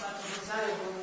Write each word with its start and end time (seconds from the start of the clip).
fatto 0.00 0.24
sposare 0.32 0.72
con, 0.80 0.96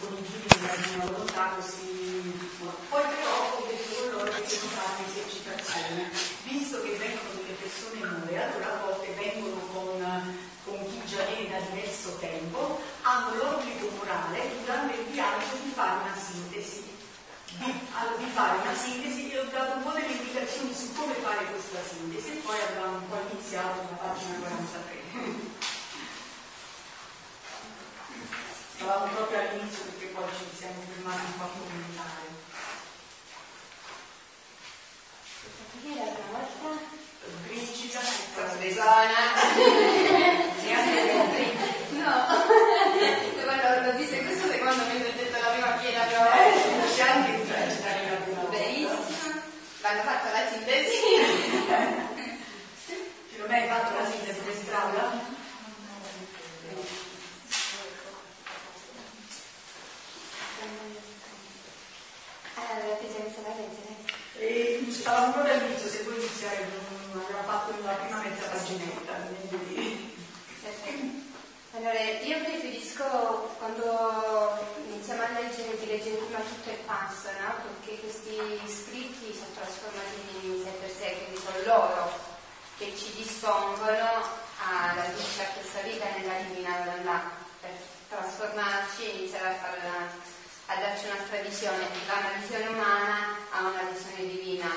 con 0.00 0.12
i 0.12 0.22
figli 0.28 0.60
della 0.60 0.76
mia 0.76 1.10
volontà 1.10 1.56
così 1.56 2.36
poi 2.60 3.04
però 3.08 3.32
ho 3.56 3.64
detto 3.64 3.94
con 3.96 4.10
loro 4.12 4.30
che 4.30 4.44
devono 4.44 4.76
fare 4.76 4.92
un'esercitazione 5.00 6.10
visto 6.44 6.82
che 6.82 6.92
vengono 7.00 7.30
delle 7.32 7.56
persone 7.56 7.96
nuove 8.04 8.36
allora 8.36 8.68
a 8.72 8.84
volte 8.84 9.16
vengono 9.16 9.56
con, 9.72 9.88
con 10.64 10.76
chi 10.84 11.00
già 11.06 11.24
viene 11.32 11.48
da 11.48 11.64
diverso 11.64 12.16
tempo 12.20 12.80
hanno 13.02 13.34
l'obbligo 13.36 13.88
morale 13.96 14.52
durante 14.60 15.00
il 15.00 15.06
viaggio 15.16 15.56
di 15.62 15.70
fare 15.72 16.04
una 16.04 16.16
sintesi. 16.16 16.84
Di, 17.56 17.72
di 17.72 18.30
fare 18.34 18.58
una 18.58 18.74
sintesi 18.74 19.30
e 19.30 19.38
ho 19.38 19.44
dato 19.44 19.76
un 19.76 19.82
po' 19.82 19.92
delle 19.92 20.12
indicazioni 20.12 20.74
su 20.74 20.92
come 20.92 21.14
fare 21.14 21.46
questa 21.46 21.78
sintesi 21.88 22.32
e 22.32 22.42
poi 22.44 22.56
abbiamo 22.60 22.98
un 22.98 23.08
po' 23.08 23.16
iniziato 23.32 23.80
la 23.80 23.96
pagina 23.96 24.36
43 24.44 25.65
Stavamo 28.86 29.10
proprio 29.14 29.40
all'inizio 29.40 29.82
perché 29.82 30.06
poi 30.14 30.30
ci 30.38 30.46
siamo 30.56 30.78
fermati 30.86 31.26
un 31.26 31.36
po' 31.38 31.42
a 31.42 31.50
commentare. 31.58 32.22
Chi 35.82 35.90
era 35.90 36.06
la 36.06 36.30
volta? 36.30 36.86
Principe, 37.50 37.98
Professona. 38.32 39.42
no, 41.98 42.14
quando 43.42 43.90
lo 43.90 43.98
disse 43.98 44.22
questo 44.22 44.46
secondo 44.46 44.84
mentre 44.84 45.08
ho 45.08 45.18
detto 45.18 45.34
la 45.34 45.50
prima 45.50 45.72
piena 45.82 46.04
però 46.04 46.30
c'è 46.94 47.02
anche 47.02 47.42
il 47.42 47.42
recitare 47.42 48.08
la 48.08 48.22
prima 48.22 48.42
benissimo. 48.42 49.42
L'hanno 49.82 50.02
fatto 50.02 50.30
la 50.30 50.46
sintesi. 50.48 50.94
Filomena 53.34 53.62
hai 53.62 53.68
fatto 53.68 53.98
la 53.98 54.08
sintesi 54.08 54.38
per 54.38 54.54
strada? 54.54 55.34
Allora, 62.55 62.55
ti 62.55 62.55
sei 62.55 62.55
messa 62.55 62.55
da 62.55 62.55
leggere? 62.55 62.55
E 64.38 64.86
stavamo 64.90 65.32
proprio 65.32 65.54
all'inizio, 65.54 65.88
se 65.88 66.02
vuoi 66.02 66.16
iniziare, 66.16 66.68
abbiamo 67.12 67.42
fatto 67.46 67.72
la 67.82 67.92
prima 67.92 68.22
mezza 68.22 68.48
paginetta. 68.48 69.12
quindi-. 69.12 70.14
Allora, 71.76 72.00
io 72.00 72.38
preferisco 72.40 73.04
quando 73.58 74.58
iniziamo 74.88 75.22
a 75.22 75.40
leggere 75.40 75.78
di 75.78 75.86
leggere 75.86 76.16
prima 76.16 76.40
tutto 76.40 76.70
il 76.70 76.78
passo, 76.86 77.28
no? 77.38 77.54
Perché 77.62 78.00
questi 78.00 78.36
scritti 78.66 79.32
sono 79.32 79.54
trasformati 79.54 80.46
in 80.46 80.64
sé 80.64 80.70
per 80.80 80.90
sé, 80.90 81.16
quindi 81.20 81.40
sono 81.40 81.64
loro 81.64 82.10
che 82.78 82.92
ci 82.96 83.12
dispongono 83.14 84.08
ad 84.58 84.98
adducere 84.98 85.52
questa 85.54 85.80
vita 85.80 86.06
nella 86.16 86.40
divina 86.48 86.76
volontà, 86.84 87.30
per 87.60 87.70
trasformarci 88.08 89.04
e 89.04 89.16
iniziare 89.16 89.48
a, 89.48 89.54
farla, 89.54 90.34
a 90.66 90.74
darci 90.76 91.06
un'altra 91.06 91.38
visione, 91.38 91.86
da 92.06 92.14
una 92.14 92.32
visione 92.40 92.66
umana 92.66 93.38
a 93.50 93.60
una 93.60 93.82
visione 93.92 94.26
divina. 94.28 94.68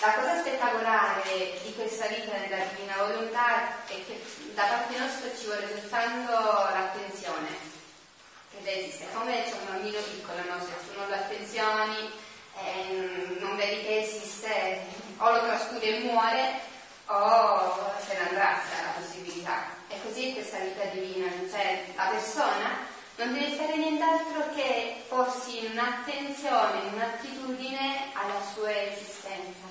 La 0.00 0.12
cosa 0.12 0.40
spettacolare 0.40 1.58
di 1.62 1.74
questa 1.74 2.06
vita 2.08 2.36
nella 2.36 2.64
divina 2.66 2.96
volontà 2.98 3.84
è 3.86 4.04
che 4.04 4.22
da 4.52 4.64
parte 4.64 4.98
nostra 4.98 5.34
ci 5.34 5.46
vuole 5.46 5.66
soltanto 5.68 6.32
l'attenzione, 6.32 7.48
ed 8.58 8.66
esiste, 8.66 9.06
come 9.14 9.44
c'è 9.44 9.52
un 9.52 9.66
bambino 9.66 10.00
piccolo, 10.00 10.38
no? 10.46 10.60
se 10.60 10.86
tu 10.86 10.98
non 10.98 11.08
lo 11.08 11.14
attenzioni, 11.14 12.12
eh, 12.62 13.36
non 13.40 13.56
vedi 13.56 13.82
che 13.82 14.02
esiste, 14.02 14.84
o 15.16 15.30
lo 15.30 15.40
trascuri 15.40 15.86
e 15.86 15.98
muore, 16.00 16.60
o 17.06 17.94
se 18.06 18.12
ne 18.12 18.28
andrà 18.28 18.60
se 18.68 18.82
la 18.82 18.90
possibilità. 19.00 19.64
E 19.88 19.96
così 20.02 20.30
è 20.30 20.34
questa 20.34 20.58
vita 20.58 20.84
divina, 20.84 21.30
cioè 21.50 21.86
la 21.96 22.06
persona 22.08 22.92
non 23.16 23.32
deve 23.32 23.54
fare 23.56 23.76
nient'altro 23.76 24.52
che 24.54 25.04
porsi 25.08 25.64
in 25.64 25.72
un'attenzione, 25.72 26.86
in 26.86 26.94
un'attitudine 26.94 28.10
alla 28.12 28.40
sua 28.52 28.70
esistenza. 28.86 29.66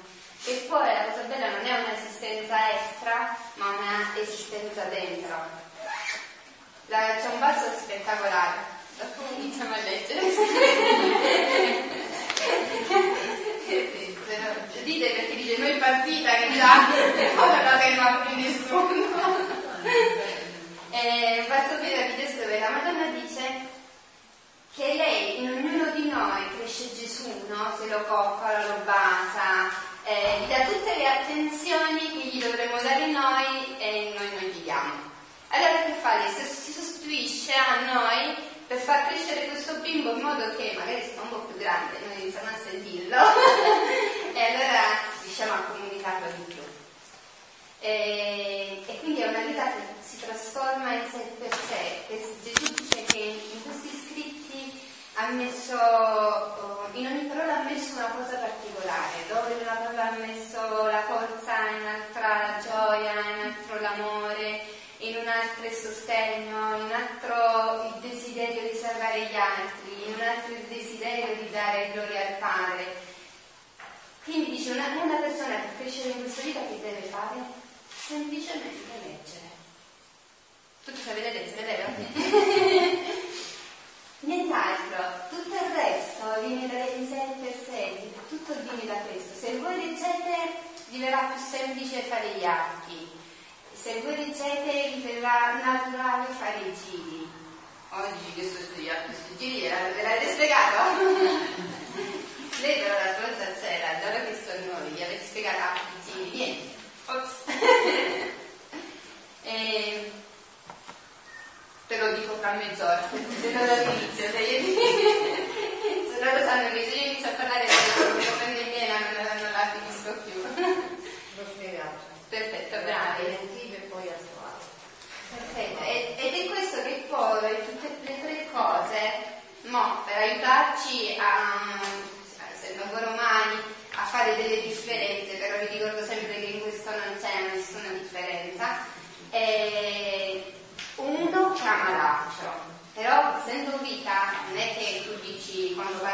E 0.45 0.65
poi 0.69 0.85
la 0.85 1.05
cosa 1.05 1.23
bella 1.23 1.49
non 1.49 1.65
è 1.65 1.83
un'esistenza 1.83 2.71
extra, 2.71 3.35
ma 3.55 3.69
una 3.69 4.15
esistenza 4.17 4.83
dentro. 4.85 5.35
La- 6.87 7.15
c'è 7.15 7.27
un 7.27 7.39
basso 7.39 7.71
spettacolare, 7.77 8.81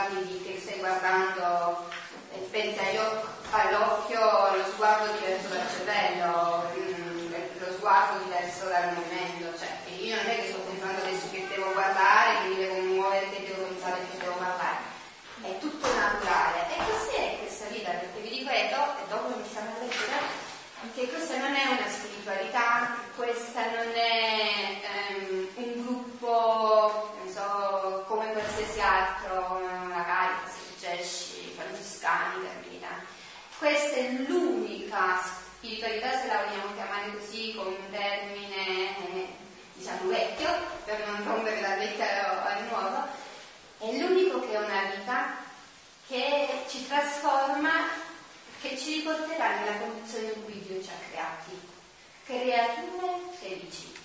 di 0.09 0.41
che 0.43 0.59
stai 0.59 0.79
guardando 0.79 1.87
e 2.33 2.37
pensi 2.51 2.79
agli 2.79 2.97
oc- 2.97 3.27
all'occhio 3.51 4.19
lo 4.19 4.63
sguardo 4.73 5.11
diverso 5.13 5.47
dal 5.49 5.67
cervello, 5.69 6.69
mm, 6.77 7.33
lo 7.59 7.73
sguardo 7.73 8.23
diverso 8.23 8.67
dal 8.67 8.93
movimento, 8.93 9.57
cioè 9.57 9.69
io 9.97 10.15
non 10.15 10.25
è 10.25 10.35
che 10.35 10.47
sto 10.49 10.59
pensando 10.59 11.01
adesso 11.01 11.29
che 11.31 11.47
devo 11.47 11.71
guardare, 11.73 12.41
che 12.41 12.47
mi 12.49 12.55
devo 12.55 12.79
muovere, 12.81 13.29
che 13.29 13.45
devo 13.45 13.67
pensare, 13.67 14.01
che 14.11 14.17
devo 14.17 14.33
parlare, 14.33 14.77
è 15.41 15.57
tutto 15.59 15.87
naturale. 15.87 16.65
E 16.69 16.77
così 16.77 17.15
è 17.15 17.37
questa 17.39 17.65
vita, 17.65 17.91
perché 17.91 18.19
vi 18.21 18.29
ripeto, 18.39 18.75
e 18.75 19.07
dopo 19.09 19.33
iniziamo 19.35 19.69
a 19.69 19.79
leggere, 19.79 20.47
che 20.95 21.07
questa 21.09 21.37
non 21.37 21.53
è 21.53 21.65
una 21.65 21.89
spiritualità, 21.89 22.95
questa 23.15 23.61
non 23.65 23.91
è 23.93 24.38
la 36.29 36.43
vogliamo 36.43 36.73
chiamare 36.75 37.17
così 37.17 37.53
con 37.55 37.67
un 37.67 37.89
termine 37.89 38.97
eh, 38.97 39.27
diciamo 39.73 40.09
vecchio, 40.09 40.47
per 40.85 41.07
non 41.07 41.23
rompere 41.25 41.61
la 41.61 41.75
vecchia 41.75 42.43
al 42.45 42.63
nuovo, 42.65 43.07
è 43.79 43.97
l'unico 43.97 44.41
che 44.41 44.53
è 44.53 44.57
una 44.57 44.83
vita 44.95 45.37
che 46.07 46.65
ci 46.67 46.87
trasforma, 46.87 47.89
che 48.61 48.77
ci 48.77 48.95
riporterà 48.95 49.59
nella 49.59 49.77
condizione 49.77 50.33
in 50.33 50.43
cui 50.43 50.61
Dio 50.61 50.83
ci 50.83 50.89
ha 50.89 51.09
creati, 51.09 51.59
creature 52.25 53.19
felici. 53.39 53.97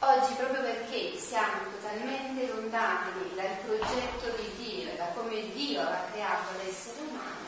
Oggi, 0.00 0.34
proprio 0.34 0.60
perché 0.60 1.16
siamo 1.18 1.62
totalmente 1.72 2.46
lontani 2.46 3.34
dal 3.34 3.56
progetto 3.64 4.36
di 4.36 4.50
Dio, 4.62 4.94
da 4.96 5.06
come 5.14 5.50
Dio 5.52 5.80
ha 5.80 6.04
creato 6.12 6.50
l'essere 6.62 7.00
umano, 7.08 7.43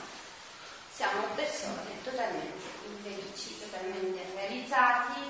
siamo 0.96 1.26
persone 1.34 2.02
totalmente 2.02 2.64
infelici, 2.86 3.60
totalmente 3.60 4.24
realizzati. 4.34 5.20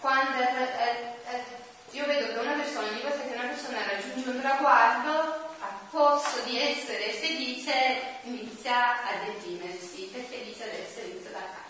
Quando 0.00 0.40
eh, 0.40 1.14
eh, 1.28 1.44
io 1.90 2.06
vedo 2.06 2.32
che 2.32 2.38
una 2.38 2.54
persona, 2.54 2.88
ogni 2.88 3.02
volta 3.02 3.20
che 3.20 3.34
una 3.34 3.48
persona 3.48 3.86
raggiunge 3.86 4.30
un 4.30 4.40
traguardo, 4.40 5.10
a 5.60 5.78
posto 5.90 6.40
di 6.44 6.58
essere 6.58 7.10
felice, 7.12 8.18
inizia 8.22 9.02
a 9.04 9.24
deprimersi, 9.26 10.10
inizia 10.10 10.64
ad 10.64 10.72
essere 10.72 11.08
inizia 11.08 11.30
da 11.32 11.40
capo. 11.40 11.68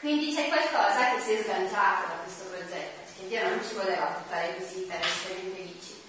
Quindi 0.00 0.34
c'è 0.34 0.48
qualcosa 0.48 1.14
che 1.14 1.20
si 1.22 1.32
è 1.34 1.42
sganciato 1.42 2.08
da 2.08 2.14
questo 2.24 2.44
progetto, 2.46 3.00
perché 3.04 3.28
Dio 3.28 3.48
non 3.48 3.64
ci 3.64 3.74
voleva 3.74 4.06
portare 4.06 4.56
così 4.58 4.80
per 4.80 4.98
essere 5.00 5.34
infelici. 5.38 6.02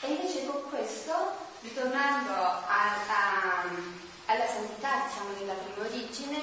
E 0.00 0.06
invece 0.08 0.44
con 0.44 0.68
questo, 0.68 1.14
ritornando 1.62 2.32
a, 2.34 2.64
a, 2.66 3.64
alla 4.26 4.46
santità, 4.46 5.06
diciamo, 5.06 5.32
della 5.38 5.54
prima 5.54 5.88
origine, 5.88 6.38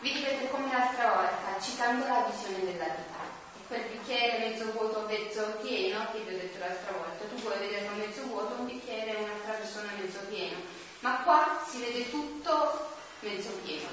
vi 0.00 0.12
ripeto 0.12 0.46
come 0.46 0.72
l'altra 0.72 1.12
volta, 1.12 1.60
citando 1.60 2.06
la 2.06 2.26
visione 2.30 2.64
della 2.64 2.88
vita. 2.88 3.38
Quel 3.68 3.84
bicchiere 3.84 4.38
mezzo 4.38 4.72
vuoto 4.72 5.06
mezzo 5.06 5.42
pieno, 5.62 6.06
che 6.10 6.18
vi 6.20 6.34
ho 6.34 6.38
detto 6.38 6.58
l'altra 6.58 6.92
volta, 6.92 7.24
tu 7.24 7.40
puoi 7.40 7.58
vederlo 7.58 7.96
mezzo 7.96 8.22
vuoto, 8.22 8.54
un 8.58 8.66
bicchiere 8.66 9.16
e 9.16 9.22
un'altra 9.22 9.52
persona 9.52 9.92
mezzo 10.00 10.18
pieno, 10.28 10.56
ma 11.00 11.20
qua 11.22 11.62
si 11.68 11.78
vede 11.78 12.10
tutto 12.10 12.96
mezzo 13.20 13.50
pieno, 13.62 13.88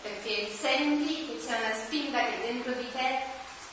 perché 0.00 0.48
senti 0.50 1.26
che 1.26 1.46
c'è 1.46 1.58
una 1.58 1.74
spinta 1.74 2.24
che 2.24 2.38
dentro 2.40 2.72
di 2.72 2.90
te 2.90 3.18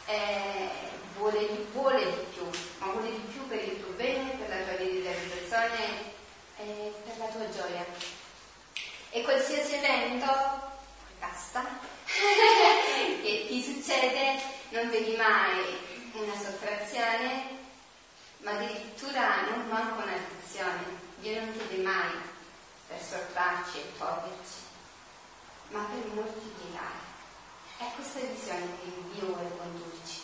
eh, 0.08 0.70
vuole, 1.18 1.48
vuole, 1.72 2.04
di 2.04 2.26
più, 2.34 2.44
ma 2.80 2.92
vuole 2.92 3.12
di 3.12 3.24
più 3.32 3.48
per 3.48 3.64
il 3.64 3.82
tuo 3.82 3.94
bene, 3.94 4.32
per 4.32 4.50
la 4.50 4.64
tua 4.64 4.76
realizzazione 4.76 6.20
e 6.58 6.64
eh, 6.64 6.94
per 7.06 7.18
la 7.18 7.26
tua 7.28 7.50
gioia. 7.50 7.86
E 9.14 9.24
qualsiasi 9.24 9.74
evento 9.74 10.26
basta 11.20 11.68
che 12.06 13.46
ti 13.50 13.62
succede 13.62 14.42
non 14.70 14.90
vedi 14.90 15.18
mai 15.18 15.78
una 16.14 16.34
sottrazione, 16.34 17.58
ma 18.38 18.52
addirittura 18.52 19.50
non 19.50 19.68
manco 19.68 20.02
un'addizione. 20.02 21.00
Dio 21.20 21.42
non 21.42 21.52
chiede 21.52 21.84
mai 21.84 22.12
per 22.88 23.02
sottrarci 23.02 23.80
e 23.80 23.98
toglierci, 23.98 24.60
ma 25.72 25.84
per 25.92 26.14
moltiplicare. 26.14 27.10
È 27.80 27.84
questa 27.94 28.20
visione 28.20 28.78
che 28.80 28.94
Dio 29.12 29.26
vuole 29.26 29.52
condurci, 29.58 30.22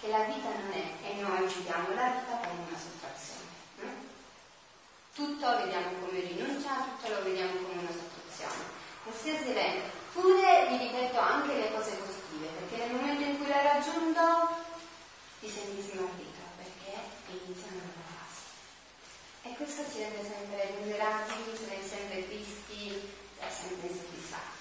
che 0.00 0.06
la 0.06 0.22
vita 0.22 0.50
non 0.50 0.70
è, 0.70 0.92
e 1.02 1.14
noi 1.20 1.52
vediamo 1.52 1.94
la 1.94 2.10
vita 2.10 2.46
come 2.46 2.62
una 2.68 2.78
sottrazione. 2.78 4.08
Tutto 5.14 5.50
lo 5.50 5.56
vediamo 5.64 6.06
come 6.06 6.20
rinuncia, 6.20 6.76
tutto 6.76 7.12
lo 7.12 7.22
vediamo 7.24 7.52
come 7.54 7.72
una 7.72 7.90
sottrazione. 7.90 8.19
Qualsiasi 9.02 9.50
evento, 9.50 9.90
pure 10.12 10.66
vi 10.68 10.76
ripeto 10.76 11.18
anche 11.18 11.54
le 11.54 11.72
cose 11.72 11.92
positive, 11.92 12.48
perché 12.58 12.76
nel 12.76 12.94
momento 12.94 13.22
in 13.22 13.38
cui 13.38 13.48
l'hai 13.48 13.62
raggiunto 13.62 14.20
ti 15.40 15.48
senti 15.48 15.80
smarrito, 15.80 16.40
perché 16.56 17.00
iniziano 17.28 17.76
una 17.76 18.04
fase. 18.06 19.48
E 19.48 19.54
questo 19.56 19.84
ci 19.90 19.98
rende 19.98 20.22
sempre 20.22 20.74
vulnerabili, 20.78 21.56
ci 21.56 21.64
rende 21.68 21.88
sempre 21.88 22.28
tristi 22.28 23.12
e 23.40 23.50
sempre 23.50 23.88
insoddisfatti. 23.88 24.58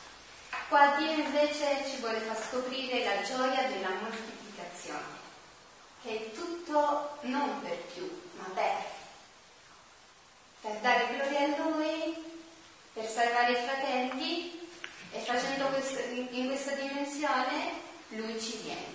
Qua 0.70 0.96
Dio 0.98 1.12
invece 1.12 1.84
ci 1.90 1.98
vuole 1.98 2.20
far 2.20 2.38
scoprire 2.38 3.04
la 3.04 3.22
gioia 3.24 3.68
della 3.68 3.90
moltiplicazione, 4.02 5.18
che 6.04 6.16
è 6.16 6.32
tutto 6.32 7.18
non 7.22 7.62
per 7.62 7.78
più, 7.94 8.22
ma 8.38 8.46
per. 8.54 8.98
Per 10.62 10.76
dare 10.82 11.08
gloria 11.16 11.40
a 11.40 11.70
Lui, 11.70 12.39
per 13.00 13.08
salvare 13.08 13.54
i 13.54 13.56
fratelli 13.56 14.68
e 15.12 15.20
facendo 15.20 15.68
questo, 15.68 16.02
in 16.12 16.48
questa 16.48 16.74
dimensione 16.76 17.88
lui 18.10 18.38
ci 18.42 18.58
viene, 18.58 18.92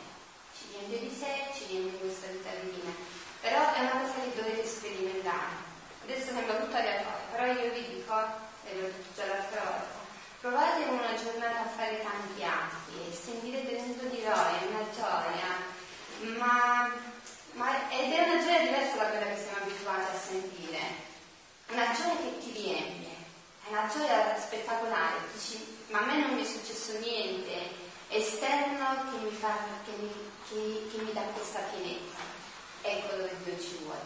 ci 0.52 0.64
viene 0.76 1.08
di 1.08 1.08
sé, 1.08 1.48
ci 1.56 1.64
viene 1.72 1.90
di 1.90 1.98
questa 1.98 2.26
vita 2.26 2.50
divina. 2.60 2.92
Però 3.40 3.72
è 3.72 3.80
una 3.80 4.04
cosa 4.04 4.12
che 4.20 4.36
dovete 4.36 4.66
sperimentare. 4.66 5.72
Adesso 6.04 6.34
sembra 6.36 6.56
tutto 6.56 6.76
aleatorio, 6.76 7.24
però 7.32 7.46
io 7.46 7.72
vi 7.72 7.94
dico, 7.96 8.12
e 8.68 8.74
l'ho 8.76 8.86
detto 8.88 9.08
già 9.16 9.24
l'altra 9.24 9.60
volta, 9.64 9.96
provate 10.40 10.84
una 10.84 11.14
giornata 11.16 11.60
a 11.64 11.72
fare 11.74 12.02
tanti 12.02 12.44
atti 12.44 12.92
e 13.08 13.14
sentirete 13.14 13.74
dentro 13.74 14.08
di 14.08 14.20
voi 14.20 14.68
una 14.68 14.84
gioia, 14.92 15.48
ma, 16.36 16.92
ma, 17.52 17.90
ed 17.90 18.12
è 18.12 18.28
una 18.28 18.42
gioia 18.42 18.60
diversa 18.60 18.96
da 18.96 19.06
quella 19.06 19.32
che 19.32 19.40
siamo 19.40 19.64
abituati 19.64 20.14
a 20.14 20.18
sentire, 20.18 20.80
una 21.68 21.92
gioia 21.96 22.16
che 22.16 22.38
ti 22.40 22.52
riempie, 22.52 23.13
è 23.66 23.68
una 23.70 23.88
gioia 23.88 24.38
spettacolare, 24.38 25.20
dici 25.32 25.74
ma 25.88 26.00
a 26.00 26.04
me 26.06 26.18
non 26.18 26.34
mi 26.34 26.42
è 26.42 26.44
successo 26.44 26.98
niente 26.98 27.82
esterno 28.08 29.10
che 29.10 29.24
mi, 29.24 29.30
fa, 29.30 29.56
che 29.84 29.92
mi, 30.00 30.10
che, 30.48 30.88
che 30.90 31.02
mi 31.02 31.12
dà 31.12 31.22
questa 31.22 31.60
pienezza. 31.72 32.22
Ecco 32.82 33.16
dove 33.16 33.36
Dio 33.42 33.58
ci 33.58 33.78
vuole, 33.82 34.00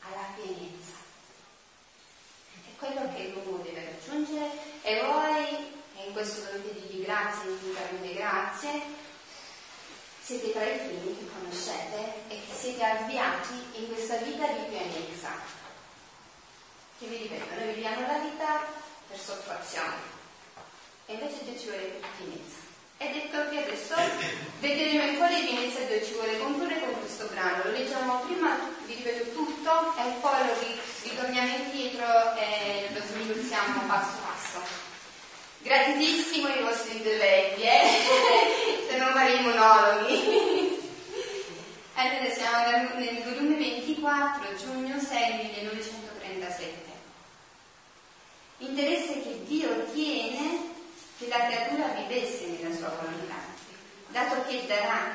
alla 0.00 0.34
pienezza. 0.34 0.98
È 2.64 2.76
quello 2.78 3.12
che 3.14 3.28
l'uomo 3.28 3.62
deve 3.62 3.84
raggiungere 3.84 4.50
e 4.82 5.02
voi, 5.04 5.46
e 5.96 6.06
in 6.06 6.12
questo 6.12 6.50
dovete 6.50 6.80
dirgli 6.80 7.04
grazie, 7.04 7.50
infinitamente 7.50 8.14
grazie, 8.14 8.82
siete 10.22 10.52
tra 10.52 10.64
i 10.64 10.78
primi 10.78 11.16
che 11.16 11.28
conoscete 11.32 12.14
e 12.28 12.40
che 12.46 12.54
siete 12.56 12.84
avviati 12.84 13.54
in 13.74 13.92
questa 13.92 14.16
vita 14.16 14.46
di 14.46 14.64
pienezza. 14.68 15.59
Che 17.00 17.06
vi 17.06 17.16
ripeto, 17.16 17.54
noi 17.56 17.72
viviamo 17.72 18.06
la 18.06 18.18
vita 18.18 18.60
per 19.08 19.18
sottrazione 19.18 19.96
e 21.06 21.14
invece 21.14 21.44
Dio 21.44 21.58
ci 21.58 21.68
vuole 21.68 21.96
per 21.96 22.10
pienezza. 22.18 22.60
È 22.98 23.08
detto 23.08 23.48
che 23.48 23.64
adesso 23.64 23.94
vedremo 24.60 25.08
in 25.08 25.16
quale 25.16 25.40
pienezza 25.40 25.80
Dio 25.80 26.04
ci 26.04 26.12
vuole 26.12 26.38
condurre 26.38 26.78
con 26.78 27.00
questo 27.00 27.24
brano. 27.32 27.64
Lo 27.64 27.70
leggiamo 27.70 28.20
prima, 28.26 28.54
vi 28.84 28.96
ripeto 28.96 29.30
tutto, 29.32 29.96
e 29.96 30.12
poi 30.20 30.46
lo 30.46 30.54
ritorniamo 31.04 31.56
indietro 31.56 32.36
e 32.36 32.90
lo 32.92 33.00
sviluppiamo 33.00 33.80
passo 33.86 34.18
passo. 34.20 34.60
Gratitissimo 35.62 36.48
i 36.48 36.60
vostri 36.60 36.98
interventi, 36.98 37.62
eh? 37.62 38.84
se 38.90 38.96
non 38.98 39.14
faremo 39.14 39.48
monologhi. 39.48 40.78
Allora 41.94 42.30
siamo 42.30 42.98
nel 42.98 43.22
volume 43.24 43.56
24, 43.56 44.54
giugno 44.56 45.00
6 45.00 45.32
1937. 45.64 46.88
Interesse 48.62 49.22
che 49.22 49.40
Dio 49.46 49.84
tiene 49.92 50.72
che 51.18 51.28
la 51.28 51.46
creatura 51.46 51.94
vivesse 52.10 52.46
nella 52.46 52.74
sua 52.74 52.88
volontà, 52.88 53.38
dato 54.08 54.44
che 54.48 54.66
darà 54.66 55.14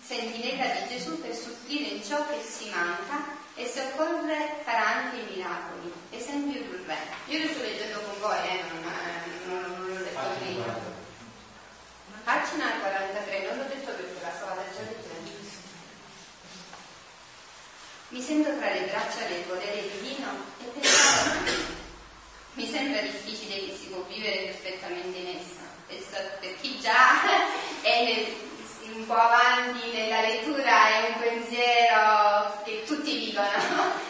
sentinella 0.00 0.80
di 0.80 0.88
Gesù 0.88 1.20
per 1.20 1.34
supplire 1.34 1.96
in 1.96 2.04
ciò 2.04 2.24
che 2.28 2.40
si 2.40 2.70
manca 2.70 3.34
e 3.56 3.66
se 3.66 3.80
occorre 3.80 4.60
farà 4.62 4.86
anche 4.86 5.16
i 5.16 5.34
miracoli. 5.34 5.92
Esempio 6.10 6.62
sul 6.62 6.84
re. 6.86 6.96
Io 7.26 7.42
lo 7.42 7.52
sto 7.52 7.62
leggendo 7.62 8.00
con 8.00 8.20
voi, 8.20 8.38
eh, 8.38 8.62
non, 8.70 8.82
non, 9.46 9.78
non, 9.78 9.88
l'ho 9.88 10.04
detto 10.04 10.20
prima. 10.38 10.94
Pagina 12.22 12.78
43, 12.78 13.48
non 13.48 13.58
l'ho 13.58 13.64
detto 13.64 13.90
perché 13.92 14.20
la 14.22 14.30
stavo 14.36 14.62
già 14.74 14.82
leggendo. 14.82 15.34
Mi 18.08 18.22
sento 18.22 18.56
tra 18.56 18.70
le 18.70 18.82
braccia 18.82 19.26
del 19.26 19.42
potere 19.42 19.82
divino 19.90 20.28
e 20.60 20.64
pensavo 20.78 21.30
a 21.30 21.40
me. 21.40 21.50
Mi 22.52 22.70
sembra 22.70 23.00
difficile 23.00 23.66
che 23.66 23.76
si 23.76 23.86
può 23.88 24.02
vivere 24.02 24.44
perfettamente 24.44 25.18
in 25.18 25.36
essa. 25.36 25.65
Per 25.86 26.56
chi 26.60 26.80
già 26.80 27.22
è 27.80 28.04
nel, 28.04 28.96
un 28.96 29.06
po' 29.06 29.14
avanti 29.14 29.90
nella 29.92 30.20
lettura 30.20 30.88
è 30.88 31.08
un 31.08 31.20
pensiero 31.20 32.62
che 32.64 32.82
tutti 32.84 33.26
vivono. 33.26 34.04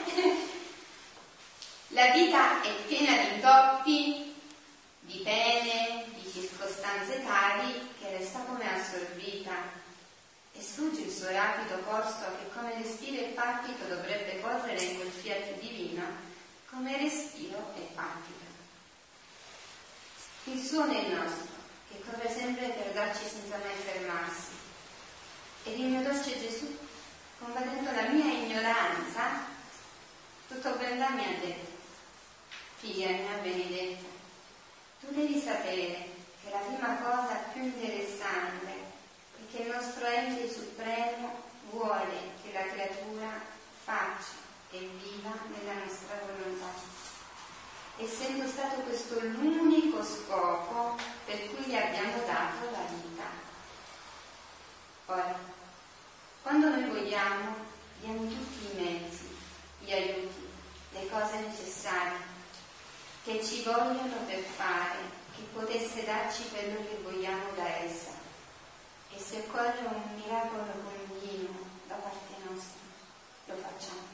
La 1.88 2.10
vita 2.10 2.62
è 2.62 2.70
piena 2.86 3.22
di 3.22 3.34
intoppi, 3.34 4.34
di 5.00 5.20
pene, 5.22 6.04
di 6.14 6.30
circostanze 6.30 7.22
tali 7.24 7.94
che 7.98 8.18
resta 8.18 8.40
come 8.40 8.72
assorbita 8.74 9.52
e 10.52 10.60
sfugge 10.60 11.02
il 11.02 11.12
suo 11.12 11.30
rapido 11.30 11.78
corso 11.80 12.24
che 12.38 12.48
come 12.54 12.74
respiro 12.76 13.22
e 13.22 13.32
palpito 13.34 13.84
dovrebbe 13.84 14.40
correre 14.40 14.82
in 14.82 14.96
quel 14.96 15.10
fiat 15.10 15.58
divino 15.58 16.04
come 16.70 16.96
respiro 16.96 17.72
e 17.76 17.88
palpito. 17.94 18.44
Il 20.44 20.62
suo 20.62 20.84
il 20.84 21.08
nostro, 21.08 21.55
che 21.96 22.10
corre 22.10 22.28
sempre 22.28 22.68
per 22.68 22.92
darci 22.92 23.24
senza 23.24 23.56
mai 23.56 23.74
fermarsi. 23.74 24.52
Ed 25.64 25.78
il 25.78 25.86
mio 25.86 26.02
dolce 26.02 26.38
Gesù 26.38 26.76
combattendo 27.38 27.90
la 27.92 28.08
mia 28.08 28.32
ignoranza, 28.32 29.44
tutto 30.48 30.76
Brenda 30.76 31.10
mi 31.10 31.24
ha 31.24 31.38
detto, 31.40 31.70
figlia 32.76 33.08
mia 33.08 33.38
benedetta, 33.42 34.08
tu 35.00 35.12
devi 35.12 35.40
sapere 35.40 36.08
che 36.42 36.50
la 36.50 36.58
prima 36.58 36.96
cosa 36.96 37.34
più 37.52 37.62
interessante 37.62 38.72
è 39.38 39.50
che 39.50 39.62
il 39.62 39.68
nostro 39.68 40.06
ente 40.06 40.50
supremo 40.50 41.44
vuole 41.70 42.34
che 42.42 42.52
la 42.52 42.66
creatura 42.72 43.42
faccia 43.84 44.44
e 44.70 44.78
viva 44.78 45.32
nella 45.48 45.84
nostra 45.84 46.18
volontà. 46.24 46.95
Essendo 47.98 48.46
stato 48.46 48.82
questo 48.82 49.18
l'unico 49.20 50.04
scopo 50.04 50.96
per 51.24 51.48
cui 51.48 51.64
gli 51.64 51.74
abbiamo 51.74 52.18
dato 52.26 52.70
la 52.70 52.84
vita. 52.90 53.24
Ora, 55.06 55.38
quando 56.42 56.68
noi 56.68 56.90
vogliamo, 56.90 57.56
diamo 58.00 58.28
tutti 58.28 58.70
i 58.70 58.82
mezzi, 58.82 59.34
gli 59.80 59.92
aiuti, 59.92 60.46
le 60.92 61.08
cose 61.08 61.38
necessarie 61.38 62.18
che 63.24 63.42
ci 63.42 63.62
vogliono 63.62 64.24
per 64.26 64.40
fare, 64.40 64.98
che 65.34 65.42
potesse 65.54 66.04
darci 66.04 66.50
quello 66.50 66.76
che 66.86 67.00
vogliamo 67.02 67.50
da 67.54 67.78
essa. 67.78 68.10
E 69.10 69.18
se 69.18 69.38
occorre 69.38 69.86
un 69.86 70.02
miracolo 70.16 70.64
continuo 70.84 71.64
da 71.88 71.94
parte 71.94 72.34
nostra, 72.46 72.80
lo 73.46 73.54
facciamo, 73.54 74.06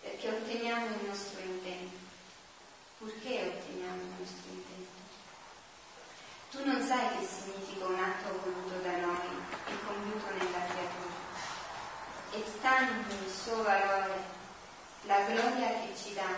perché 0.00 0.28
otteniamo 0.28 0.86
il 0.86 1.08
nostro 1.08 1.40
intento. 1.40 2.03
Purché 3.04 3.52
otteniamo 3.52 4.00
il 4.00 4.12
nostro 4.18 4.48
intento? 4.48 4.96
Tu 6.52 6.64
non 6.64 6.80
sai 6.80 7.18
che 7.18 7.26
significa 7.26 7.84
un 7.84 7.98
atto 8.00 8.40
voluto 8.42 8.80
da 8.80 8.96
noi 8.96 9.28
e 9.66 9.72
compiuto 9.84 10.24
nella 10.32 10.64
creatura. 10.64 11.12
E 12.32 12.42
tanto 12.62 13.12
il 13.12 13.30
suo 13.30 13.62
valore, 13.62 14.24
la 15.02 15.20
gloria 15.20 15.68
che 15.84 15.92
ci 15.94 16.14
dà, 16.14 16.34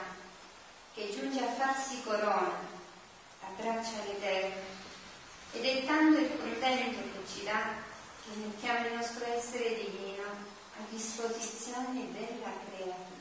che 0.93 1.13
giunge 1.13 1.39
a 1.39 1.53
farsi 1.53 2.03
corona, 2.03 2.59
abbraccia 3.43 4.03
l'Eterno 4.03 4.65
ed 5.53 5.65
è 5.65 5.85
tanto 5.85 6.19
il 6.19 6.37
contento 6.37 6.99
che 6.99 7.33
ci 7.33 7.45
dà 7.45 7.63
che 8.25 8.35
mettiamo 8.39 8.89
il 8.89 8.95
nostro 8.95 9.25
essere 9.25 9.73
divino 9.73 10.25
a 10.25 10.83
disposizione 10.91 12.11
della 12.11 12.51
creatura 12.67 13.16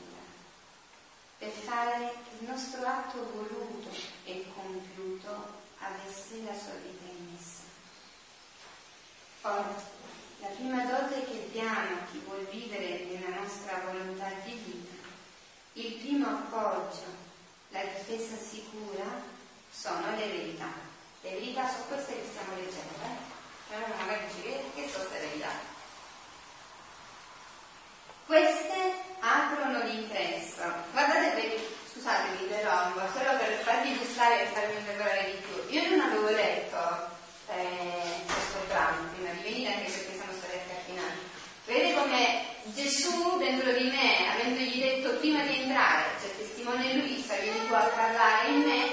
per 1.38 1.50
fare 1.50 2.14
il 2.38 2.48
nostro 2.48 2.86
atto 2.86 3.18
voluto 3.32 3.90
e 4.24 4.46
compiuto 4.54 5.64
avesse 5.78 6.42
la 6.42 6.54
sua 6.54 6.74
vita 6.82 7.04
in 7.04 7.36
essa. 7.38 7.62
Ora, 9.42 9.74
la 10.40 10.48
prima 10.48 10.84
dote 10.84 11.24
che 11.24 11.48
diamo 11.52 11.96
a 11.96 12.10
chi 12.10 12.18
vuol 12.24 12.46
vivere 12.46 13.04
nella 13.04 13.40
nostra 13.40 13.82
volontà 13.84 14.30
divina, 14.44 14.94
il 15.74 15.94
primo 15.94 16.26
appoggio 16.26 17.24
la 17.70 17.82
difesa 17.84 18.36
sicura 18.36 19.22
sono 19.70 20.16
le 20.16 20.26
verità. 20.26 20.72
Le 21.20 21.30
verità 21.30 21.68
sono 21.68 21.84
queste 21.84 22.14
che 22.14 22.28
stiamo 22.30 22.54
leggendo, 22.54 22.94
eh? 23.02 23.74
Allora 23.74 23.96
magari 23.96 24.26
ci 24.32 24.42
vede 24.42 24.70
che 24.74 24.88
sono 24.88 25.04
queste 25.04 25.26
verità. 25.26 25.50
Queste 28.26 29.05
aprono 29.20 29.82
l'ingresso. 29.84 30.62
Guardate, 30.92 31.30
per, 31.30 31.60
scusate, 31.92 32.36
vi 32.36 32.44
interrompo, 32.44 33.00
solo 33.12 33.36
per 33.38 33.52
farvi 33.62 33.96
gustare 33.96 34.42
e 34.42 34.46
farmi 34.46 34.74
preparare 34.84 35.24
di 35.30 35.38
più. 35.42 35.78
Io 35.78 35.88
non 35.90 36.00
avevo 36.00 36.28
letto 36.30 37.08
eh, 37.48 38.24
questo 38.26 38.58
brano 38.68 39.08
prima 39.14 39.30
di 39.30 39.42
venire, 39.42 39.74
anche 39.74 39.90
perché 39.90 40.12
siamo 40.14 40.32
stati 40.36 40.56
accattinati. 40.56 41.18
Vedete 41.66 41.94
come 41.94 42.44
Gesù 42.74 43.38
dentro 43.38 43.72
di 43.72 43.90
me, 43.90 44.30
avendogli 44.30 44.80
detto 44.80 45.16
prima 45.18 45.42
di 45.42 45.62
entrare, 45.62 46.04
cioè 46.20 46.46
Simone 46.54 46.94
Luisa 46.94 47.34
vieni 47.36 47.66
qua 47.66 47.80
a 47.80 47.88
parlare 47.88 48.48
in 48.48 48.60
me, 48.62 48.92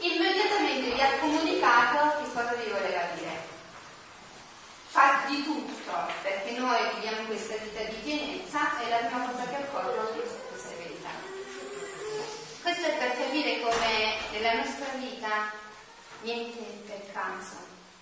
immediatamente 0.00 0.94
gli 0.94 1.00
ha 1.00 1.18
comunicato 1.18 2.22
che 2.22 2.32
cosa 2.32 2.52
vi 2.54 2.70
voleva 2.70 3.02
dire. 3.14 3.41
Fa 4.92 5.24
di 5.26 5.42
tutto 5.42 5.90
perché 6.20 6.50
noi 6.58 6.76
viviamo 6.94 7.24
questa 7.24 7.56
vita 7.56 7.82
di 7.84 7.96
pienezza 8.04 8.78
e 8.78 8.90
la 8.90 8.96
prima 8.98 9.24
cosa 9.24 9.48
che 9.48 9.56
accorgo 9.56 10.12
è 10.12 10.22
questa 10.50 10.74
verità. 10.76 11.08
Questo 12.60 12.86
è 12.88 12.98
per 12.98 13.16
capire 13.16 13.60
come 13.62 14.16
nella 14.32 14.52
nostra 14.52 14.92
vita 14.98 15.50
niente 16.20 16.60
per 16.84 17.10
caso, 17.10 17.56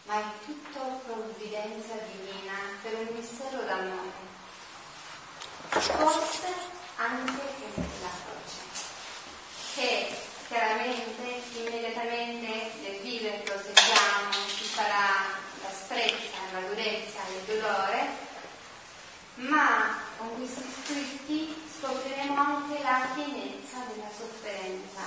ma 0.07 0.19
è 0.19 0.23
tutto 0.45 1.01
provvidenza 1.07 1.95
divina 2.11 2.59
per 2.83 2.95
un 2.95 3.15
mistero 3.15 3.63
d'amore. 3.63 4.29
Forse 5.69 6.53
anche 6.97 7.43
nella 7.77 8.11
croce 8.27 8.63
che 9.77 10.19
chiaramente 10.49 11.41
immediatamente 11.55 12.73
nel 12.83 12.99
viverlo 13.01 13.63
sentiamo 13.63 14.33
ci 14.57 14.65
sarà 14.65 15.39
l'asprezza, 16.01 16.39
la 16.53 16.61
durezza, 16.61 17.19
il 17.29 17.45
dolore, 17.47 18.09
ma 19.35 19.99
con 20.17 20.35
questi 20.37 20.63
scritti 20.83 21.63
scopriremo 21.79 22.35
anche 22.37 22.83
la 22.83 23.09
pienezza 23.15 23.79
della 23.93 24.09
sofferenza, 24.17 25.03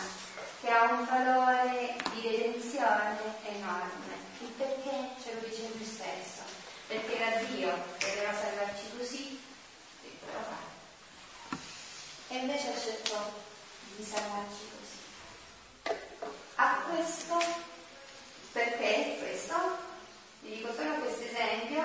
che 0.62 0.70
ha 0.70 0.92
un 0.92 1.06
valore 1.06 1.96
di 2.14 2.22
redenzione 2.28 3.18
enorme. 3.46 4.22
Il 4.40 4.50
perché 4.50 5.10
ce 5.24 5.34
lo 5.34 5.48
dice 5.48 5.72
lui 5.74 5.86
stesso, 5.86 6.44
perché 6.88 7.18
era 7.20 7.38
Dio 7.44 7.84
che 7.98 8.10
voleva 8.10 8.34
salvarci 8.34 8.98
così, 8.98 9.42
lo 10.02 10.40
fare. 10.42 10.72
E 12.30 12.38
invece 12.38 12.74
ha 12.74 12.78
scelto 12.78 13.42
di 13.96 14.04
salvarci 14.04 14.70
così. 14.78 15.98
A 16.56 16.84
questo, 16.88 17.38
perché 18.52 19.18
questo? 19.20 19.92
Vi 20.44 20.58
dico 20.58 20.74
solo 20.74 20.96
questo 20.96 21.24
esempio, 21.24 21.82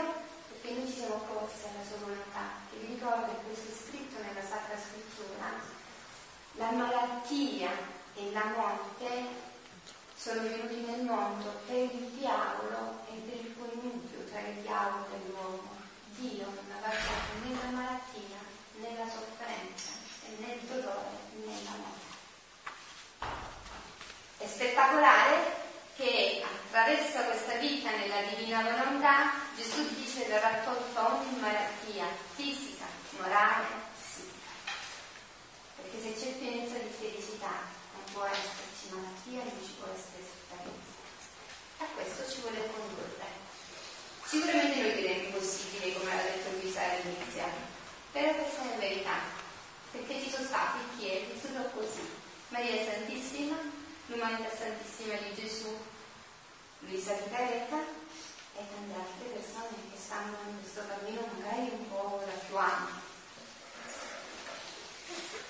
perché 0.50 0.74
noi 0.74 0.88
ci 0.88 0.98
siamo 0.98 1.14
opposti 1.14 1.66
alla 1.70 1.86
sua 1.86 1.98
volontà, 1.98 2.58
che 2.68 2.78
vi 2.78 2.94
ricordo 2.94 3.26
che 3.26 3.46
questo 3.46 3.70
è 3.70 3.86
scritto 3.86 4.20
nella 4.20 4.42
Sacra 4.42 4.74
Scrittura, 4.74 5.62
la 6.54 6.70
malattia 6.72 7.70
e 8.16 8.32
la 8.32 8.46
morte 8.56 9.46
sono 10.16 10.42
venuti 10.42 10.74
nel 10.90 11.02
mondo 11.02 11.60
per 11.66 11.76
il 11.76 12.10
diavolo 12.18 12.98
e 13.06 13.14
per 13.30 13.46
il 13.46 13.54
connubio 13.56 14.24
tra 14.28 14.40
il 14.40 14.56
diavolo 14.62 15.06
e 15.06 15.30
l'uomo. 15.30 15.76
Dio 16.16 16.46
non 16.46 16.66
ha 16.74 16.80
lasciato 16.80 17.38
né 17.44 17.54
la 17.62 17.70
malattia 17.70 18.42
né 18.74 18.88
la 18.98 19.06
sofferenza 19.08 19.92
e 20.26 20.34
né 20.40 20.54
il 20.54 20.66
dolore 20.66 21.14
nella 21.46 21.78
morte. 21.78 22.16
È 24.38 24.46
spettacolare 24.48 25.66
che 25.94 26.37
attraverso 26.78 27.18
questa 27.26 27.54
vita 27.54 27.90
nella 27.90 28.22
divina 28.30 28.62
volontà 28.62 29.34
Gesù 29.56 29.82
dice 29.96 30.26
di 30.26 30.32
aver 30.32 30.62
tolto 30.62 30.94
ogni 30.94 31.40
malattia 31.40 32.06
fisica, 32.36 32.86
morale, 33.18 33.66
psichica. 33.98 34.54
Perché 35.74 35.98
se 35.98 36.14
c'è 36.14 36.38
pienezza 36.38 36.78
di 36.78 36.94
felicità 36.94 37.66
non 37.98 38.04
può 38.12 38.22
esserci 38.30 38.94
malattia 38.94 39.42
non 39.42 39.58
ci 39.58 39.74
può 39.74 39.90
essere 39.90 40.22
sofferenza. 40.22 41.02
A 41.82 41.84
questo 41.98 42.30
ci 42.30 42.40
vuole 42.42 42.62
condurre. 42.70 43.26
Sicuramente 44.22 44.80
noi 44.80 44.94
diremo 44.94 45.34
impossibile, 45.34 45.98
come 45.98 46.12
ha 46.12 46.22
detto 46.22 46.50
Luisa 46.60 46.78
all'inizio, 46.78 47.48
però 48.12 48.30
questa 48.34 48.62
è 48.62 48.68
la 48.70 48.78
verità 48.78 49.18
perché 49.90 50.22
ci 50.22 50.30
sono 50.30 50.46
stati 50.46 50.78
chi 50.96 51.08
è 51.08 51.26
vissuto 51.26 51.58
così. 51.74 52.06
Maria 52.50 52.84
Santissima, 52.84 53.56
l'umanità 54.06 54.54
Santissima 54.54 55.16
di 55.16 55.34
Gesù, 55.34 55.74
Luisa 56.80 57.12
Vicaretta 57.14 57.76
e 58.54 58.62
tante 58.70 58.94
altre 58.94 59.28
persone 59.32 59.76
che 59.90 59.98
stanno 59.98 60.36
in 60.48 60.60
questo 60.60 60.82
cammino 60.86 61.26
magari 61.36 61.70
un 61.72 61.88
po' 61.88 62.22
da 62.24 62.32
più 62.46 62.56
anni. 62.56 63.06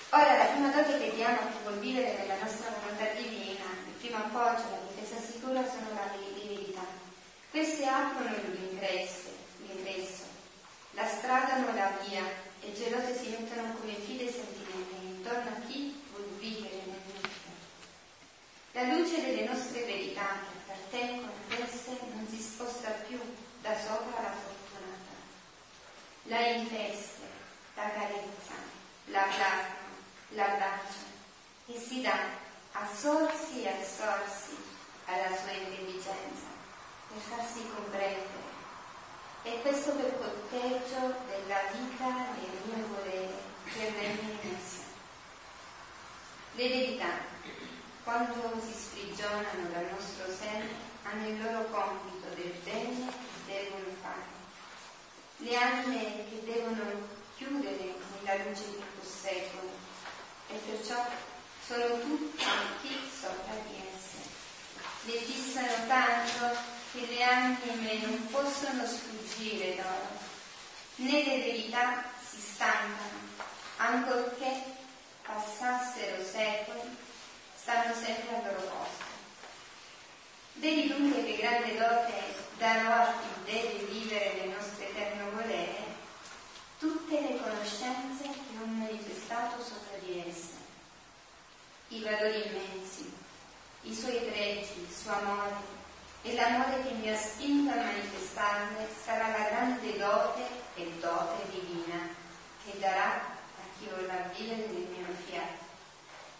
Ora 0.09 0.37
la 0.37 0.45
prima 0.45 0.71
dote 0.71 0.97
che 0.97 1.15
diamo 1.15 1.39
a 1.39 1.51
chi 1.51 1.57
vuol 1.63 1.79
vivere 1.79 2.17
nella 2.17 2.41
nostra 2.41 2.73
volontà 2.81 3.13
divina, 3.13 3.65
il 3.85 3.93
primo 3.99 4.17
appoggio, 4.17 4.69
la 4.69 4.81
difesa 4.89 5.21
sicura 5.21 5.61
sono 5.69 5.93
la 5.93 6.11
verità. 6.11 6.85
Queste 7.51 7.85
aprono 7.85 8.35
l'ingresso, 8.51 9.29
l'ingresso, 9.65 10.23
la 10.91 11.05
strada 11.05 11.57
non 11.57 11.75
la 11.75 11.91
via 12.05 12.23
e 12.61 12.73
gelose 12.73 13.17
si 13.17 13.29
mettono 13.29 13.73
come 13.79 13.93
file 13.93 14.31
sentinelle 14.31 15.15
intorno 15.15 15.49
a 15.49 15.67
chi 15.67 16.01
vuol 16.11 16.27
vivere. 16.39 16.88
La 18.73 18.83
luce 18.83 19.21
delle 19.21 19.45
nostre 19.45 19.83
verità 19.83 20.37
che 20.45 20.71
per 20.71 20.77
te 20.91 21.21
confesse 21.21 21.97
non 22.13 22.27
si 22.29 22.39
sposta 22.39 22.89
più 23.07 23.19
da 23.61 23.73
sopra 23.75 24.21
la 24.21 24.31
fortunata. 24.31 25.13
La 26.23 26.47
investe, 26.49 27.25
la 27.75 27.89
carezza, 27.89 28.53
la 29.05 29.23
plasma, 29.23 29.87
la 30.29 30.47
bacia 30.59 31.07
e 31.65 31.79
si 31.79 32.01
dà 32.01 32.17
a 32.73 32.87
sorsi 32.95 33.63
e 33.63 33.69
a 33.69 33.83
sorsi 33.83 34.55
alla 35.05 35.35
sua 35.35 35.51
intelligenza 35.51 36.47
per 37.07 37.21
farsi 37.27 37.67
comprendere. 37.73 38.47
E 39.43 39.61
questo 39.61 39.91
per 39.93 40.15
conteggio 40.19 41.15
della 41.27 41.61
vita 41.71 42.27
del 42.37 42.75
mio 42.75 42.87
volere 42.87 43.33
che 43.65 43.87
è 43.87 44.17
Le 46.53 46.67
verità, 46.69 47.07
quando 48.09 48.59
si 48.65 48.73
sprigionano 48.73 49.69
dal 49.71 49.85
nostro 49.91 50.33
seno, 50.35 50.65
hanno 51.03 51.27
il 51.27 51.43
loro 51.43 51.65
compito 51.65 52.27
del 52.33 52.53
bene 52.63 53.05
che 53.05 53.53
devono 53.53 53.85
fare. 54.01 54.25
Le 55.37 55.55
anime 55.55 56.25
che 56.27 56.41
devono 56.43 57.07
chiudere 57.37 57.93
nella 58.15 58.43
luce 58.43 58.63
che 58.63 58.83
posseggono 58.97 59.69
e 60.47 60.55
perciò 60.55 61.05
sono 61.63 61.99
tutti 61.99 62.45
chi 62.81 63.11
sopra 63.13 63.53
di 63.67 63.75
esse. 63.93 64.17
Le 65.03 65.19
fissano 65.19 65.87
tanto 65.87 66.57
che 66.91 67.05
le 67.05 67.23
anime 67.23 68.07
non 68.07 68.27
possono 68.31 68.87
sfuggire 68.87 69.75
loro, 69.75 70.17
né 70.95 71.23
le 71.25 71.37
verità 71.37 72.05
si 72.27 72.41
stancano, 72.41 73.19
ancorché 73.77 74.63
passassero 75.21 76.23
secoli, 76.23 77.07
stanno 77.69 77.93
sempre 77.93 78.35
al 78.35 78.43
loro 78.45 78.61
posto. 78.61 79.05
Vedi 80.53 80.87
dunque 80.87 81.23
che 81.23 81.35
grande 81.35 81.77
dote 81.77 82.13
darò 82.57 83.03
a 83.03 83.13
chi 83.21 83.51
deve 83.51 83.85
vivere 83.91 84.33
nel 84.39 84.49
nostro 84.57 84.85
eterno 84.85 85.29
volere 85.29 85.77
tutte 86.79 87.21
le 87.21 87.37
conoscenze 87.39 88.23
che 88.23 88.57
ho 88.59 88.65
manifestato 88.65 89.61
sopra 89.61 89.97
di 89.99 90.23
esse, 90.27 90.57
i 91.89 92.01
valori 92.01 92.47
immensi, 92.47 93.13
i 93.83 93.93
suoi 93.93 94.17
pregi, 94.17 94.81
il 94.81 94.91
suo 94.91 95.11
amore 95.11 95.77
e 96.23 96.33
l'amore 96.33 96.81
che 96.81 96.93
mi 96.93 97.11
ha 97.11 97.15
spinto 97.15 97.71
a 97.71 97.83
manifestarle 97.83 98.87
sarà 99.05 99.27
la 99.27 99.47
grande 99.47 99.95
dote 99.95 100.41
e 100.73 100.91
dote 100.99 101.51
divina 101.51 102.09
che 102.65 102.79
darà 102.79 103.13
a 103.13 103.61
chi 103.77 103.87
vorrà 103.89 104.27
vivere 104.35 104.65
nel 104.65 104.87
mio 104.89 105.15
fiato 105.27 105.68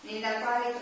nella 0.09 0.39
quale 0.39 0.73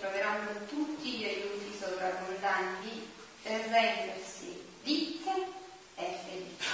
troveranno 0.00 0.66
tutti 0.66 1.10
gli 1.10 1.24
aiuti 1.24 1.78
sovrabbondanti 1.78 3.08
per 3.42 3.60
rendersi 3.68 4.64
ricche 4.82 5.46
e 5.94 6.18
felici. 6.24 6.68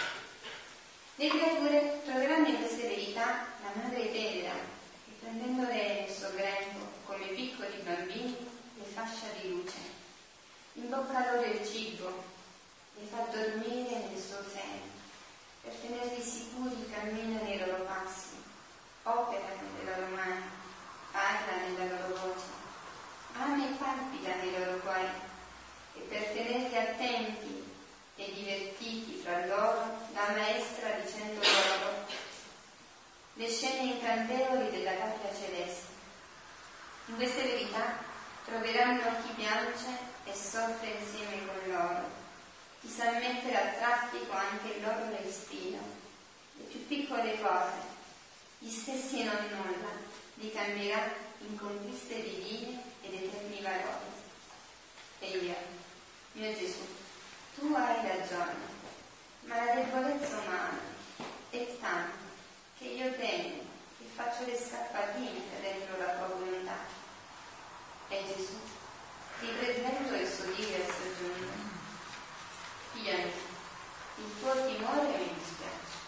Le 1.17 1.29
creature 1.29 2.03
troveranno 2.05 2.49
in 2.49 2.57
queste 2.57 2.89
verità 2.89 3.47
la 3.63 3.83
madre 3.83 4.11
tenera 4.11 4.53
che 5.05 5.13
prendendole 5.21 6.01
nel 6.01 6.11
suo 6.11 6.31
grembo 6.35 6.87
come 7.05 7.27
piccoli 7.27 7.83
bambini 7.83 8.37
le 8.79 8.85
fascia 8.85 9.27
di 9.41 9.51
luce, 9.51 9.79
imbocca 10.75 11.33
loro 11.33 11.47
il 11.47 11.67
cibo, 11.67 12.25
le 12.99 13.07
fa 13.07 13.27
dormire 13.31 14.09
nel 14.09 14.19
suo 14.19 14.43
seno 14.51 14.95
per 15.63 15.75
tenerli 15.75 16.23
sicuri 16.23 16.73
il 16.73 16.91
cammino 16.91 17.43
nei 17.43 17.59
loro 17.59 17.85
passi, 17.85 18.37
opera 19.03 19.49
nelle 19.61 19.91
loro 19.91 20.15
mani 20.15 20.56
parla 21.17 21.57
nella 21.63 21.97
loro 21.97 22.15
voce, 22.15 22.45
ama 23.33 23.65
e 23.65 23.69
palpita 23.79 24.35
nei 24.35 24.59
loro 24.59 24.79
cuori. 24.81 25.25
E 25.95 26.01
per 26.01 26.25
tenerli 26.27 26.77
attenti 26.77 27.65
e 28.17 28.33
divertiti 28.35 29.23
fra 29.23 29.47
loro 29.47 30.09
la 30.13 30.29
maestra 30.35 30.91
dicendo 31.03 31.41
loro 31.41 32.05
le 33.33 33.49
scene 33.49 33.93
incantevoli 33.93 34.71
della 34.71 34.93
patria 34.93 35.35
celeste. 35.35 35.95
In 37.07 37.17
queste 37.17 37.43
verità 37.43 37.97
troveranno 38.45 39.23
chi 39.23 39.33
piange 39.37 39.89
e 40.25 40.35
soffre 40.35 40.99
insieme 41.01 41.47
con 41.47 41.73
loro, 41.73 42.11
chi 42.81 42.89
sa 42.91 43.13
mettere 43.13 43.57
a 43.57 43.73
traffico 43.79 44.33
anche 44.33 44.69
il 44.69 44.83
loro 44.83 45.17
respiro, 45.17 45.81
le 46.57 46.65
più 46.65 46.87
piccole 46.87 47.41
cose, 47.41 47.95
gli 48.59 48.71
stessi 48.71 49.25
non 49.25 49.37
nulla, 49.51 50.16
li 50.37 50.53
cambierà 50.53 51.13
in 51.39 51.57
conquiste 51.59 52.23
divine 52.23 52.83
ed 53.03 53.15
eterni 53.15 53.61
valori. 53.63 54.05
E 55.21 55.29
io, 55.29 55.57
mio 56.33 56.55
Gesù, 56.55 56.85
tu 57.55 57.73
hai 57.75 58.07
ragione, 58.07 58.55
ma 59.43 59.65
la 59.65 59.75
debolezza 59.75 60.39
umana 60.39 60.79
è 61.51 61.77
tanta 61.81 62.25
che 62.79 62.85
io 62.85 63.11
temo 63.17 63.65
che 63.99 64.05
faccio 64.15 64.45
le 64.45 64.57
scappatine 64.57 65.41
dentro 65.61 65.97
la 65.97 66.13
tua 66.17 66.27
volontà. 66.27 66.77
E 68.09 68.25
Gesù, 68.27 68.59
ti 69.41 69.47
presento 69.59 70.15
il 70.15 70.29
suo 70.29 70.53
dire 70.53 70.85
a 70.85 70.93
soggiunto. 70.93 71.75
Figliami, 72.93 73.33
il 74.17 74.39
tuo 74.41 74.67
timore 74.67 75.19
mi 75.19 75.35
dispiace. 75.35 76.05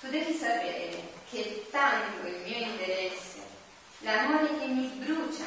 Tu 0.00 0.08
devi 0.08 0.32
sapere 0.32 1.17
che 1.30 1.66
tanto 1.70 2.26
il 2.26 2.40
mio 2.42 2.58
interesse, 2.58 3.40
l'amore 4.00 4.58
che 4.58 4.66
mi 4.66 4.86
brucia, 4.86 5.46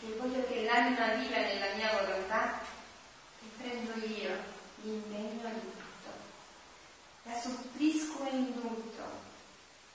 che 0.00 0.06
voglio 0.18 0.46
che 0.46 0.64
l'anima 0.64 1.14
viva 1.14 1.36
nella 1.36 1.74
mia 1.74 1.90
volontà, 2.00 2.60
che 3.38 3.46
prendo 3.56 4.06
io 4.06 4.30
l'impegno 4.82 5.48
di 5.48 5.60
tutto. 5.60 6.10
La 7.24 7.40
supplisco 7.40 8.26
in 8.30 8.54
tutto, 8.60 9.02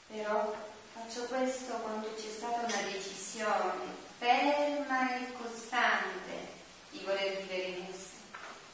però 0.08 0.56
faccio 0.94 1.24
questo 1.26 1.74
quando 1.76 2.14
c'è 2.16 2.30
stata 2.30 2.66
una 2.66 2.82
decisione 2.90 4.06
ferma 4.18 5.16
e 5.16 5.34
costante 5.34 6.56
di 6.90 7.04
voler 7.04 7.42
vivere 7.42 7.68
in 7.68 7.86
essa 7.90 8.16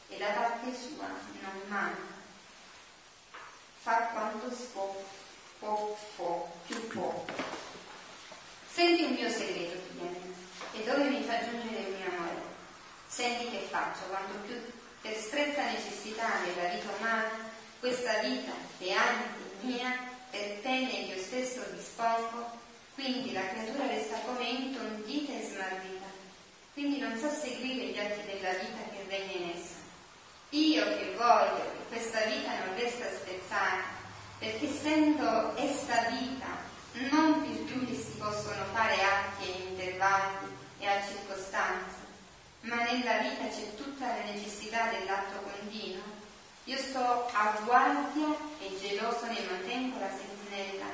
e 0.07 0.17
da 0.17 0.27
parte 0.27 0.73
sua 0.73 1.07
non 1.41 1.61
manca. 1.67 2.11
Fa 3.81 4.07
quanto 4.13 4.47
può 4.47 4.85
po, 4.85 4.92
po, 4.92 4.92
più 6.65 6.87
po. 6.87 7.25
Senti 8.71 9.03
un 9.03 9.13
mio 9.13 9.29
segreto, 9.29 9.77
figlia 9.89 10.31
e 10.73 10.83
dove 10.83 11.09
mi 11.09 11.23
fa 11.23 11.39
giungere 11.39 11.81
il 11.81 11.95
mio 11.95 12.17
amore. 12.17 12.41
Senti 13.07 13.49
che 13.51 13.67
faccio 13.69 14.01
quando 14.09 14.33
più 14.45 14.55
per 15.01 15.15
stretta 15.15 15.65
necessità 15.65 16.39
della 16.43 16.69
vita 16.69 16.91
umana, 16.97 17.29
questa 17.79 18.19
vita 18.19 18.51
che 18.79 18.93
anche 18.93 19.27
mia, 19.61 20.11
per 20.31 20.59
pene 20.61 20.91
io 20.91 21.21
stesso 21.21 21.61
dispongo, 21.75 22.49
quindi 22.95 23.33
la 23.33 23.47
creatura 23.49 23.87
resta 23.87 24.19
come 24.19 24.47
intondita 24.47 25.33
e 25.33 25.43
smarrita, 25.43 26.07
quindi 26.73 26.99
non 26.99 27.17
sa 27.17 27.29
seguire 27.29 27.87
gli 27.87 27.99
atti 27.99 28.25
della 28.25 28.53
vita 28.53 28.79
che 28.91 29.05
regna 29.07 29.33
in 29.33 29.49
essa. 29.55 29.81
Io 30.49 30.83
che 30.97 31.13
voglio 31.17 31.71
che 31.71 31.87
questa 31.89 32.21
vita 32.21 32.57
non 32.59 32.75
resta 32.77 33.05
spezzata, 33.05 34.02
perché 34.43 34.67
essendo 34.67 35.55
essa 35.55 36.09
vita, 36.09 36.51
non 37.09 37.41
virtù 37.47 37.85
che 37.85 37.95
si 37.95 38.17
possono 38.17 38.65
fare 38.73 39.01
atti 39.01 39.45
e 39.45 39.69
intervalli 39.69 40.51
e 40.79 40.85
a 40.85 41.01
circostanze, 41.07 42.03
ma 42.61 42.75
nella 42.83 43.19
vita 43.19 43.47
c'è 43.47 43.73
tutta 43.75 44.05
la 44.05 44.23
necessità 44.25 44.89
dell'atto 44.91 45.49
continuo, 45.49 46.03
io 46.65 46.77
sto 46.77 47.29
a 47.31 47.57
guardia 47.63 48.35
e 48.59 48.77
geloso 48.81 49.25
ne 49.27 49.47
mantengo 49.49 49.99
la 49.99 50.11
sentinella. 50.11 50.91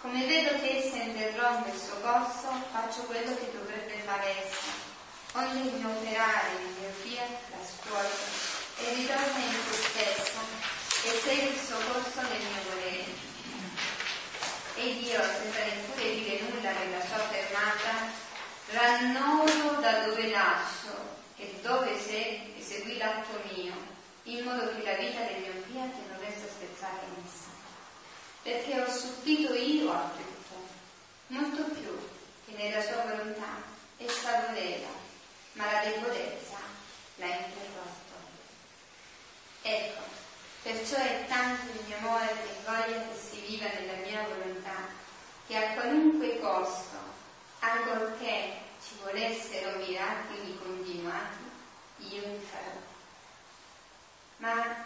Come 0.00 0.24
vedo 0.26 0.60
che 0.60 0.78
essa 0.78 1.02
interrompe 1.02 1.70
il 1.70 1.80
suo 1.80 1.98
corso, 2.00 2.46
faccio 2.70 3.02
quello 3.02 3.34
che 3.34 3.50
dovrebbe 3.58 3.98
fare 4.04 4.46
essa. 4.46 4.86
Ogni 5.32 5.68
mio 5.70 5.88
operare, 5.88 6.50
il 6.62 6.74
mio 6.78 6.90
fiat, 7.02 7.40
la 7.50 7.64
scuola, 7.66 8.08
e 8.78 8.94
ritorna 8.94 9.38
in 9.38 9.58
se 9.68 9.82
stessa 9.82 10.57
e 11.04 11.20
segue 11.22 11.50
il 11.50 11.58
suo 11.58 11.76
corso 11.92 12.20
nel 12.22 12.40
mio 12.40 12.62
volere. 12.70 13.04
Ed 14.74 15.02
io, 15.02 15.22
senza 15.22 15.64
neppure 15.64 16.14
dire 16.14 16.40
nulla 16.40 16.72
della 16.72 17.04
sua 17.04 17.18
fermata, 17.28 18.10
rannodo 18.70 19.80
da 19.80 20.04
dove 20.04 20.26
nascio 20.28 21.16
e 21.36 21.58
dove 21.62 21.98
sei 21.98 22.54
e 22.56 22.62
seguì 22.62 22.96
l'atto 22.96 23.40
mio, 23.52 23.74
in 24.24 24.44
modo 24.44 24.74
che 24.74 24.82
la 24.82 24.94
vita 24.94 25.20
del 25.22 25.40
mio 25.40 25.62
fiat 25.66 25.94
non 26.08 26.18
resta 26.20 26.46
spezzata 26.48 27.04
in 27.04 27.24
essa. 27.24 27.48
Perché 28.42 28.80
ho 28.80 28.90
subito 28.90 29.54
io 29.54 29.92
a 29.92 30.10
tutto, 30.16 30.66
molto 31.28 31.62
più 31.74 32.08
che 32.46 32.52
nella 32.56 32.82
sua 32.82 33.02
volontà 33.02 33.62
essa 33.98 34.46
voleva, 34.46 34.88
ma 35.52 35.72
la 35.72 35.84
debolezza 35.84 36.58
l'ha 37.16 37.26
interrotto. 37.26 38.16
Ecco, 39.62 40.02
Perciò 40.62 40.96
è 40.96 41.24
tanto 41.28 41.70
il 41.70 41.84
mio 41.86 41.96
amore 41.98 42.26
che 42.26 42.54
voglio 42.64 43.08
che 43.08 43.16
si 43.16 43.40
viva 43.46 43.68
nella 43.68 44.04
mia 44.04 44.26
volontà, 44.26 44.88
che 45.46 45.56
a 45.56 45.72
qualunque 45.74 46.40
costo, 46.40 46.96
ancorché 47.60 48.60
ci 48.82 48.96
volessero 49.02 49.78
miracoli 49.78 50.58
continuati, 50.58 51.44
io 51.98 52.20
li 52.22 52.46
farò. 52.50 52.76
Ma 54.38 54.84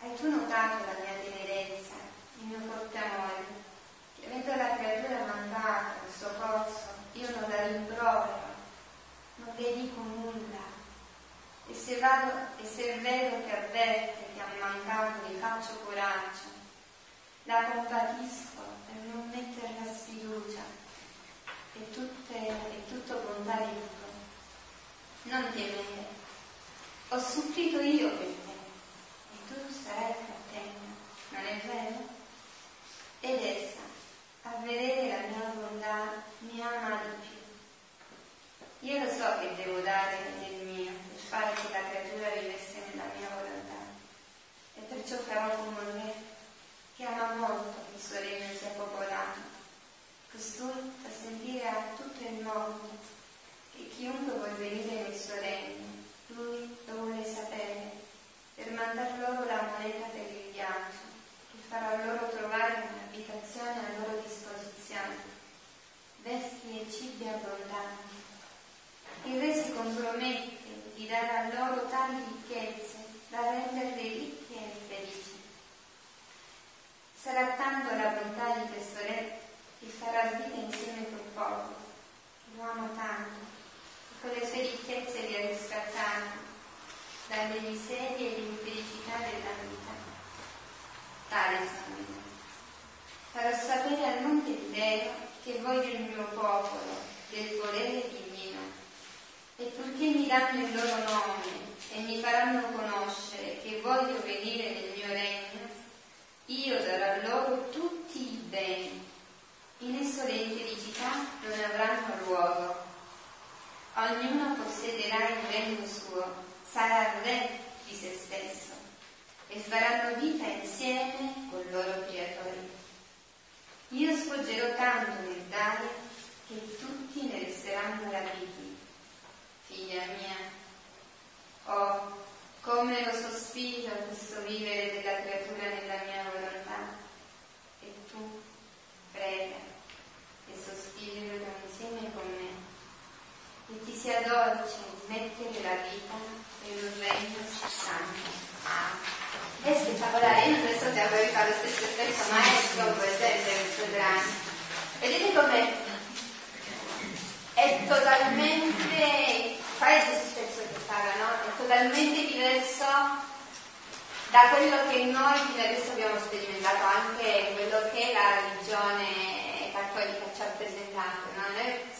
hai 0.00 0.14
tu 0.16 0.30
notato 0.30 0.84
la 0.84 0.98
mia 1.00 1.14
tenerezza, 1.22 1.94
il 2.38 2.46
mio 2.46 2.58
forte 2.70 2.98
amore, 2.98 3.44
che 4.18 4.26
avendo 4.26 4.54
la 4.54 4.76
creatura 4.76 5.24
mandata 5.24 5.94
il 6.06 6.12
suo 6.14 6.28
corso, 6.38 6.94
io 7.12 7.30
non 7.30 7.48
la 7.48 7.66
rimprovero, 7.66 8.54
non 9.36 9.54
le 9.56 9.74
dico 9.74 10.00
nulla, 10.00 10.65
e 11.68 11.74
se, 11.74 11.98
vado, 11.98 12.32
e 12.58 12.64
se 12.64 12.94
è 12.94 13.00
vero 13.00 13.44
che 13.44 13.56
avverte 13.56 14.24
che 14.34 14.40
ha 14.40 14.60
mancato, 14.60 15.26
gli 15.26 15.38
faccio 15.38 15.80
coraggio, 15.84 16.54
la 17.44 17.64
compatisco 17.72 18.62
per 18.86 18.96
non 19.12 19.28
metterla 19.28 19.92
sfiducia 19.92 20.62
e, 21.74 21.90
tutte, 21.90 22.34
e 22.36 22.84
tutto 22.88 23.14
di 23.14 23.44
tutto. 23.44 24.04
non 25.22 25.50
temere. 25.52 26.14
Ho 27.08 27.18
supplito 27.20 27.80
io 27.80 28.10
per 28.10 28.26
te 28.26 28.50
e 29.32 29.36
tu 29.48 29.72
sarai 29.72 30.14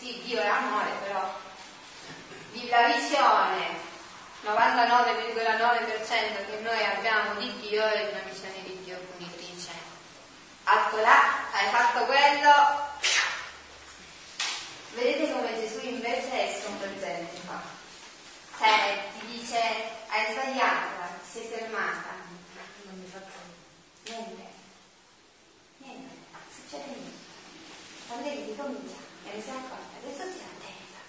sì, 0.06 0.22
Dio 0.22 0.40
è 0.40 0.46
amore, 0.46 0.90
però 1.02 1.34
la 2.68 2.86
visione 2.86 3.74
99,9% 4.44 6.46
che 6.46 6.60
noi 6.60 6.84
abbiamo 6.84 7.34
di 7.40 7.52
Dio 7.60 7.84
è 7.84 8.08
una 8.10 8.20
visione 8.30 8.62
di 8.62 8.84
Dio 8.84 8.96
punitrice. 8.98 9.70
Atto 10.62 11.00
là, 11.00 11.50
hai 11.52 11.68
fatto 11.70 12.04
quello. 12.04 12.84
Vedete 14.94 15.32
come 15.32 15.60
Gesù 15.60 15.80
invece 15.86 16.30
è 16.30 16.56
sconvolgente 16.60 17.40
qua. 17.44 17.60
Cioè, 18.58 19.10
ti 19.18 19.26
dice, 19.26 19.58
hai 20.08 20.32
sbagliato, 20.32 21.02
ti 21.22 21.30
sei 21.38 21.48
fermata. 21.48 22.14
Non 22.84 22.98
mi 22.98 23.10
faccio 23.10 24.12
Niente. 24.12 24.46
Niente. 25.78 26.14
Succede 26.54 26.86
niente. 26.86 27.24
Quando 28.06 28.28
ricomincia 28.28 28.96
e 29.24 29.34
ne 29.34 29.42
si 29.42 29.50
accorta, 29.50 29.85
adesso 30.06 30.30
si 30.30 30.38
attenta. 30.38 31.02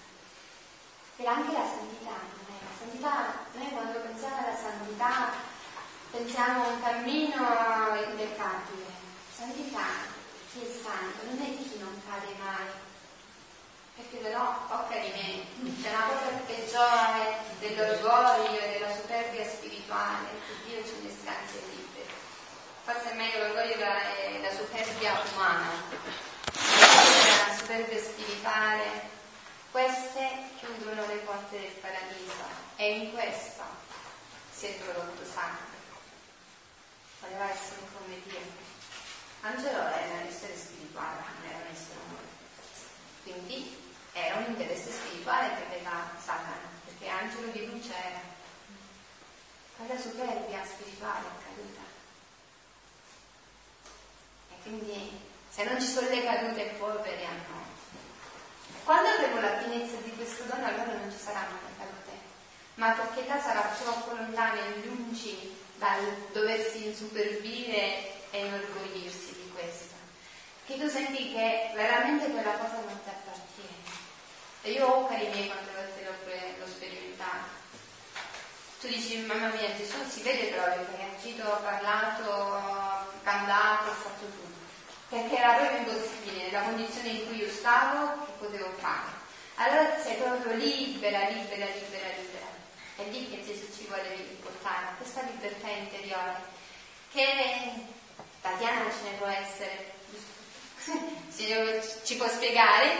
Per 1.16 1.26
anche 1.26 1.52
la 1.52 1.66
santità, 1.66 2.18
non 2.18 2.50
è? 2.50 2.58
La 2.66 2.74
santità, 2.78 3.46
noi 3.54 3.70
quando 3.70 4.00
pensiamo 4.00 4.38
alla 4.38 4.56
santità 4.58 5.30
pensiamo 6.10 6.64
a 6.64 6.68
un 6.68 6.82
cammino 6.82 7.94
impeccabile. 8.10 8.86
Santità, 9.34 9.86
chi 10.50 10.62
è 10.62 10.66
santo, 10.82 11.26
non 11.30 11.38
è 11.38 11.46
chi 11.62 11.78
non 11.78 12.02
cade 12.06 12.34
mai. 12.42 12.66
Perché 13.94 14.16
però, 14.18 14.66
occa 14.68 14.98
di 14.98 15.12
me, 15.14 15.46
c'è 15.82 15.90
una 15.90 16.06
cosa 16.06 16.26
peggiore 16.46 17.38
dell'orgoglio 17.58 18.58
e 18.58 18.72
della 18.72 18.94
superbia 18.94 19.44
spirituale, 19.44 20.40
che 20.46 20.54
Dio 20.66 20.84
ce 20.84 20.94
ne 21.02 21.10
stanze 21.10 21.62
libere. 21.70 22.06
Forse 22.84 23.10
è 23.10 23.14
meglio 23.14 23.38
l'orgoglio 23.38 23.74
e 23.74 24.40
la 24.40 24.50
superbia 24.50 25.20
umana. 25.34 25.66
Superbia 27.68 28.00
spirituale 28.02 29.10
queste 29.70 30.26
chiudono 30.58 31.06
le 31.06 31.16
porte 31.16 31.60
del 31.60 31.70
paradiso 31.72 32.48
e 32.76 32.96
in 32.96 33.12
questo 33.12 33.62
si 34.50 34.64
è 34.64 34.68
introdotto 34.70 35.22
sangue. 35.22 35.76
Voleva 37.20 37.50
essere 37.50 37.82
come 37.92 38.22
Dio. 38.24 38.40
Angelo 39.42 39.86
era 39.86 40.14
un 40.14 40.26
essere 40.26 40.56
spirituale, 40.56 41.20
non 41.20 41.50
era 41.50 41.58
un 41.58 41.70
essere 41.70 41.98
umano. 42.08 42.28
Quindi 43.24 43.76
era 44.14 44.36
un 44.36 44.44
interesse 44.46 44.90
spirituale 44.90 45.48
che 45.48 45.66
aveva 45.66 46.08
Satana, 46.24 46.70
perché 46.86 47.06
angelo 47.06 47.48
di 47.48 47.66
luce 47.66 47.92
era. 47.94 48.20
Quella 49.76 50.00
superbia 50.00 50.64
spirituale 50.64 51.26
è 51.26 51.44
caduta. 51.44 51.82
E 54.52 54.62
quindi 54.62 55.27
se 55.58 55.64
non 55.64 55.80
ci 55.80 55.88
sono 55.88 56.08
le 56.08 56.22
cadute 56.22 56.76
poveri 56.78 57.24
a 57.24 57.34
noi, 57.50 57.66
quando 58.84 59.08
avremo 59.08 59.40
la 59.40 59.58
pienezza 59.58 59.96
di 60.04 60.14
questo 60.14 60.44
dono 60.44 60.64
allora 60.64 60.92
non 60.92 61.10
ci 61.10 61.18
saranno 61.18 61.58
le 61.66 61.74
cadute, 61.76 62.12
ma 62.74 62.92
perché 62.92 63.26
là 63.26 63.40
sarà 63.40 63.62
troppo 63.76 64.14
lontana 64.14 64.54
e 64.54 64.86
lungi 64.86 65.58
dal 65.74 66.28
doversi 66.30 66.86
insupervire 66.86 68.30
e 68.30 68.46
inorgoglirsi 68.46 69.34
di 69.34 69.50
questo. 69.52 69.94
Che 70.64 70.78
tu 70.78 70.88
senti 70.88 71.32
che 71.32 71.72
veramente 71.74 72.30
quella 72.30 72.52
cosa 72.52 72.74
non 72.74 73.02
ti 73.02 73.08
appartiene. 73.08 73.82
E 74.62 74.70
io 74.70 74.86
ho 74.86 75.08
cari 75.08 75.26
miei 75.26 75.48
quante 75.48 75.72
volte 75.74 76.04
l'ho, 76.04 76.60
l'ho 76.60 76.70
sperimentato. 76.70 77.50
Tu 78.80 78.86
dici, 78.86 79.26
mamma 79.26 79.48
mia, 79.48 79.74
Gesù 79.74 80.08
si 80.08 80.22
vede 80.22 80.54
proprio 80.54 80.86
che 80.86 81.02
hai 81.02 81.16
agito, 81.16 81.42
parlato, 81.64 83.10
cantato, 83.24 83.90
fatto 83.90 84.24
tutto 84.24 84.47
perché 85.08 85.38
era 85.38 85.54
proprio 85.54 85.78
impossibile 85.78 86.44
nella 86.44 86.62
condizione 86.62 87.08
in 87.08 87.26
cui 87.26 87.38
io 87.38 87.50
stavo 87.50 88.26
che 88.26 88.32
potevo 88.38 88.70
fare. 88.78 89.16
Allora 89.54 89.98
sei 90.00 90.16
proprio 90.16 90.52
libera, 90.54 91.28
libera, 91.28 91.64
libera, 91.64 92.08
libera. 92.16 92.46
È 92.96 93.04
lì 93.04 93.30
che 93.30 93.44
Gesù 93.44 93.66
ci 93.74 93.86
vuole 93.86 94.36
portare, 94.40 94.86
a 94.86 94.94
questa 94.96 95.22
libertà 95.22 95.68
interiore, 95.68 96.36
che 97.10 97.72
Tatiana 98.42 98.90
ce 98.90 99.10
ne 99.10 99.16
può 99.16 99.26
essere, 99.26 99.94
ci 102.04 102.16
può 102.16 102.28
spiegare, 102.28 102.98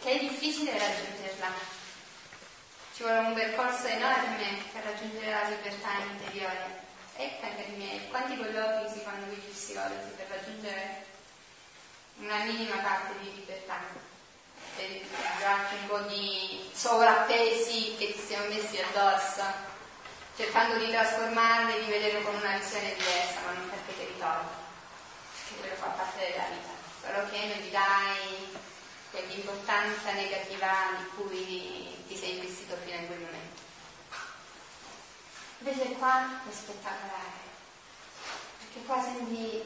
che 0.00 0.12
è 0.12 0.18
difficile 0.18 0.78
raggiungerla. 0.78 1.80
Ci 2.94 3.02
vuole 3.02 3.18
un 3.18 3.34
percorso 3.34 3.86
enorme 3.86 4.58
per 4.72 4.84
raggiungere 4.84 5.30
la 5.30 5.48
libertà 5.48 5.90
interiore. 6.08 6.80
E 7.16 7.38
cari 7.40 7.72
miei, 7.76 8.08
quanti 8.08 8.36
colloqui 8.36 8.92
si 8.92 9.00
fanno 9.00 9.26
con 9.26 9.34
gli 9.34 9.50
psicologi 9.50 10.10
per 10.16 10.26
raggiungere 10.28 11.11
una 12.18 12.44
minima 12.44 12.76
parte 12.76 13.18
di 13.20 13.34
libertà. 13.34 13.80
per 14.76 14.88
darci 15.38 15.74
un 15.74 15.86
po' 15.86 15.98
di 16.08 16.70
sovrappesi 16.72 17.94
che 17.98 18.14
ci 18.14 18.24
siamo 18.26 18.46
messi 18.46 18.80
addosso, 18.80 19.42
cercando 20.36 20.78
di 20.78 20.90
trasformarli, 20.90 21.84
di 21.84 21.90
vederlo 21.90 22.22
con 22.22 22.34
una 22.36 22.56
visione 22.56 22.94
diversa, 22.94 23.40
ma 23.44 23.52
non 23.52 23.68
perché 23.68 23.96
te 23.96 24.04
li 24.04 24.18
tolgo, 24.18 24.50
perché 25.32 25.60
quello 25.60 25.74
fa 25.74 25.86
parte 25.88 26.18
della 26.18 26.48
vita, 26.48 26.72
solo 27.00 27.30
che 27.30 27.46
non 27.46 27.58
gli 27.58 27.70
dai 27.70 28.60
quell'importanza 29.10 30.12
negativa 30.12 30.72
di 30.96 31.06
cui 31.16 32.04
ti 32.08 32.16
sei 32.16 32.36
investito 32.36 32.76
fino 32.84 32.96
a 32.96 33.02
quel 33.02 33.18
momento. 33.18 33.60
Invece 35.58 35.92
qua 35.92 36.40
è 36.48 36.52
spettacolare, 36.52 37.40
perché 38.58 38.86
qua 38.86 39.02
senti, 39.02 39.62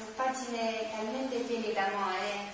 sono 0.00 0.12
pagine 0.16 0.90
talmente 0.90 1.36
piene 1.40 1.72
d'amore, 1.72 2.52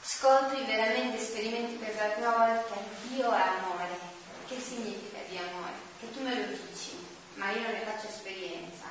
scopri 0.00 0.64
veramente, 0.64 1.18
sperimenti 1.18 1.74
per 1.74 1.94
la 1.96 2.10
prima 2.10 2.30
volta 2.30 2.76
Dio 3.08 3.32
è 3.32 3.40
amore. 3.40 3.98
Che 4.46 4.60
significa 4.60 5.18
di 5.28 5.36
amore? 5.36 5.72
Che 5.98 6.12
tu 6.12 6.22
me 6.22 6.34
lo 6.34 6.56
dici, 6.56 6.96
ma 7.34 7.50
io 7.50 7.62
non 7.62 7.72
ne 7.72 7.84
faccio 7.84 8.08
esperienza. 8.08 8.86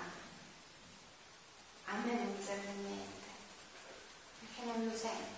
A 1.85 1.93
me 2.03 2.13
non 2.13 2.35
mi 2.35 2.43
serve 2.43 2.71
niente, 2.71 3.27
perché 4.39 4.65
non 4.65 4.85
lo 4.85 4.97
sento, 4.97 5.37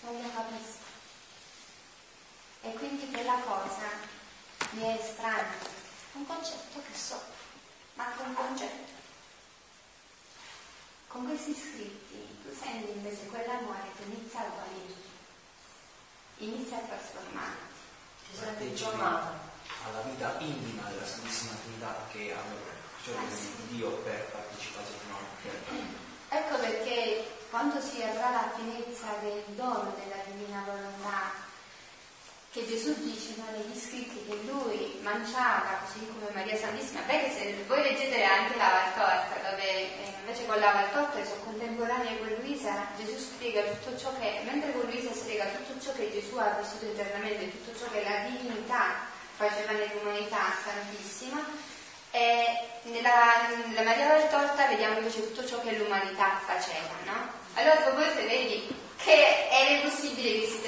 non 0.00 0.22
lo 0.22 0.30
capisco. 0.32 0.92
E 2.62 2.72
quindi 2.72 3.10
quella 3.10 3.38
cosa 3.44 3.88
mi 4.70 4.82
è 4.82 4.98
estraneo, 5.00 5.68
un 6.12 6.26
concetto 6.26 6.80
che 6.80 6.96
so, 6.96 7.20
ma 7.94 8.12
un 8.24 8.34
concetto. 8.34 9.03
Con 11.14 11.26
questi 11.26 11.54
scritti 11.54 12.26
tu 12.42 12.50
senti 12.50 12.90
invece 12.90 13.26
quell'amore 13.30 13.86
che 13.96 14.02
inizia 14.02 14.40
a 14.40 14.50
guarirti, 14.50 15.08
inizia 16.38 16.78
a 16.78 16.80
trasformarti. 16.90 17.74
Ti 18.30 18.36
senti 18.36 18.72
chiamata 18.72 19.38
alla 19.86 20.00
vita 20.10 20.34
intima 20.40 20.90
della 20.90 21.06
Santissima 21.06 21.54
Trinità 21.62 21.94
che 22.10 22.34
hanno 22.34 22.56
cioè 23.04 23.14
ah, 23.14 23.30
sì. 23.30 23.76
Dio 23.76 23.90
per 24.02 24.26
partecipazione. 24.32 25.02
No? 25.06 26.36
Ecco 26.36 26.58
perché 26.58 27.30
quando 27.48 27.80
si 27.80 28.02
avrà 28.02 28.30
la 28.30 28.50
pienezza 28.56 29.06
del 29.20 29.44
dono 29.54 29.94
della 29.94 30.20
divina 30.26 30.64
volontà 30.66 31.30
che 32.54 32.64
Gesù 32.68 32.94
dice 33.02 33.34
no, 33.34 33.50
negli 33.50 33.76
scritti 33.76 34.14
che 34.28 34.38
lui 34.46 34.96
mangiava 35.02 35.82
così 35.82 36.06
come 36.06 36.30
Maria 36.32 36.54
Santissima, 36.54 37.00
perché 37.00 37.28
se 37.34 37.64
voi 37.66 37.82
leggete 37.82 38.22
anche 38.22 38.56
la 38.56 38.94
Valtorta, 38.94 39.50
dove 39.50 39.66
eh, 39.66 40.14
invece 40.20 40.46
con 40.46 40.60
la 40.60 40.70
Valtorta 40.70 41.24
sono 41.24 41.42
contemporanea 41.42 42.16
con 42.16 42.32
Luisa, 42.38 42.86
Gesù 42.96 43.18
spiega 43.18 43.60
tutto 43.62 43.98
ciò 43.98 44.14
che, 44.20 44.38
mentre 44.44 44.70
con 44.70 44.82
Luisa 44.82 45.12
spiega 45.12 45.46
tutto 45.46 45.82
ciò 45.82 45.92
che 45.94 46.12
Gesù 46.12 46.36
ha 46.36 46.56
vissuto 46.60 46.86
eternamente, 46.86 47.50
tutto 47.50 47.76
ciò 47.76 47.90
che 47.90 48.04
la 48.04 48.30
divinità 48.30 49.10
faceva 49.34 49.72
nell'umanità 49.72 50.54
santissima, 50.62 51.42
e 52.12 52.44
nella, 52.84 53.50
nella 53.66 53.82
Maria 53.82 54.06
Valtorta 54.06 54.68
vediamo 54.68 54.98
invece 54.98 55.26
tutto 55.26 55.44
ciò 55.44 55.60
che 55.60 55.76
l'umanità 55.76 56.38
faceva, 56.46 56.94
no? 57.02 57.42
Allora 57.54 57.90
voi 57.90 58.08
se 58.14 58.26
vedi 58.26 58.82
che 59.04 59.48
era 59.50 59.70
impossibile 59.70 60.40
che 60.40 60.46
si. 60.46 60.62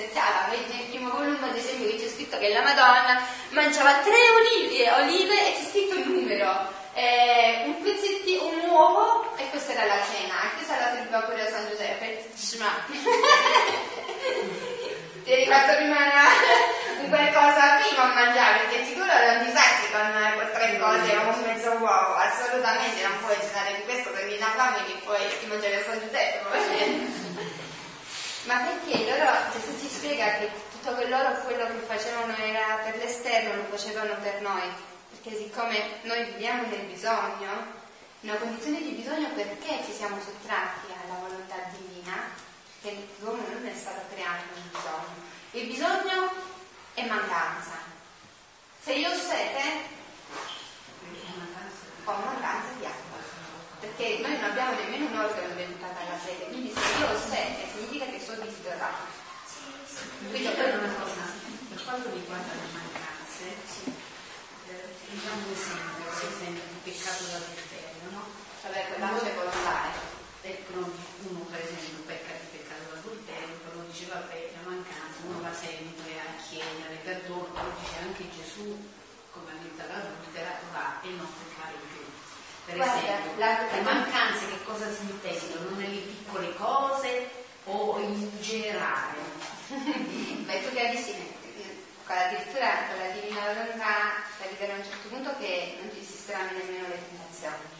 Vedi 0.48 0.72
nel 0.72 0.86
primo 0.86 1.10
volume, 1.10 1.50
ad 1.50 1.56
esempio, 1.56 1.88
che 1.88 1.96
c'è 1.96 2.08
scritto 2.08 2.38
che 2.38 2.52
la 2.52 2.62
Madonna 2.62 3.20
mangiava 3.50 3.98
tre 3.98 4.14
olive, 4.14 4.90
olive 4.92 5.34
e 5.34 5.52
c'è 5.52 5.68
scritto 5.68 5.94
il 5.96 6.08
numero. 6.08 6.72
Eh, 6.94 7.64
un 7.66 7.82
pezzettino, 7.82 8.46
un 8.46 8.70
uovo 8.70 9.36
e 9.36 9.50
questa 9.50 9.72
era 9.72 9.84
la 9.84 10.00
cena. 10.00 10.44
E 10.44 10.54
questa 10.54 10.78
la 10.78 10.92
serviva 10.94 11.20
pure 11.20 11.42
a 11.42 11.50
San 11.50 11.68
Giuseppe. 11.68 12.24
Ti 15.26 15.34
ricordo 15.34 15.74
prima 15.74 15.98
un 17.02 17.08
qualcosa 17.08 17.82
prima 17.82 18.02
a 18.04 18.14
mangiare, 18.14 18.58
perché 18.60 18.84
sicuro 18.86 19.10
non 19.10 19.44
ti 19.44 19.50
sazzi 19.50 19.90
con, 19.90 20.06
tre 20.52 20.78
cose 20.78 21.16
o 21.16 21.34
un 21.34 21.42
mezzo 21.44 21.70
uovo. 21.72 22.14
Assolutamente 22.14 23.02
non 23.02 23.18
puoi 23.18 23.36
cenare 23.40 23.74
di 23.74 23.82
questo 23.82 24.10
perché 24.10 24.34
in 24.34 24.46
fame 24.54 24.84
che 24.86 24.94
poi 25.04 25.18
ti 25.40 25.46
mangiare 25.46 25.80
a 25.80 25.84
San 25.84 25.98
Giuseppe. 25.98 27.55
Ma 28.46 28.58
perché 28.58 29.10
loro, 29.10 29.50
Gesù 29.50 29.76
ci 29.80 29.88
spiega 29.88 30.38
che 30.38 30.48
tutto 30.70 30.90
loro 31.08 31.40
quello 31.42 31.66
che 31.66 31.84
facevano 31.84 32.32
era 32.36 32.76
per 32.84 32.96
l'esterno, 32.96 33.56
lo 33.56 33.64
facevano 33.64 34.14
per 34.22 34.40
noi. 34.40 34.62
Perché 35.10 35.36
siccome 35.36 35.98
noi 36.02 36.24
viviamo 36.26 36.68
nel 36.68 36.86
bisogno, 36.86 37.74
in 38.20 38.30
una 38.30 38.38
condizione 38.38 38.82
di 38.82 38.90
bisogno 38.90 39.30
perché 39.30 39.82
ci 39.84 39.92
siamo 39.92 40.20
sottratti 40.20 40.86
alla 40.92 41.18
volontà 41.18 41.56
divina, 41.76 42.30
che 42.82 43.08
l'uomo 43.18 43.42
non 43.50 43.66
è 43.66 43.74
stato 43.74 44.02
creato 44.14 44.44
nel 44.54 44.70
bisogno. 44.70 45.24
Il 45.50 45.66
bisogno 45.66 46.30
è 46.94 47.04
mancanza. 47.04 47.78
Se 48.80 48.92
io 48.92 49.10
ho 49.10 49.14
sete, 49.14 49.60
ho 52.04 52.12
mancanza 52.12 52.68
di 52.78 52.86
acqua 52.86 53.15
perché 53.80 54.18
noi 54.22 54.32
non 54.40 54.50
abbiamo 54.50 54.72
nemmeno 54.80 55.06
un 55.06 55.18
organo 55.18 55.54
dedicato 55.54 55.98
alla 56.00 56.18
sede, 56.18 56.48
quindi 56.48 56.72
se 56.72 56.80
io 56.98 57.06
ho 57.08 57.18
sede 57.18 57.68
significa 57.72 58.06
che 58.06 58.20
sono 58.20 58.40
disidratato. 58.40 59.24
Quindi 60.30 60.48
poi 60.48 60.70
una 60.72 60.92
cosa, 60.96 61.24
per 61.68 61.84
quanto 61.84 62.08
riguarda 62.10 62.52
le 62.52 62.68
mancanze, 62.72 63.44
eh, 64.68 64.88
diciamo 65.10 65.44
un 65.44 65.52
esempio, 65.52 66.04
per 66.08 66.28
esempio 66.28 66.62
di 66.72 66.80
peccato 66.88 67.24
d'adulterio, 67.28 68.06
no? 68.10 68.22
Vabbè, 68.62 68.80
quella 68.88 69.18
c'è 69.20 69.34
volontaria. 69.34 70.14
Ecco, 70.46 70.78
uno 71.26 71.40
per 71.50 71.60
esempio 71.60 72.06
pecca 72.06 72.32
di 72.38 72.48
peccato 72.56 72.84
d'adulterio, 72.94 73.56
però 73.66 73.82
dice 73.84 74.06
vabbè, 74.06 74.38
la 74.56 74.70
mancanza, 74.70 75.26
uno 75.26 75.40
va 75.42 75.52
sempre 75.52 76.16
a 76.22 76.28
chiedere 76.38 77.02
perdono, 77.02 77.50
però 77.52 77.68
dice 77.76 77.96
anche 78.00 78.30
Gesù, 78.30 78.72
come 79.32 79.50
ha 79.52 79.58
detto 79.60 79.82
l'adultera, 79.84 80.54
va 80.72 81.02
e 81.02 81.10
non 81.12 81.28
peccare 81.28 81.85
per 82.66 82.74
Guarda, 82.74 82.98
esempio, 82.98 83.30
la, 83.38 83.62
le 83.70 83.80
mancanze 83.80 84.48
che 84.48 84.64
cosa 84.64 84.90
si 84.92 85.02
intendono? 85.02 85.76
Nelle 85.76 86.00
piccole 86.00 86.52
cose 86.56 87.30
o 87.64 88.00
in 88.00 88.28
generale? 88.40 89.22
Beh, 89.70 90.62
tu 90.64 90.74
che 90.74 90.80
hai 90.80 90.96
visto, 90.96 91.12
addirittura 92.06 92.90
con 92.90 92.98
la 92.98 93.12
divina 93.14 93.40
volontà 93.54 94.18
arrivare 94.42 94.72
a 94.72 94.76
un 94.76 94.84
certo 94.84 95.08
punto 95.08 95.30
che 95.38 95.78
non 95.80 95.90
ti 95.90 96.00
esisteranno 96.00 96.58
nemmeno 96.58 96.88
le 96.88 96.98
tentazioni. 97.08 97.74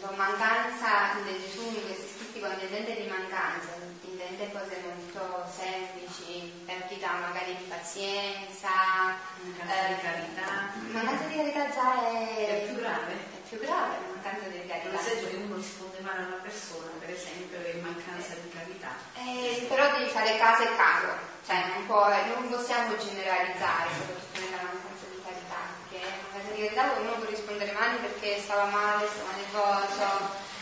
La 0.00 0.10
mancanza 0.16 1.18
di 1.24 1.38
Gesù 1.40 1.62
in 1.66 1.86
questi 1.86 2.14
scritti 2.14 2.38
quando 2.38 2.62
intende 2.62 2.94
di 2.94 3.08
mancanza, 3.08 3.74
intende 4.02 4.50
cose 4.52 4.82
molto 4.86 5.50
semplici, 5.50 6.62
perdita 6.64 7.12
magari 7.18 7.56
di 7.56 7.64
pazienza, 7.64 9.18
mancanza 9.42 9.86
eh, 9.86 9.94
di 9.94 10.00
carità. 10.00 10.70
Mancanza 10.90 11.24
di 11.26 11.36
carità 11.36 11.70
già 11.70 12.08
è, 12.08 12.46
è 12.48 12.66
più 12.66 12.76
grave 12.80 13.31
più 13.52 13.60
grave 13.60 14.00
la 14.00 14.08
mancanza 14.16 14.48
di 14.48 14.64
carità. 14.64 14.88
Nel 14.88 15.04
senso 15.04 15.28
che 15.28 15.36
uno 15.36 15.56
risponde 15.56 16.00
male 16.00 16.24
a 16.24 16.26
una 16.32 16.40
persona, 16.40 16.88
per 16.96 17.10
esempio, 17.12 17.60
è 17.60 17.76
mancanza 17.84 18.32
di 18.40 18.48
carità. 18.48 18.96
Eh, 19.12 19.66
però 19.68 19.92
devi 19.92 20.08
fare 20.08 20.40
caso 20.40 20.62
e 20.64 20.72
caso, 20.76 21.12
cioè 21.44 21.60
non, 21.68 21.84
può, 21.84 22.08
non 22.08 22.48
possiamo 22.48 22.96
generalizzare, 22.96 23.92
soprattutto 23.92 24.40
nella 24.40 24.64
mancanza 24.72 25.04
di 25.12 25.20
carità, 25.20 25.60
perché 25.84 26.56
di 26.56 26.60
carità 26.64 26.96
uno 26.96 27.12
può 27.20 27.28
rispondere 27.28 27.72
male 27.76 28.00
perché 28.00 28.40
stava 28.40 28.64
male, 28.72 29.04
stava 29.12 29.36
nervoso, 29.36 30.08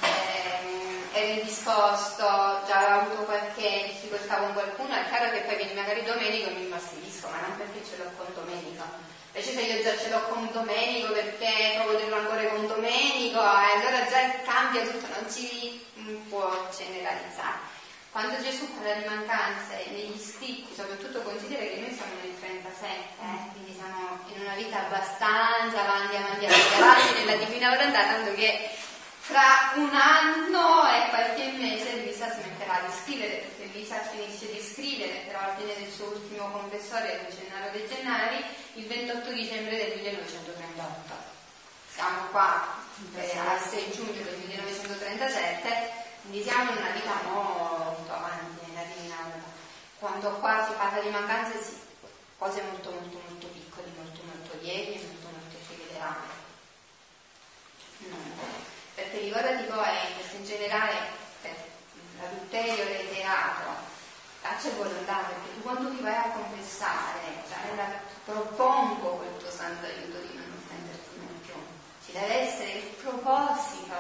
eh, 0.03 1.15
era 1.15 1.31
indisposto, 1.39 2.27
già 2.67 2.75
aveva 2.75 3.07
avuto 3.07 3.23
qualche 3.23 3.87
difficoltà 3.87 4.35
con 4.43 4.53
qualcuno, 4.53 4.99
è 4.99 5.07
chiaro 5.07 5.31
che 5.31 5.47
poi 5.47 5.57
vieni 5.63 5.79
magari 5.79 6.03
domenico 6.03 6.51
e 6.51 6.55
mi 6.59 6.67
infastidisco, 6.67 7.29
ma 7.31 7.39
non 7.39 7.57
perché 7.57 7.87
ce 7.87 8.03
l'ho 8.03 8.11
con 8.19 8.27
domenica 8.35 9.10
Se 9.33 9.61
io 9.61 9.83
già 9.83 9.97
ce 9.97 10.11
l'ho 10.11 10.23
con 10.29 10.49
Domenico 10.53 11.13
perché 11.13 11.73
proprio 11.77 11.99
devo 11.99 12.17
ancora 12.17 12.45
con 12.49 12.67
Domenico, 12.67 13.39
e 13.39 13.79
allora 13.79 14.07
già 14.09 14.43
cambia 14.45 14.83
tutto, 14.83 15.07
non 15.19 15.29
si 15.29 15.81
può 16.29 16.69
generalizzare. 16.77 17.79
Quando 18.11 18.43
Gesù 18.43 18.67
parla 18.75 18.95
di 18.95 19.07
mancanze 19.07 19.87
negli 19.91 20.19
scritti, 20.19 20.75
soprattutto 20.75 21.23
considera 21.23 21.63
che 21.63 21.79
noi 21.79 21.95
siamo 21.95 22.15
nel 22.21 22.35
37, 22.41 22.87
eh, 22.91 23.53
quindi 23.53 23.73
siamo 23.73 24.19
in 24.35 24.41
una 24.43 24.55
vita 24.55 24.87
abbastanza 24.87 25.79
avanti, 25.79 26.17
avanti, 26.17 26.45
avanti, 26.45 26.75
avanti 26.75 27.25
nella 27.25 27.45
divina 27.45 27.71
volontà, 27.71 28.03
tanto 28.03 28.35
che 28.35 28.69
fra 29.21 29.75
un 29.77 29.95
anno 29.95 30.91
e 30.91 31.09
qualche 31.11 31.53
mese 31.55 32.03
Luisa 32.03 32.27
smetterà 32.35 32.83
di 32.85 32.93
scrivere, 33.05 33.47
perché 33.47 33.71
Luisa 33.73 34.01
finisce 34.01 34.51
di 34.51 34.61
scrivere, 34.61 35.23
però 35.27 35.39
alla 35.39 35.55
fine 35.55 35.75
del 35.79 35.93
suo 35.93 36.07
ultimo 36.07 36.51
confessore, 36.51 37.27
il 37.29 37.37
Gennaro 37.37 37.71
De 37.71 37.87
Gennari, 37.87 38.43
il 38.75 38.87
28 38.87 39.33
dicembre 39.33 39.77
del 39.77 39.99
1938. 39.99 41.15
Siamo 41.93 42.27
qua 42.31 42.77
eh, 43.17 43.39
al 43.39 43.61
6 43.61 43.91
giugno 43.93 44.23
del 44.23 44.39
1937, 44.47 45.91
quindi 46.23 46.43
siamo 46.43 46.71
in 46.71 46.77
una 46.77 46.91
vita 46.91 47.21
molto 47.25 48.13
avanti 48.13 48.67
nella 48.67 48.87
divina 48.95 49.17
Quando 49.99 50.31
qua 50.39 50.65
si 50.67 50.75
parla 50.77 51.01
di 51.03 51.11
mancanze, 51.11 51.63
sì, 51.63 51.77
cose 52.39 52.63
molto 52.63 52.91
molto 52.91 53.21
molto 53.29 53.47
piccole, 53.49 53.87
molto 53.97 54.21
molto 54.23 54.59
lievi 54.63 54.95
e 54.95 55.07
molto 55.07 55.29
molto 55.29 55.57
figlie 55.67 55.99
No 57.99 58.69
perché 58.95 59.19
ricordati 59.21 59.65
poi, 59.65 59.97
in 60.37 60.45
generale, 60.45 60.95
l'adulterio 62.19 62.85
reiterato, 62.85 63.71
là 64.43 64.57
c'è 64.61 64.71
volontà 64.73 65.17
perché 65.19 65.55
tu 65.55 65.63
quando 65.63 65.91
ti 65.91 66.03
vai 66.03 66.17
a 66.17 66.31
confessare, 66.31 67.43
cioè 67.49 67.77
la, 67.77 68.10
propongo 68.31 69.19
quel 69.19 69.37
tuo 69.39 69.51
santo 69.51 69.87
aiuto 69.87 70.19
di 70.21 70.39
non 70.39 70.47
mai 71.19 71.41
più. 71.45 71.55
Ci 72.05 72.13
deve 72.13 72.35
essere 72.47 72.73
il 72.73 72.85
proposito, 73.03 73.95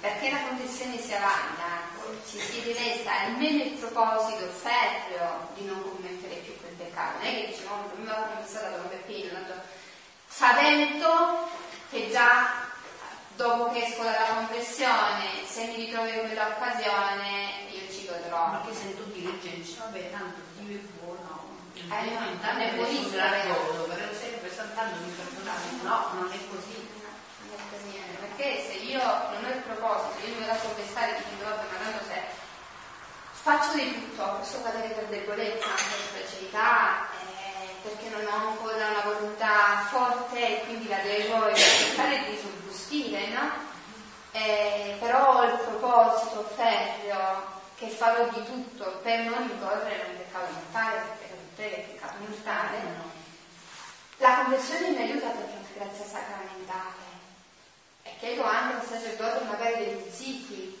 perché 0.00 0.30
la 0.30 0.42
confessione 0.48 0.98
sia 0.98 1.18
valida, 1.18 2.14
ci 2.28 2.38
si 2.38 2.60
essere 2.70 3.26
almeno 3.26 3.64
il 3.64 3.72
proposito 3.72 4.46
ferreo 4.46 5.48
di 5.54 5.64
non 5.66 5.82
commettere 5.82 6.36
più 6.36 6.56
quel 6.60 6.74
peccato. 6.74 7.18
Non 7.18 7.26
è 7.26 7.34
che 7.34 7.46
dici, 7.48 7.64
no, 7.64 7.90
non 7.92 7.98
mi 7.98 8.06
va 8.06 8.14
confessato 8.14 8.70
da 8.70 8.82
un 8.82 8.88
peppino, 8.88 9.38
sapendo 10.28 11.48
che 11.90 12.10
già 12.10 12.64
dopo 13.34 13.70
che 13.72 13.84
esco 13.84 14.02
dalla 14.02 14.26
confessione, 14.34 15.44
se 15.46 15.66
mi 15.66 15.74
ritrovo 15.76 16.08
in 16.08 16.20
quell'occasione, 16.20 17.68
io 17.70 17.92
ci 17.92 18.06
godrò. 18.06 18.46
Ma 18.46 18.62
che 18.66 18.74
se 18.74 18.96
tutti 18.96 19.24
leggi 19.24 19.50
dici, 19.56 19.76
vabbè, 19.76 20.10
tanto 20.10 20.40
Dio 20.58 20.80
eh, 21.76 22.10
no, 22.10 22.38
tanto 22.40 22.62
è 22.64 22.74
buonissimo, 22.74 23.20
godo, 23.20 23.84
però 23.84 24.12
sempre 24.12 24.50
saltando 24.50 24.96
mi 25.04 25.12
perdonare. 25.12 25.60
No, 25.82 26.08
non 26.14 26.32
è 26.32 26.38
così. 26.48 26.88
Non 27.44 27.52
è 27.52 27.62
così, 27.70 27.96
eh, 27.96 28.16
perché 28.16 28.64
se 28.64 28.72
io 28.80 29.02
non 29.02 29.44
ho 29.44 29.48
il 29.54 29.62
proposito, 29.62 30.26
io 30.26 30.34
mi 30.34 30.40
vado 30.40 30.52
a 30.52 30.62
confessare 30.62 31.22
di 31.28 31.44
volte, 31.44 31.66
ma 31.70 31.84
tanto 31.84 32.04
se 32.08 32.44
faccio 33.30 33.76
di 33.76 33.92
tutto, 33.92 34.36
posso 34.38 34.62
cadere 34.62 34.88
per 34.88 35.04
debolezza, 35.04 35.68
per 35.68 36.24
facilità, 36.24 37.06
eh, 37.22 37.76
perché 37.82 38.08
non 38.08 38.26
ho 38.26 38.48
ancora 38.48 38.88
una 38.88 39.02
volontà 39.04 39.86
forte 39.90 40.38
e 40.38 40.64
quindi 40.64 40.88
la 40.88 40.98
devo 40.98 41.54
cercare 41.54 42.24
di 42.24 42.38
sottostile, 42.40 43.28
no? 43.28 43.50
Eh, 44.32 44.96
però 44.98 45.38
ho 45.38 45.42
il 45.44 45.58
proposito 45.58 46.50
ferreo 46.56 47.54
che 47.76 47.88
farò 47.88 48.26
di 48.28 48.44
tutto 48.44 49.00
per 49.02 49.20
non 49.20 49.48
incorrere 49.48 50.04
in 50.06 50.10
un 50.10 50.16
peccato 50.16 50.52
mortale, 50.52 51.02
è 51.62 51.86
peccato 51.88 52.18
mortale. 52.18 52.78
La 54.18 54.42
conversione 54.42 54.90
mi 54.90 55.02
aiuta 55.02 55.28
perché 55.28 55.52
è 55.52 55.78
una 55.78 55.86
grazia 55.86 56.04
sacramentale 56.04 57.04
e 58.02 58.10
chiedo 58.18 58.44
anche 58.44 58.76
al 58.76 58.86
sacerdote 58.86 59.44
magari 59.44 59.76
dei 59.76 59.94
requisiti 59.94 60.78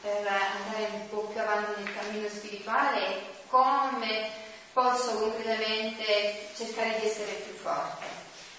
per 0.00 0.26
andare 0.26 0.88
un 0.92 1.08
po' 1.08 1.26
più 1.26 1.40
avanti 1.40 1.82
nel 1.82 1.94
cammino 1.94 2.28
spirituale 2.28 3.34
come 3.48 4.30
posso 4.72 5.18
concretamente 5.18 6.48
cercare 6.54 6.98
di 7.00 7.06
essere 7.06 7.32
più 7.32 7.54
forte. 7.54 8.04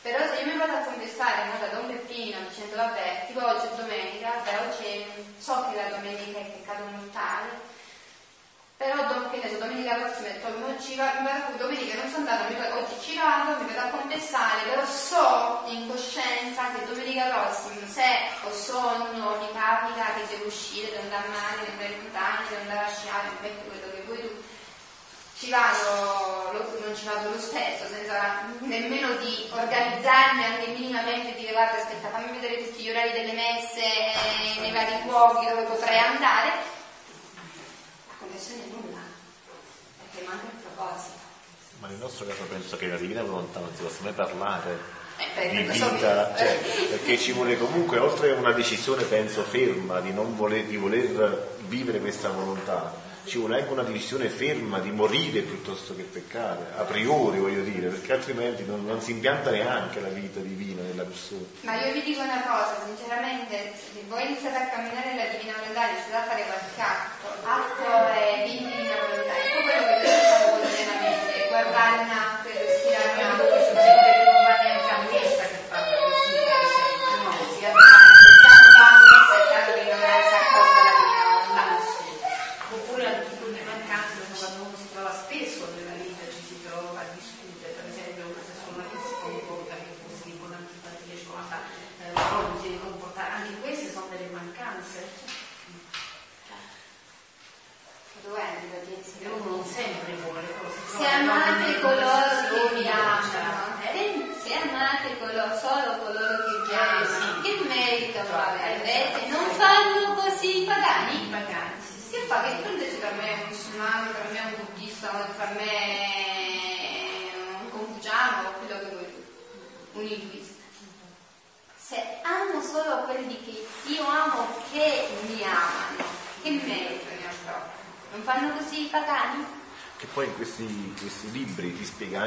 Però 0.01 0.17
se 0.27 0.41
io 0.41 0.51
mi 0.51 0.57
vado 0.57 0.77
a 0.77 0.81
confessare 0.81 1.45
no, 1.45 1.59
da 1.59 1.67
Don 1.67 1.87
Peppino 1.87 2.39
dicendo 2.47 2.75
vabbè, 2.75 3.25
tipo 3.27 3.45
oggi 3.45 3.65
è 3.65 3.75
domenica, 3.75 4.41
oggi 4.65 5.05
so 5.37 5.67
che 5.69 5.75
la 5.75 5.89
domenica 5.89 6.39
è 6.39 6.45
peccato 6.45 6.83
mortale, 6.85 7.49
però 8.77 8.93
so, 9.09 9.57
domenica 9.57 9.95
prossima 9.95 10.29
torno 10.39 10.79
ci 10.79 10.95
va, 10.95 11.11
domenica 11.57 11.95
non 11.95 12.09
sono 12.11 12.29
andata, 12.29 12.77
oggi 12.77 12.93
ci 13.01 13.17
vado, 13.17 13.63
mi 13.63 13.73
vado 13.73 13.87
a 13.87 13.99
confessare, 13.99 14.69
però 14.69 14.85
so 14.85 15.63
in 15.65 15.89
coscienza 15.89 16.69
che 16.73 16.85
domenica 16.85 17.25
prossima 17.25 17.87
se 17.89 18.05
ho 18.43 18.53
sonno, 18.53 19.09
mi 19.11 19.49
capita 19.51 20.13
che 20.13 20.27
devo 20.29 20.45
uscire, 20.45 20.91
devo 20.91 21.01
andare 21.03 21.25
a 21.25 21.29
mare, 21.29 21.57
devo 21.57 21.71
andare 21.71 21.93
in 21.93 22.01
montagna, 22.01 22.49
devo 22.49 22.61
andare 22.61 22.85
a 22.85 22.93
sciare, 22.93 23.27
metto 23.41 23.67
quello 23.67 23.91
che 23.91 24.01
vuoi 24.05 24.21
tu 24.21 24.43
ci 25.39 25.51
vado, 25.51 26.51
non 26.83 26.95
ci 26.95 27.05
vado 27.05 27.29
lo 27.29 27.39
stesso, 27.39 27.85
senza 27.87 28.45
nemmeno 28.59 29.13
di 29.17 29.47
organizzarmi 29.51 30.43
anche 30.43 30.67
minimamente 30.71 31.35
e 31.35 31.39
dire 31.39 31.51
guarda 31.51 31.77
aspetta 31.77 32.09
fammi 32.09 32.39
vedere 32.39 32.63
tutti 32.63 32.81
gli 32.81 32.89
orari 32.89 33.11
delle 33.11 33.33
messe 33.33 33.81
eh, 33.81 34.59
nei 34.61 34.71
vari 34.71 35.03
luoghi 35.05 35.45
dove 35.47 35.63
potrei 35.63 35.99
andare. 35.99 36.76
È 38.37 38.39
nulla, 38.69 38.99
perché 39.97 40.27
manca 40.27 40.45
il 40.45 40.61
proposito. 40.61 41.17
Ma 41.79 41.87
nel 41.87 41.97
nostro 41.97 42.27
caso 42.27 42.43
penso 42.43 42.77
che 42.77 42.85
la 42.85 42.97
divina 42.97 43.23
volontà 43.23 43.59
non 43.59 43.69
si 43.75 43.81
possa 43.81 44.03
mai 44.03 44.13
parlare 44.13 44.77
eh, 45.37 45.49
di 45.49 45.63
vita, 45.63 46.35
cioè, 46.37 46.59
perché 46.89 47.17
ci 47.17 47.31
vuole 47.31 47.57
comunque, 47.57 47.97
oltre 47.97 48.35
a 48.35 48.35
una 48.35 48.51
decisione 48.51 49.03
penso 49.05 49.41
ferma 49.41 50.01
di, 50.01 50.11
voler, 50.11 50.65
di 50.65 50.77
voler 50.77 51.55
vivere 51.61 51.99
questa 51.99 52.29
volontà, 52.29 52.93
ci 53.27 53.37
vuole 53.37 53.59
anche 53.59 53.71
una 53.71 53.83
decisione 53.83 54.29
ferma 54.29 54.79
di 54.79 54.89
morire 54.89 55.41
piuttosto 55.41 55.93
che 55.95 56.03
peccare, 56.03 56.71
a 56.77 56.83
priori 56.83 57.39
voglio 57.39 57.61
dire, 57.61 57.89
perché 57.89 58.13
altrimenti 58.13 58.63
non, 58.65 58.85
non, 58.85 59.01
si 59.01 59.11
impianta 59.11 59.51
neanche 59.51 59.99
la 59.99 60.07
vita 60.07 60.39
divina 60.39 60.81
nella 60.81 61.03
persona. 61.03 61.43
Ma 61.61 61.75
io 61.83 61.91
vi 61.91 62.03
dico 62.03 62.21
una 62.21 62.41
cosa, 62.41 62.81
sinceramente, 62.85 63.73
se 63.75 64.01
voi 64.07 64.25
iniziate 64.25 64.55
a 64.55 64.67
camminare 64.69 65.13
nella 65.13 65.29
divina 65.35 65.53
volontà, 65.59 65.89
iniziate 65.89 66.15
a 66.15 66.23
fare 66.23 66.43
qualche 66.47 66.81
atto, 66.81 67.27
atto 67.43 67.91
e 68.15 68.43
vivi 68.47 68.65
divina 68.65 68.95
volontà, 68.95 69.33
ecco 69.35 69.61
quello 69.61 69.85
che 69.85 69.93
noi 69.99 70.07
facciamo 70.07 70.57
quotidianamente, 70.57 71.47
guardare 71.49 72.01
un 72.01 72.09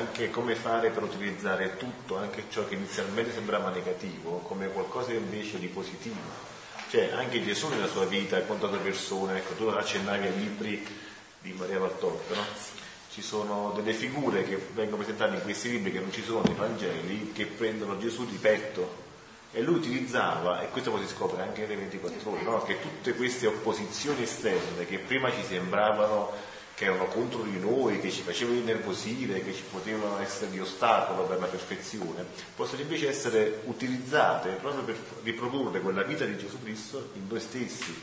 anche 0.01 0.31
come 0.31 0.55
fare 0.55 0.90
per 0.90 1.03
utilizzare 1.03 1.77
tutto, 1.77 2.19
anche 2.19 2.45
ciò 2.51 2.66
che 2.66 2.75
inizialmente 2.75 3.33
sembrava 3.33 3.71
negativo, 3.71 4.38
come 4.38 4.69
qualcosa 4.69 5.12
invece 5.12 5.59
di 5.59 5.69
positivo. 5.69 6.19
Cioè 6.90 7.12
anche 7.12 7.45
Gesù 7.45 7.69
nella 7.69 7.87
sua 7.87 8.05
vita 8.05 8.37
ha 8.37 8.40
incontrato 8.40 8.77
persone, 8.79 9.38
ecco 9.38 9.55
tu 9.55 9.64
accennavi 9.64 10.27
ai 10.27 10.38
libri 10.38 10.87
di 11.40 11.53
Maria 11.53 11.79
Valtorta, 11.79 12.35
no? 12.35 12.80
Ci 13.12 13.23
sono 13.23 13.73
delle 13.75 13.92
figure 13.92 14.44
che 14.44 14.57
vengono 14.73 14.99
presentate 14.99 15.35
in 15.35 15.42
questi 15.42 15.70
libri 15.70 15.90
che 15.90 15.99
non 15.99 16.13
ci 16.13 16.23
sono 16.23 16.42
nei 16.42 16.54
Vangeli, 16.54 17.33
che 17.33 17.46
prendono 17.46 17.98
Gesù 17.98 18.25
di 18.25 18.37
petto 18.37 19.08
e 19.52 19.63
lui 19.63 19.75
utilizzava, 19.75 20.63
e 20.63 20.69
questo 20.69 20.92
poi 20.92 21.00
si 21.04 21.13
scopre 21.13 21.42
anche 21.42 21.63
nelle 21.63 21.77
24 21.77 22.31
ore, 22.31 22.42
no? 22.42 22.63
che 22.63 22.81
tutte 22.81 23.15
queste 23.15 23.48
opposizioni 23.48 24.23
esterne 24.23 24.87
che 24.87 24.98
prima 24.98 25.31
ci 25.33 25.42
sembravano 25.42 26.31
che 26.81 26.87
erano 26.87 27.08
contro 27.08 27.42
di 27.42 27.58
noi, 27.58 28.00
che 28.00 28.11
ci 28.11 28.23
facevano 28.23 28.56
innervosire, 28.56 29.42
che 29.44 29.52
ci 29.52 29.65
potevano 29.71 30.19
essere 30.19 30.50
di 30.50 30.61
ostacolo 30.61 31.25
per 31.25 31.38
la 31.38 31.46
perfezione, 31.46 32.25
possono 32.56 32.81
invece 32.81 33.06
essere 33.06 33.61
utilizzate 33.65 34.52
proprio 34.52 34.85
per 34.85 34.96
riprodurre 35.23 35.83
quella 35.83 36.04
vita 36.04 36.25
di 36.25 36.38
Gesù 36.38 36.58
Cristo 36.63 37.11
in 37.17 37.27
noi 37.29 37.40
stessi, 37.40 37.94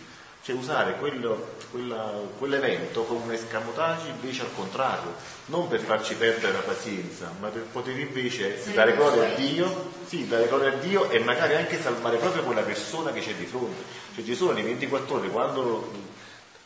cioè 0.47 0.55
usare 0.55 0.95
quello, 0.95 1.55
quella, 1.71 2.09
quell'evento 2.37 3.03
come 3.03 3.25
un 3.25 3.31
escamotage 3.33 4.07
invece 4.07 4.43
al 4.43 4.55
contrario, 4.55 5.13
non 5.47 5.67
per 5.67 5.81
farci 5.81 6.15
perdere 6.15 6.53
la 6.53 6.59
pazienza, 6.59 7.33
ma 7.41 7.49
per 7.49 7.63
poter 7.63 7.99
invece 7.99 8.57
dare 8.73 8.95
gloria 8.95 9.27
a 9.27 9.35
Dio, 9.35 9.91
sì, 10.05 10.25
dare 10.25 10.47
gloria 10.47 10.71
a 10.71 10.75
Dio 10.75 11.09
e 11.09 11.19
magari 11.19 11.55
anche 11.55 11.81
salvare 11.81 12.15
proprio 12.15 12.43
quella 12.43 12.61
persona 12.61 13.11
che 13.11 13.19
c'è 13.19 13.33
di 13.33 13.45
fronte. 13.45 13.83
Cioè 14.15 14.23
Gesù 14.23 14.49
nei 14.51 14.63
24 14.63 15.15
ore, 15.17 15.27
quando 15.27 15.91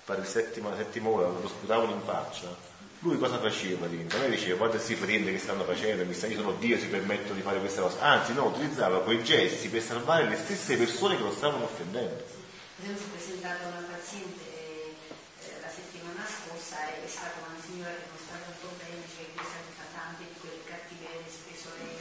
fare 0.04 0.22
il 0.22 0.28
settimo, 0.28 0.70
la 0.70 0.78
settima 0.78 1.10
ora, 1.10 1.30
lo 1.30 1.48
sputavano 1.48 1.92
in 1.92 2.02
faccia, 2.06 2.56
lui 3.00 3.18
cosa 3.18 3.40
faceva 3.40 3.88
dentro? 3.88 4.20
Non 4.20 4.30
diceva 4.30 4.58
guarda 4.58 4.76
questi 4.76 4.94
pretende 4.94 5.32
che 5.32 5.40
stanno 5.40 5.64
facendo, 5.64 6.06
mi 6.06 6.14
stanno 6.14 6.34
dicendo 6.34 6.56
Dio 6.60 6.78
si 6.78 6.86
permettono 6.86 7.34
di 7.34 7.42
fare 7.42 7.58
questa 7.58 7.82
cosa, 7.82 8.00
anzi 8.02 8.34
no, 8.34 8.46
utilizzava 8.46 9.02
quei 9.02 9.24
gesti 9.24 9.70
per 9.70 9.82
salvare 9.82 10.30
le 10.30 10.36
stesse 10.36 10.78
persone 10.78 11.16
che 11.16 11.24
lo 11.24 11.32
stavano 11.32 11.64
offendendo. 11.64 12.41
Abbiamo 12.82 13.14
presentato 13.14 13.62
una 13.70 13.94
paziente 13.94 14.42
eh, 14.42 15.62
la 15.62 15.70
settimana 15.70 16.26
scorsa 16.26 16.82
è 16.90 17.06
stata 17.06 17.46
una 17.46 17.62
signora 17.62 17.94
che 17.94 18.10
non 18.10 18.18
sta 18.18 18.42
tanto 18.42 18.74
bene, 18.82 19.06
che 19.06 19.22
è 19.22 19.46
stata 19.46 19.86
tante 19.94 20.26
di 20.26 20.34
quelle 20.42 20.66
cattiverie, 20.66 21.30
spesso 21.30 21.70
lei 21.78 21.94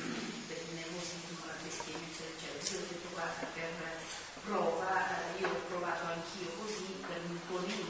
per 0.48 0.56
il 0.56 0.80
nervosismo, 0.80 1.44
la 1.44 1.60
bestemmia, 1.60 2.08
eccetera, 2.08 2.56
eccetera. 2.56 2.80
Io 2.80 2.80
ho 2.80 2.88
detto 2.96 3.08
guarda 3.12 3.44
per 3.52 3.72
prova, 4.40 4.88
eh, 5.04 5.44
io 5.44 5.48
ho 5.52 5.60
provato 5.68 6.04
anch'io 6.16 6.48
così 6.56 6.88
per 7.04 7.20
un 7.28 7.40
po' 7.44 7.60
di 7.60 7.80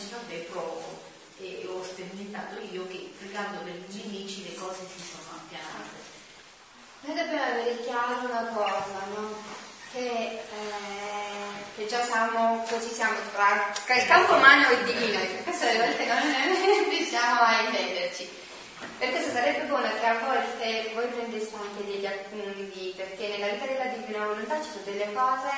personalmente 0.00 0.48
provo 0.50 1.02
e 1.38 1.66
ho 1.68 1.84
sperimentato 1.84 2.49
io 2.70 2.86
che 2.88 3.12
pregando 3.18 3.60
per 3.60 3.74
i 3.74 3.84
nemici 3.88 4.48
le 4.48 4.54
cose 4.54 4.86
si 4.86 5.02
sono 5.02 5.36
appianate. 5.36 5.98
Noi 7.02 7.16
dobbiamo 7.16 7.42
avere 7.42 7.80
chiaro 7.82 8.18
una 8.24 8.46
cosa, 8.52 9.00
no? 9.14 9.58
Che, 9.92 9.98
eh, 9.98 10.40
che 11.74 11.86
già 11.86 12.04
siamo, 12.04 12.64
così 12.68 12.88
siamo 12.88 13.18
tra 13.32 13.72
il 13.96 14.06
campo 14.06 14.34
umano 14.34 14.68
e 14.68 14.84
divino, 14.84 15.18
perché 15.18 15.42
questo 15.42 15.66
alle 15.66 15.78
volte 15.78 16.06
non 16.06 16.90
riusciamo 16.90 17.40
a 17.40 17.62
intenderci. 17.62 18.38
Per 18.98 19.10
questo 19.10 19.30
sarebbe 19.32 19.64
buono 19.64 19.88
che 19.98 20.06
a 20.06 20.18
volte 20.18 20.90
voi 20.94 21.06
prendeste 21.08 21.56
anche 21.56 21.84
degli 21.86 22.06
appunti, 22.06 22.92
perché 22.96 23.28
nella 23.28 23.48
vita 23.48 23.66
della 23.66 23.94
divina 23.94 24.26
volontà 24.26 24.62
ci 24.62 24.70
sono 24.70 24.84
delle 24.84 25.12
cose 25.12 25.48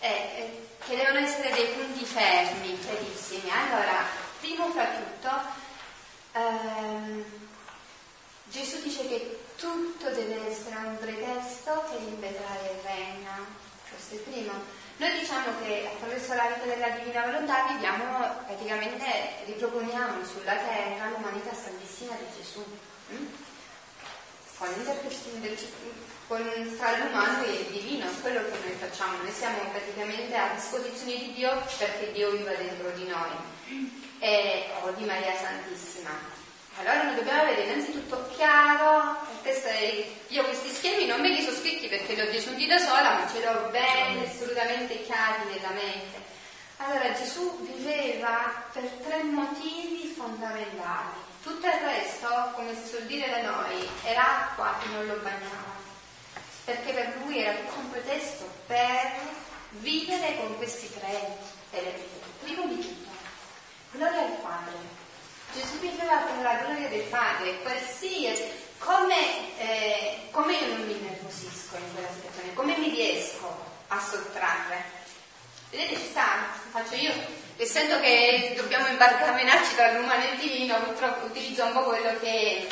eh, 0.00 0.08
eh, 0.08 0.66
che 0.86 0.96
devono 0.96 1.18
essere 1.18 1.50
dei 1.50 1.68
punti 1.68 2.04
fermi, 2.04 2.78
chiarissimi. 2.78 3.50
Allora, 3.50 4.04
primo 4.40 4.70
fra 4.70 4.84
tutto, 4.84 5.30
ehm, 6.34 7.24
Gesù 8.44 8.82
dice 8.82 9.08
che 9.08 9.38
tutto 9.56 10.10
deve 10.10 10.48
essere 10.48 10.76
un 10.76 10.98
pretesto 10.98 11.84
per 11.90 12.00
inventare 12.00 12.70
il 12.70 12.80
regno. 12.84 13.46
Questo 13.88 14.14
è 14.14 14.16
il 14.18 14.22
primo. 14.22 14.52
Noi 14.96 15.18
diciamo 15.18 15.46
che 15.62 15.88
attraverso 15.92 16.34
la 16.34 16.46
vita 16.54 16.66
della 16.66 16.90
divina 16.90 17.24
volontà 17.26 17.66
viviamo, 17.72 18.44
praticamente 18.46 19.04
riproponiamo 19.46 20.24
sulla 20.24 20.54
terra 20.54 21.10
l'umanità 21.10 21.52
santissima 21.52 22.14
di 22.14 22.26
Gesù. 22.36 22.64
Mm? 23.12 23.26
Con 24.56 24.68
con, 26.26 26.76
tra 26.78 26.96
l'umano 26.98 27.44
e 27.44 27.50
il 27.50 27.66
divino, 27.66 28.06
è 28.06 28.20
quello 28.20 28.40
che 28.40 28.58
noi 28.64 28.76
facciamo, 28.78 29.16
noi 29.22 29.32
siamo 29.32 29.58
praticamente 29.70 30.34
a 30.34 30.52
disposizione 30.54 31.16
di 31.16 31.32
Dio 31.32 31.62
perché 31.78 32.12
Dio 32.12 32.30
viva 32.30 32.52
dentro 32.52 32.90
di 32.90 33.06
noi 33.06 33.92
e, 34.18 34.70
o 34.82 34.90
di 34.92 35.04
Maria 35.04 35.34
Santissima. 35.36 36.10
Allora 36.76 37.04
noi 37.04 37.14
dobbiamo 37.14 37.42
avere 37.42 37.62
innanzitutto 37.62 38.30
chiaro, 38.34 39.16
io 40.28 40.44
questi 40.44 40.70
schemi 40.70 41.06
non 41.06 41.20
me 41.20 41.28
li 41.28 41.42
sono 41.42 41.56
scritti 41.56 41.86
perché 41.86 42.14
li 42.14 42.22
ho 42.22 42.30
desunti 42.30 42.66
da 42.66 42.78
sola, 42.78 43.14
ma 43.14 43.28
ce 43.30 43.38
li 43.38 43.46
ho 43.46 43.68
ben 43.70 44.18
assolutamente 44.26 45.02
chiari 45.02 45.44
nella 45.52 45.70
mente. 45.70 46.22
Allora 46.78 47.12
Gesù 47.12 47.60
viveva 47.60 48.64
per 48.72 48.82
tre 49.06 49.22
motivi 49.22 50.12
fondamentali. 50.16 51.22
Tutto 51.42 51.66
il 51.66 51.72
resto, 51.84 52.26
come 52.54 52.74
si 52.74 52.88
suol 52.88 53.04
dire 53.04 53.30
da 53.30 53.42
noi, 53.42 53.88
era 54.02 54.48
acqua 54.48 54.76
che 54.82 54.88
non 54.88 55.06
lo 55.06 55.14
bagnava, 55.22 55.73
perché 56.64 56.92
per 56.92 57.14
lui 57.22 57.40
era 57.40 57.56
tutto 57.58 57.78
un 57.78 57.90
pretesto 57.90 58.50
per 58.66 59.12
vivere 59.70 60.36
con 60.38 60.56
questi 60.56 60.90
tre 60.98 61.36
elementi. 61.70 62.22
Primo 62.42 62.66
di 62.66 62.80
tutto, 62.80 63.10
gloria 63.92 64.20
al 64.20 64.36
Padre 64.42 65.02
Gesù 65.54 65.78
viveva 65.78 66.16
per 66.16 66.42
la 66.42 66.54
gloria 66.64 66.88
del 66.88 67.02
Padre, 67.02 67.60
qualsiasi, 67.62 68.42
come, 68.78 69.56
eh, 69.56 70.26
come 70.32 70.52
io 70.54 70.66
non 70.66 70.84
mi 70.84 70.98
nervosisco 70.98 71.76
in 71.76 71.92
quella 71.92 72.08
situazione, 72.12 72.54
come 72.54 72.76
mi 72.76 72.90
riesco 72.90 73.56
a 73.86 74.00
sottrarre. 74.00 74.82
Vedete, 75.70 75.94
ci 75.94 76.06
sta, 76.10 76.50
faccio 76.70 76.96
io, 76.96 77.12
essendo 77.56 78.00
che 78.00 78.54
dobbiamo 78.56 78.88
imbarcamenarci 78.88 79.76
dall'umano 79.76 80.24
e 80.24 80.32
il 80.32 80.38
divino, 80.38 80.82
purtroppo 80.82 81.26
utilizzo 81.26 81.64
un 81.66 81.72
po' 81.72 81.82
quello 81.84 82.18
che, 82.18 82.68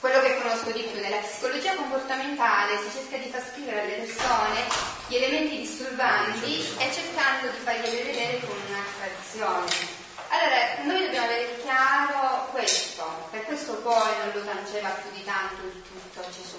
quello 0.00 0.20
che 0.22 0.40
conosco 0.40 0.70
di 0.72 0.82
più. 0.82 1.00
Nella 1.00 1.18
psicologia 1.18 1.76
comportamentale 1.76 2.78
si 2.78 2.98
cerca 2.98 3.18
di 3.18 3.28
far 3.30 3.44
scrivere 3.52 3.82
alle 3.82 4.04
persone 4.04 4.64
gli 5.06 5.16
elementi 5.16 5.58
disturbanti 5.58 6.66
e 6.78 6.92
cercando 6.92 7.48
di 7.48 7.58
farglieli 7.62 8.02
vedere 8.02 8.40
con 8.40 8.56
una 8.68 8.82
tradizione. 8.98 9.98
Allora, 10.32 10.84
noi 10.84 11.04
dobbiamo 11.04 11.26
avere 11.26 11.60
chiaro 11.60 12.48
questo, 12.50 13.28
per 13.30 13.44
questo 13.44 13.74
poi 13.82 14.10
non 14.18 14.30
lo 14.32 14.44
tangeva 14.44 14.88
più 14.90 15.10
di 15.12 15.24
tanto 15.24 15.66
il 15.66 15.82
tutto 15.82 16.22
Gesù, 16.30 16.56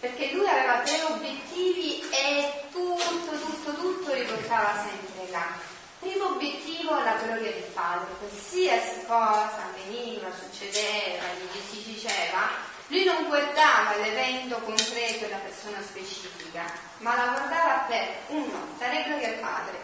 perché 0.00 0.32
lui 0.32 0.48
aveva 0.48 0.80
tre 0.80 1.02
obiettivi 1.02 2.08
e 2.10 2.64
tutto, 2.72 3.38
tutto, 3.38 3.74
tutto 3.74 4.14
riportava 4.14 4.72
sempre 4.88 5.30
là. 5.30 5.52
Primo 6.00 6.28
obiettivo, 6.28 6.98
la 6.98 7.20
gloria 7.22 7.52
del 7.52 7.68
Padre, 7.74 8.08
qualsiasi 8.18 9.04
cosa 9.06 9.68
veniva, 9.76 10.28
succedeva, 10.32 11.24
gli 11.36 11.60
si 11.68 11.92
diceva, 11.92 12.48
lui 12.90 13.04
non 13.04 13.26
guardava 13.28 13.96
l'evento 13.96 14.56
concreto 14.58 15.24
della 15.24 15.36
persona 15.36 15.80
specifica, 15.80 16.64
ma 16.98 17.14
la 17.14 17.32
guardava 17.32 17.84
per, 17.86 18.08
uno, 18.28 18.66
dare 18.78 19.04
gloria 19.04 19.28
al 19.28 19.34
Padre, 19.34 19.78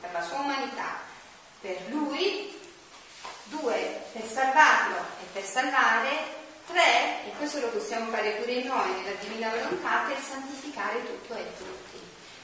per 0.00 0.12
la 0.12 0.22
sua 0.22 0.38
umanità, 0.38 1.00
per 1.60 1.76
lui, 1.88 2.58
due, 3.44 4.04
per 4.12 4.24
salvarlo 4.24 4.96
e 5.20 5.24
per 5.30 5.44
salvare, 5.44 6.40
tre, 6.66 7.26
e 7.26 7.32
questo 7.36 7.60
lo 7.60 7.68
possiamo 7.68 8.10
fare 8.10 8.30
pure 8.30 8.62
noi 8.62 9.02
nella 9.02 9.16
Divina 9.20 9.50
Volontà, 9.50 10.04
per 10.08 10.16
santificare 10.18 11.04
tutto 11.04 11.34
e 11.34 11.46
tutti. 11.58 12.00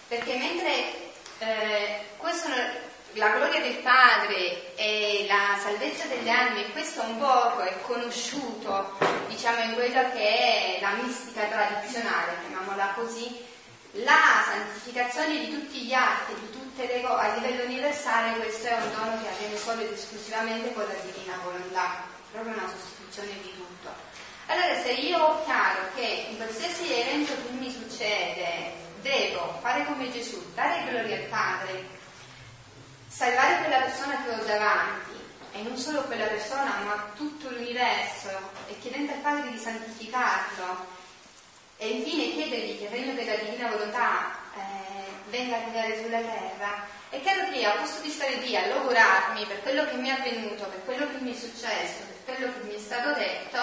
Perché 0.07 0.37
mentre 0.37 1.11
eh, 1.39 2.01
questo, 2.19 2.49
la 3.13 3.31
gloria 3.31 3.61
del 3.61 3.77
Padre 3.77 4.75
e 4.77 5.27
la 5.29 5.59
salvezza 5.61 6.07
delle 6.07 6.31
anime, 6.31 6.71
questo 6.73 7.03
un 7.03 7.19
poco 7.19 7.61
è 7.61 7.81
conosciuto, 7.83 8.97
diciamo, 9.29 9.63
in 9.63 9.75
quella 9.75 10.11
che 10.11 10.77
è 10.77 10.79
la 10.81 10.93
mistica 11.03 11.45
tradizionale, 11.45 12.39
chiamiamola 12.41 12.93
così, 12.95 13.45
la 13.93 14.45
santificazione 14.45 15.39
di 15.39 15.51
tutti 15.51 15.81
gli 15.81 15.93
atti, 15.93 16.35
di 16.35 16.51
tutte 16.51 16.87
le 16.87 17.01
cose 17.01 17.21
a 17.21 17.35
livello 17.35 17.65
universale, 17.65 18.39
questo 18.39 18.67
è 18.67 18.75
un 18.75 18.95
dono 18.95 19.23
che 19.23 19.29
avviene 19.29 19.57
solo 19.57 19.81
ed 19.81 19.93
esclusivamente 19.93 20.73
con 20.75 20.85
la 20.87 21.11
divina 21.11 21.39
volontà, 21.43 22.05
proprio 22.31 22.53
una 22.53 22.69
sostituzione 22.69 23.33
di 23.43 23.53
tutto. 23.57 23.91
Allora 24.47 24.81
se 24.83 24.93
io 24.93 25.19
ho 25.19 25.45
chiaro 25.45 25.81
che 25.95 26.27
in 26.31 26.37
qualsiasi 26.37 26.93
evento 26.93 27.33
che 27.33 27.53
mi 27.53 27.71
succede 27.71 28.73
devo 29.01 29.59
fare 29.61 29.85
come 29.87 30.11
Gesù, 30.11 30.43
dare 30.55 30.85
gloria 30.89 31.17
al 31.17 31.25
Padre, 31.25 31.97
salvare 33.09 33.59
quella 33.59 33.81
persona 33.81 34.23
che 34.23 34.31
ho 34.31 34.38
davanti, 34.49 35.17
e 35.53 35.63
non 35.63 35.77
solo 35.77 36.03
quella 36.03 36.27
persona, 36.27 36.81
ma 36.85 37.11
tutto 37.15 37.51
l'universo, 37.51 38.31
e 38.69 38.79
chiedendo 38.81 39.13
al 39.13 39.19
Padre 39.19 39.51
di 39.51 39.59
santificarlo, 39.59 40.97
e 41.77 41.89
infine 41.89 42.33
chiedergli 42.33 42.79
che 42.79 42.85
il 42.85 42.91
regno 42.91 43.15
della 43.15 43.37
divina 43.37 43.69
volontà 43.69 44.33
eh, 44.55 45.13
venga 45.31 45.57
a 45.57 45.65
regnare 45.65 46.03
sulla 46.03 46.21
terra, 46.21 46.87
è 47.11 47.21
chiaro 47.21 47.51
che 47.51 47.59
io 47.59 47.71
a 47.71 47.77
posto 47.77 48.03
di 48.03 48.11
stare 48.11 48.35
lì 48.37 48.57
a 48.57 48.67
logorarmi 48.67 49.45
per 49.47 49.63
quello 49.63 49.87
che 49.87 49.97
mi 49.97 50.09
è 50.09 50.13
avvenuto, 50.13 50.65
per 50.65 50.85
quello 50.85 51.07
che 51.09 51.19
mi 51.21 51.33
è 51.33 51.39
successo, 51.39 52.05
per 52.25 52.37
quello 52.37 52.53
che 52.53 52.67
mi 52.67 52.75
è 52.75 52.79
stato 52.79 53.13
detto, 53.15 53.59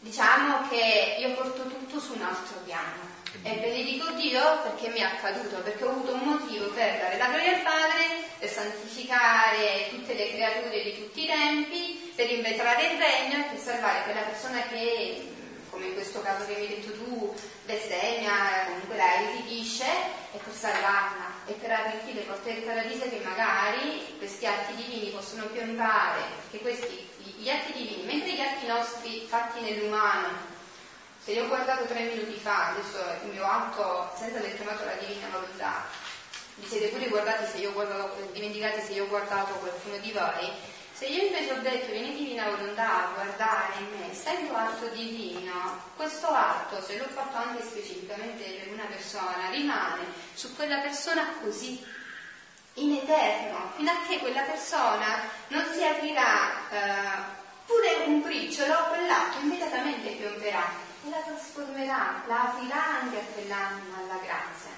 diciamo 0.00 0.68
che 0.68 1.16
io 1.18 1.34
porto 1.34 1.62
tutto 1.62 2.00
su 2.00 2.14
un 2.14 2.22
altro 2.22 2.58
piano. 2.64 3.16
E 3.42 3.52
benedico 3.54 4.10
Dio 4.12 4.62
perché 4.62 4.88
mi 4.88 5.00
è 5.00 5.04
accaduto, 5.04 5.58
perché 5.58 5.84
ho 5.84 5.90
avuto 5.90 6.14
un 6.14 6.20
motivo 6.20 6.66
per 6.68 6.98
dare 6.98 7.18
la 7.18 7.28
gloria 7.28 7.56
al 7.56 7.62
Padre, 7.62 8.24
per 8.38 8.48
santificare 8.48 9.88
tutte 9.90 10.14
le 10.14 10.30
creature 10.32 10.82
di 10.82 10.94
tutti 10.96 11.24
i 11.24 11.26
tempi, 11.26 12.12
per 12.14 12.30
invetrare 12.30 12.92
il 12.92 12.98
regno 12.98 13.44
e 13.44 13.48
per 13.50 13.58
salvare 13.58 14.02
quella 14.04 14.22
persona 14.22 14.62
che 14.68 15.36
come 15.70 15.86
in 15.86 15.94
questo 15.94 16.20
caso 16.22 16.46
che 16.46 16.54
mi 16.54 16.66
hai 16.66 16.68
detto 16.68 16.92
tu, 16.92 17.34
bestemmia, 17.64 18.64
comunque 18.66 18.96
la 18.96 19.20
irritisce, 19.20 19.84
e 20.32 20.38
per 20.38 20.52
salvarla 20.52 21.46
e 21.46 21.52
per 21.52 21.70
aprirti 21.70 22.14
le 22.14 22.22
porte 22.22 22.54
del 22.54 22.62
paradiso 22.62 23.08
che 23.08 23.20
magari 23.22 24.16
questi 24.18 24.46
atti 24.46 24.74
divini 24.74 25.10
possono 25.10 25.44
piombare, 25.46 26.20
perché 26.50 26.58
questi, 26.58 27.08
gli 27.38 27.48
atti 27.48 27.72
divini, 27.72 28.02
mentre 28.02 28.32
gli 28.32 28.40
atti 28.40 28.66
nostri 28.66 29.26
fatti 29.28 29.60
nell'umano, 29.60 30.56
se 31.22 31.32
io 31.32 31.44
ho 31.44 31.48
guardato 31.48 31.84
tre 31.84 32.02
minuti 32.02 32.38
fa, 32.38 32.68
adesso 32.68 32.98
il 33.24 33.30
mio 33.30 33.44
atto, 33.44 34.12
senza 34.16 34.38
aver 34.38 34.56
chiamato 34.56 34.84
la 34.84 34.94
divina 34.94 35.28
volontà, 35.30 35.84
vi 36.56 36.66
siete 36.66 36.88
pure 36.88 37.08
guardati 37.08 37.46
se 37.46 37.58
io 37.58 37.70
ho 37.70 37.72
guardato, 37.72 38.28
dimenticati 38.32 38.80
se 38.80 38.92
io 38.92 39.04
ho 39.04 39.08
guardato 39.08 39.52
qualcuno 39.54 39.98
di 39.98 40.10
voi, 40.10 40.50
se 40.92 41.06
io 41.06 41.26
invece 41.26 41.52
ho 41.52 41.60
detto 41.60 41.92
vieni 41.92 42.12
divina 42.12 42.48
volontà 42.48 43.04
a 43.06 43.12
guardare 43.14 43.74
in 43.78 43.86
me, 43.96 44.10
essendo 44.10 44.56
atto 44.56 44.88
divino, 44.88 45.80
questo 45.94 46.26
atto, 46.26 46.82
se 46.82 46.98
l'ho 46.98 47.06
fatto 47.06 47.36
anche 47.36 47.62
specificamente 47.62 48.42
per 48.42 48.72
una 48.72 48.86
persona, 48.86 49.48
rimane 49.50 50.06
su 50.34 50.56
quella 50.56 50.78
persona 50.78 51.34
così, 51.40 51.86
in 52.74 52.92
eterno, 52.92 53.72
fino 53.76 53.90
a 53.90 54.06
che 54.06 54.18
quella 54.18 54.42
persona 54.42 55.22
non 55.48 55.64
si 55.72 55.84
aprirà 55.84 56.68
eh, 56.70 57.36
pure 57.66 58.04
un 58.06 58.22
briciolo, 58.22 58.86
quell'atto 58.88 59.38
immediatamente 59.40 60.10
piomberà 60.10 60.86
e 61.04 61.10
la 61.10 61.18
trasformerà, 61.18 62.22
la 62.26 62.42
aprirà 62.42 62.84
anche 63.00 63.18
a 63.18 63.32
quell'anima 63.32 63.96
alla 63.98 64.20
grazia. 64.22 64.70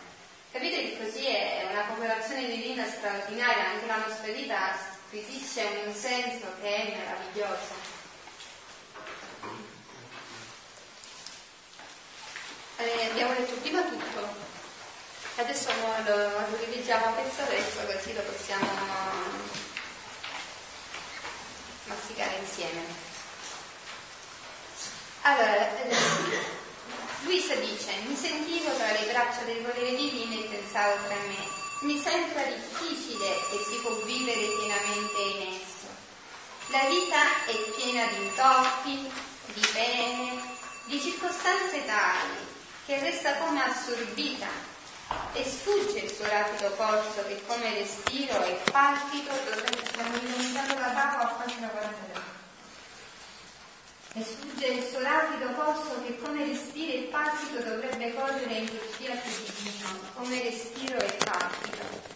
Capite 0.51 0.81
che 0.81 0.99
così 1.05 1.27
è 1.27 1.69
una 1.71 1.85
cooperazione 1.85 2.47
divina 2.47 2.85
straordinaria, 2.85 3.69
anche 3.69 3.87
la 3.87 4.05
nostra 4.05 4.33
vita 4.33 4.73
acquisisce 5.11 5.83
un 5.87 5.95
senso 5.95 6.47
che 6.61 6.75
è 6.75 6.97
meraviglioso. 6.97 7.99
Eh, 12.79 13.09
abbiamo 13.11 13.33
letto 13.33 13.55
prima 13.61 13.83
tutto, 13.83 14.50
adesso 15.37 15.71
lo, 15.73 16.05
lo 16.05 16.57
rileggiamo 16.65 17.07
a 17.07 17.11
pezzo 17.11 17.43
a 17.43 17.47
pezzo 17.47 17.81
così 17.87 18.13
lo 18.15 18.21
possiamo 18.23 18.69
masticare 21.85 22.37
insieme. 22.41 23.09
Allora, 25.23 25.69
Luisa 27.23 27.55
dice, 27.57 27.93
mi 28.07 28.17
sentivo 28.17 28.75
tra 28.77 28.93
le 28.93 29.11
braccia 29.11 29.43
del 29.43 29.63
volere 29.63 29.97
divino 29.97 30.41
e 30.41 30.49
pensavo 30.49 31.05
tra 31.07 31.17
me, 31.17 31.37
mi 31.81 32.01
sembra 32.01 32.43
difficile 32.45 33.27
e 33.27 33.65
si 33.69 33.77
può 33.83 33.93
vivere 34.05 34.47
pienamente 34.59 35.21
in 35.21 35.55
esso. 35.55 35.89
La 36.69 36.89
vita 36.89 37.45
è 37.47 37.57
piena 37.77 38.07
di 38.07 38.25
intoppi, 38.25 39.13
di 39.53 39.67
pene, 39.73 40.41
di 40.85 41.01
circostanze 41.01 41.85
tali 41.85 42.49
che 42.87 42.99
resta 43.01 43.37
come 43.37 43.63
assorbita 43.63 44.70
e 45.33 45.45
sfugge 45.45 45.99
il 46.01 46.11
suo 46.11 46.27
rapido 46.27 46.71
corso 46.71 47.25
che 47.27 47.43
come 47.47 47.75
respiro 47.75 48.43
e 48.45 48.61
palpito 48.71 49.33
dovrebbe 49.45 49.87
stiamo 49.87 50.19
diventando 50.19 50.75
la 50.75 50.91
tavola 50.93 51.31
a 51.31 51.35
pagina 51.35 51.69
43 51.69 52.21
e 54.13 54.23
sfugge 54.23 54.67
il 54.67 54.85
suo 54.85 55.01
rapido 55.01 55.53
corso 55.55 56.03
che 56.05 56.19
come 56.21 56.45
respiro 56.45 56.93
e 56.93 57.09
palpito 57.11 57.63
dovrebbe 57.63 58.15
correre 58.15 58.55
in 58.55 58.69
quel 58.69 58.81
fiat 58.81 59.23
divino 59.25 59.89
come 60.15 60.43
respiro 60.43 60.99
e 60.99 61.17
palpito 61.25 62.11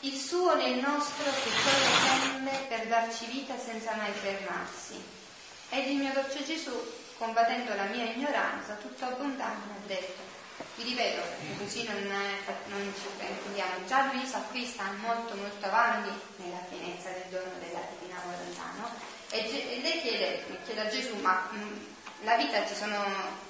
il 0.00 0.16
suo 0.16 0.54
nel 0.54 0.78
nostro 0.78 1.24
che 1.24 1.50
corre 1.64 1.90
sempre 2.06 2.66
per 2.68 2.86
darci 2.86 3.26
vita 3.26 3.58
senza 3.58 3.94
mai 3.96 4.12
fermarsi. 4.12 5.02
Ed 5.70 5.88
il 5.88 5.96
mio 5.96 6.12
dolce 6.12 6.44
Gesù 6.44 6.72
combattendo 7.18 7.74
la 7.74 7.86
mia 7.86 8.04
ignoranza 8.04 8.74
tutto 8.74 9.04
abbondante 9.04 9.70
ha 9.72 9.86
detto 9.86 10.35
vi 10.76 10.82
ripeto, 10.84 11.22
così 11.58 11.84
non, 11.84 12.02
non 12.66 12.94
ci 12.94 13.06
fraintendiamo. 13.16 13.86
Già 13.86 14.10
Luisa 14.12 14.38
qui 14.50 14.64
sta 14.66 14.84
molto 15.00 15.34
molto 15.34 15.66
avanti 15.66 16.10
nella 16.36 16.60
pienezza 16.68 17.10
del 17.10 17.24
dono 17.30 17.52
della 17.60 17.80
Divina 17.98 18.20
Volontà, 18.24 18.72
no? 18.78 18.90
E, 19.30 19.80
lei 19.82 20.00
chiede, 20.00 20.44
chiede 20.64 20.80
a 20.80 20.88
Gesù, 20.88 21.16
ma 21.16 21.48
mh, 21.50 22.24
la 22.24 22.36
vita 22.36 22.66
ci 22.66 22.74
sono 22.74 23.04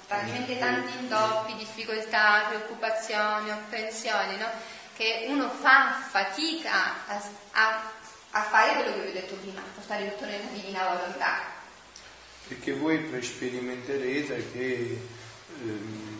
talmente 0.07 0.57
tanti 0.57 0.97
intoppi, 0.99 1.55
difficoltà, 1.55 2.45
preoccupazioni, 2.47 3.51
apprensioni, 3.51 4.37
no? 4.37 4.47
Che 4.95 5.25
uno 5.27 5.49
fa 5.49 6.01
fatica 6.09 7.07
a, 7.07 7.21
a, 7.51 7.91
a 8.31 8.41
fare 8.41 8.73
quello 8.75 8.93
che 8.93 8.99
vi 9.01 9.09
ho 9.09 9.13
detto 9.13 9.35
prima, 9.35 9.59
a 9.59 9.73
portare 9.75 10.11
tutto 10.11 10.25
nella 10.25 10.49
Divina 10.51 10.87
Volontà. 10.95 11.55
Perché 12.47 12.73
voi 12.73 13.21
sperimenterete 13.21 14.51
che 14.51 14.99
ehm, 15.61 16.16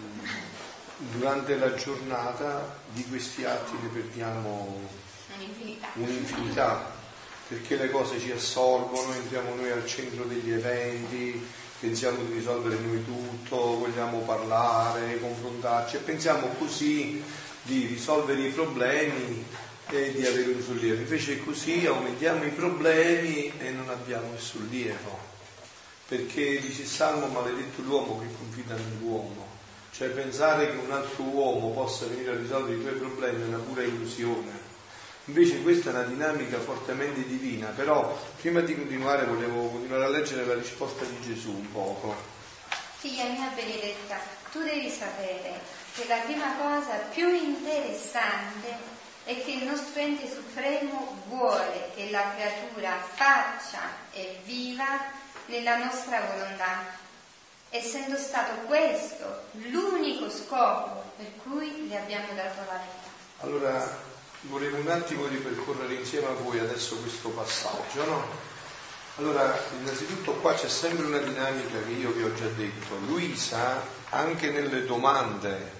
durante 0.98 1.56
la 1.58 1.74
giornata 1.76 2.80
di 2.92 3.06
questi 3.06 3.44
atti 3.46 3.74
ne 3.82 3.88
perdiamo 3.90 4.80
un'infinità. 5.36 5.88
un'infinità, 5.94 6.92
perché 7.48 7.76
le 7.76 7.92
cose 7.92 8.20
ci 8.20 8.32
assorbono, 8.32 9.14
entriamo 9.14 9.56
noi 9.56 9.72
al 9.72 9.86
centro 9.86 10.24
degli 10.24 10.52
eventi, 10.52 11.46
pensiamo 11.80 12.24
di 12.24 12.34
risolvere 12.34 12.78
noi 12.80 13.04
tutto, 13.06 13.78
vogliamo 13.78 14.20
parlare, 14.20 15.20
confrontarci 15.20 15.98
e 15.98 16.00
pensiamo 16.00 16.48
così 16.58 17.24
di 17.62 17.86
risolvere 17.86 18.42
i 18.42 18.52
problemi 18.52 19.46
e 19.90 20.12
di 20.14 20.26
avere 20.26 20.52
un 20.52 20.62
sollievo. 20.62 21.02
Invece 21.02 21.44
così 21.44 21.86
aumentiamo 21.86 22.44
i 22.44 22.52
problemi 22.52 23.52
e 23.60 23.70
non 23.70 23.90
abbiamo 23.90 24.34
il 24.34 24.40
sollievo. 24.40 25.36
Perché 26.08 26.60
dice 26.60 26.86
Salmo 26.86 27.28
maledetto 27.28 27.82
l'uomo 27.82 28.20
che 28.20 28.28
confida 28.38 28.76
nell'uomo 28.76 29.47
cioè 29.98 30.10
pensare 30.10 30.70
che 30.70 30.78
un 30.78 30.92
altro 30.92 31.24
uomo 31.24 31.72
possa 31.72 32.06
venire 32.06 32.30
a 32.30 32.36
risolvere 32.36 32.78
i 32.78 32.82
tuoi 32.82 32.94
problemi 32.94 33.42
è 33.42 33.48
una 33.48 33.58
pura 33.58 33.82
illusione. 33.82 34.66
Invece 35.26 35.64
questa 35.64 35.90
è 35.90 35.94
una 35.94 36.04
dinamica 36.04 36.60
fortemente 36.60 37.26
divina, 37.26 37.70
però 37.70 38.16
prima 38.40 38.60
di 38.60 38.76
continuare 38.76 39.26
volevo 39.26 39.70
continuare 39.70 40.04
a 40.04 40.10
leggere 40.10 40.46
la 40.46 40.54
risposta 40.54 41.04
di 41.04 41.20
Gesù 41.22 41.50
un 41.50 41.72
poco. 41.72 42.16
Figlia 42.98 43.24
mia 43.24 43.52
benedetta, 43.56 44.20
tu 44.52 44.62
devi 44.62 44.88
sapere 44.88 45.62
che 45.96 46.06
la 46.08 46.18
prima 46.18 46.56
cosa 46.58 46.94
più 47.12 47.34
interessante 47.34 48.78
è 49.24 49.44
che 49.44 49.52
il 49.52 49.64
nostro 49.64 50.00
ente 50.00 50.30
supremo 50.30 51.24
vuole 51.28 51.90
che 51.96 52.12
la 52.12 52.34
creatura 52.36 53.02
faccia 53.16 53.82
e 54.14 54.42
viva 54.46 54.86
nella 55.48 55.78
nostra 55.78 56.22
volontà 56.22 57.06
essendo 57.70 58.18
stato 58.18 58.66
questo 58.66 59.44
l'unico 59.52 60.30
scopo 60.30 61.04
per 61.18 61.32
cui 61.44 61.88
le 61.88 61.98
abbiamo 61.98 62.28
dato 62.34 62.60
la 62.68 62.80
vita. 62.80 63.08
Allora, 63.40 63.98
volevo 64.42 64.78
un 64.78 64.88
attimo 64.90 65.28
ripercorrere 65.28 65.96
insieme 65.96 66.28
a 66.28 66.34
voi 66.34 66.60
adesso 66.60 66.98
questo 66.98 67.30
passaggio, 67.30 68.06
no? 68.06 68.26
Allora, 69.18 69.60
innanzitutto 69.80 70.34
qua 70.34 70.54
c'è 70.54 70.70
sempre 70.70 71.06
una 71.06 71.18
dinamica 71.18 71.82
che 71.84 71.92
io 71.92 72.12
vi 72.12 72.24
ho 72.24 72.34
già 72.36 72.48
detto. 72.56 72.96
Luisa, 73.08 73.82
anche 74.10 74.52
nelle 74.52 74.86
domande, 74.86 75.77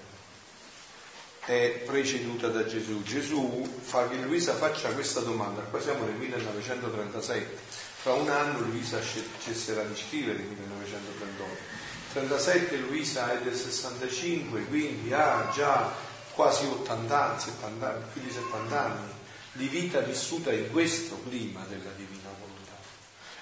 è 1.48 1.82
preceduta 1.86 2.48
da 2.48 2.66
Gesù. 2.66 3.02
Gesù 3.02 3.66
fa 3.80 4.06
che 4.06 4.16
Luisa 4.16 4.54
faccia 4.54 4.90
questa 4.90 5.20
domanda, 5.20 5.62
qua 5.62 5.80
siamo 5.80 6.04
nel 6.04 6.14
1937, 6.14 7.56
fra 8.02 8.12
un 8.12 8.28
anno 8.28 8.60
Luisa 8.60 8.98
cesserà 9.42 9.82
di 9.82 9.96
scrivere 9.96 10.38
nel 10.38 10.48
1938 10.48 11.86
37 12.12 12.76
Luisa 12.76 13.32
è 13.32 13.42
del 13.42 13.54
65, 13.54 14.64
quindi 14.64 15.12
ha 15.12 15.50
già 15.54 15.92
quasi 16.34 16.66
80 16.66 17.30
anni, 17.30 17.40
70 17.40 17.88
anni, 17.88 18.04
più 18.12 18.22
di 18.22 18.30
70 18.30 18.84
anni 18.84 19.12
di 19.52 19.66
vita 19.68 20.00
vissuta 20.00 20.52
in 20.52 20.70
questo 20.70 21.20
clima 21.28 21.64
della 21.68 21.90
divina 21.96 22.28
volontà. 22.38 22.76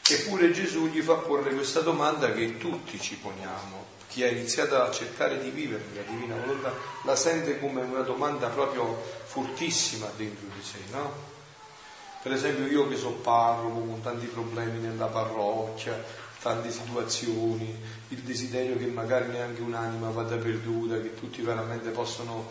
Eppure 0.08 0.52
Gesù 0.52 0.86
gli 0.88 1.00
fa 1.00 1.14
porre 1.14 1.54
questa 1.54 1.80
domanda 1.80 2.32
che 2.32 2.56
tutti 2.56 3.00
ci 3.00 3.16
poniamo. 3.16 3.95
Chi 4.16 4.24
ha 4.24 4.28
iniziato 4.28 4.80
a 4.80 4.90
cercare 4.90 5.38
di 5.38 5.50
vivere 5.50 5.84
la 5.94 6.00
divina 6.10 6.36
volontà 6.36 6.72
la 7.04 7.14
sente 7.14 7.60
come 7.60 7.82
una 7.82 8.00
domanda 8.00 8.48
proprio 8.48 8.98
fortissima 9.26 10.10
dentro 10.16 10.46
di 10.54 10.62
sé, 10.62 10.78
no? 10.90 11.12
Per 12.22 12.32
esempio 12.32 12.64
io 12.64 12.88
che 12.88 12.96
sono 12.96 13.16
parroco 13.16 13.78
con 13.78 14.00
tanti 14.00 14.24
problemi 14.24 14.78
nella 14.78 15.04
parrocchia, 15.04 16.02
tante 16.40 16.70
situazioni, 16.70 17.78
il 18.08 18.20
desiderio 18.20 18.78
che 18.78 18.86
magari 18.86 19.28
neanche 19.28 19.60
un'anima 19.60 20.08
vada 20.08 20.36
perduta, 20.36 20.98
che 20.98 21.14
tutti 21.14 21.42
veramente 21.42 21.90
possano 21.90 22.48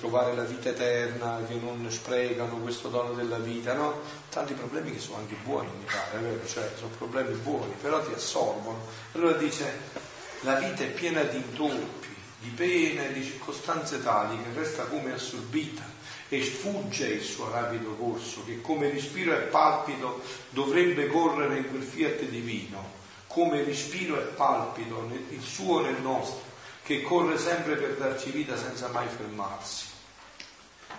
trovare 0.00 0.34
la 0.34 0.42
vita 0.42 0.70
eterna, 0.70 1.44
che 1.46 1.54
non 1.54 1.86
sprecano 1.92 2.56
questo 2.56 2.88
dono 2.88 3.12
della 3.12 3.38
vita, 3.38 3.72
no? 3.74 4.00
Tanti 4.30 4.54
problemi 4.54 4.90
che 4.90 4.98
sono 4.98 5.18
anche 5.18 5.36
buoni, 5.44 5.68
mi 5.78 5.84
pare, 5.84 6.18
vero? 6.18 6.44
Cioè, 6.44 6.72
sono 6.76 6.90
problemi 6.98 7.36
buoni, 7.36 7.72
però 7.80 8.04
ti 8.04 8.12
assorbono. 8.12 8.84
Allora 9.12 9.34
dice, 9.34 10.12
la 10.44 10.54
vita 10.56 10.84
è 10.84 10.90
piena 10.90 11.22
di 11.22 11.36
intoppi, 11.38 12.08
di 12.40 12.50
pene, 12.50 13.12
di 13.12 13.24
circostanze 13.24 14.02
tali 14.02 14.36
che 14.36 14.58
resta 14.58 14.84
come 14.84 15.12
assorbita 15.12 15.82
e 16.28 16.42
sfugge 16.42 17.06
il 17.06 17.22
suo 17.22 17.50
rapido 17.50 17.94
corso, 17.94 18.44
che 18.44 18.60
come 18.60 18.90
respiro 18.90 19.34
e 19.34 19.42
palpito 19.42 20.22
dovrebbe 20.50 21.06
correre 21.06 21.58
in 21.58 21.70
quel 21.70 21.82
fiat 21.82 22.20
divino 22.24 23.02
come 23.26 23.64
respiro 23.64 24.20
e 24.20 24.24
palpito 24.34 25.10
il 25.30 25.42
suo 25.42 25.80
nel 25.80 26.00
nostro, 26.00 26.52
che 26.84 27.02
corre 27.02 27.38
sempre 27.38 27.74
per 27.76 27.96
darci 27.96 28.30
vita 28.30 28.56
senza 28.56 28.88
mai 28.88 29.08
fermarsi. 29.08 29.86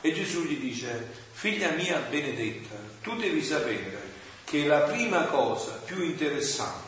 E 0.02 0.12
Gesù 0.12 0.44
gli 0.44 0.58
dice, 0.58 1.08
figlia 1.32 1.70
mia 1.72 2.00
benedetta, 2.00 2.76
tu 3.02 3.16
devi 3.16 3.42
sapere 3.42 4.12
che 4.44 4.66
la 4.66 4.80
prima 4.80 5.24
cosa 5.26 5.80
più 5.86 6.04
interessante 6.04 6.85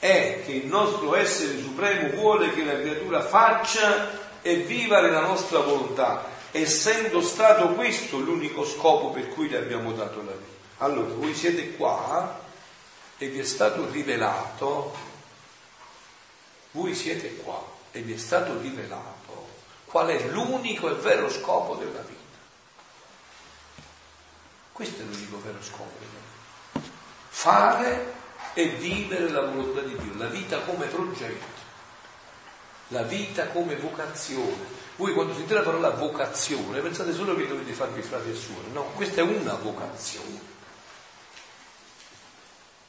è 0.00 0.42
che 0.46 0.52
il 0.52 0.66
nostro 0.66 1.14
essere 1.14 1.60
supremo 1.60 2.08
vuole 2.16 2.52
che 2.54 2.64
la 2.64 2.72
creatura 2.72 3.20
faccia 3.20 4.40
e 4.40 4.56
viva 4.56 5.00
nella 5.02 5.20
nostra 5.20 5.58
volontà, 5.60 6.24
essendo 6.50 7.20
stato 7.20 7.74
questo 7.74 8.18
l'unico 8.18 8.64
scopo 8.64 9.10
per 9.10 9.28
cui 9.28 9.50
le 9.50 9.58
abbiamo 9.58 9.92
dato 9.92 10.24
la 10.24 10.32
vita. 10.32 10.58
Allora, 10.78 11.12
voi 11.12 11.34
siete 11.34 11.76
qua 11.76 12.40
e 13.18 13.28
vi 13.28 13.40
è 13.40 13.44
stato 13.44 13.90
rivelato, 13.90 14.96
voi 16.70 16.94
siete 16.94 17.36
qua 17.36 17.62
e 17.92 18.00
vi 18.00 18.14
è 18.14 18.16
stato 18.16 18.58
rivelato 18.58 19.48
qual 19.84 20.06
è 20.08 20.28
l'unico 20.28 20.88
e 20.88 20.94
vero 20.94 21.28
scopo 21.28 21.74
della 21.74 22.00
vita. 22.00 22.18
Questo 24.72 25.02
è 25.02 25.04
l'unico 25.04 25.42
vero 25.42 25.62
scopo 25.62 25.92
della 25.98 26.10
vita. 26.72 26.88
Fare 27.28 28.19
e 28.60 28.68
vivere 28.76 29.28
la 29.30 29.42
volontà 29.42 29.80
di 29.80 29.96
Dio, 29.96 30.14
la 30.16 30.26
vita 30.26 30.58
come 30.60 30.86
progetto, 30.86 31.46
la 32.88 33.02
vita 33.02 33.48
come 33.48 33.76
vocazione. 33.76 34.78
Voi 34.96 35.14
quando 35.14 35.32
sentite 35.32 35.54
la 35.54 35.62
parola 35.62 35.90
vocazione 35.90 36.80
pensate 36.80 37.14
solo 37.14 37.34
che 37.34 37.46
dovete 37.46 37.72
farvi 37.72 38.02
frati 38.02 38.30
e 38.30 38.34
suore, 38.34 38.68
no, 38.72 38.84
questa 38.94 39.20
è 39.20 39.24
una 39.24 39.54
vocazione. 39.54 40.48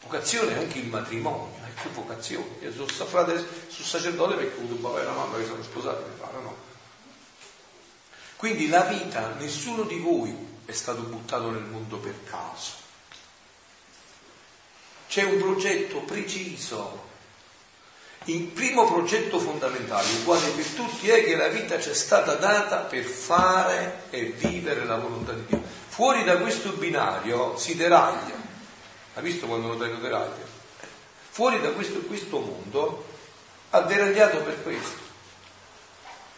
Vocazione 0.04 0.56
è 0.56 0.58
anche 0.58 0.80
il 0.80 0.88
matrimonio, 0.88 1.56
è 1.64 1.82
più 1.82 1.92
vocazione. 1.92 2.48
Io 2.62 2.74
sono 2.74 3.08
frate, 3.08 3.38
sono 3.70 3.88
sacerdote 3.88 4.36
perché 4.36 4.56
ho 4.56 4.64
avuto 4.64 4.76
papà 4.82 5.00
e 5.00 5.06
una 5.06 5.16
mamma 5.16 5.38
che 5.38 5.46
sono 5.46 5.64
sposati, 5.64 6.04
mi 6.10 6.20
pare, 6.20 6.42
no? 6.42 6.56
Quindi 8.36 8.68
la 8.68 8.82
vita, 8.82 9.36
nessuno 9.38 9.84
di 9.84 10.00
voi 10.00 10.36
è 10.66 10.72
stato 10.72 11.02
buttato 11.04 11.52
nel 11.52 11.62
mondo 11.62 11.98
per 11.98 12.16
caso. 12.24 12.81
C'è 15.12 15.24
un 15.24 15.40
progetto 15.40 15.98
preciso. 15.98 17.10
Il 18.26 18.44
primo 18.44 18.86
progetto 18.86 19.40
fondamentale, 19.40 20.08
uguale 20.22 20.48
per 20.52 20.66
tutti, 20.68 21.10
è 21.10 21.22
che 21.26 21.36
la 21.36 21.50
vita 21.50 21.82
ci 21.82 21.90
è 21.90 21.94
stata 21.94 22.36
data 22.36 22.78
per 22.78 23.04
fare 23.04 24.04
e 24.10 24.28
vivere 24.38 24.86
la 24.86 24.96
volontà 24.96 25.34
di 25.34 25.44
Dio. 25.48 25.62
Fuori 25.90 26.24
da 26.24 26.38
questo 26.38 26.70
binario 26.72 27.58
si 27.58 27.76
deraglia. 27.76 28.36
Ha 29.16 29.20
visto 29.20 29.48
quando 29.48 29.68
lo 29.68 29.76
detto 29.76 29.98
deraglia? 29.98 30.46
Fuori 31.30 31.60
da 31.60 31.72
questo, 31.72 32.00
questo 32.04 32.40
mondo 32.40 33.06
ha 33.72 33.82
deragliato 33.82 34.38
per 34.38 34.64
questo. 34.64 35.10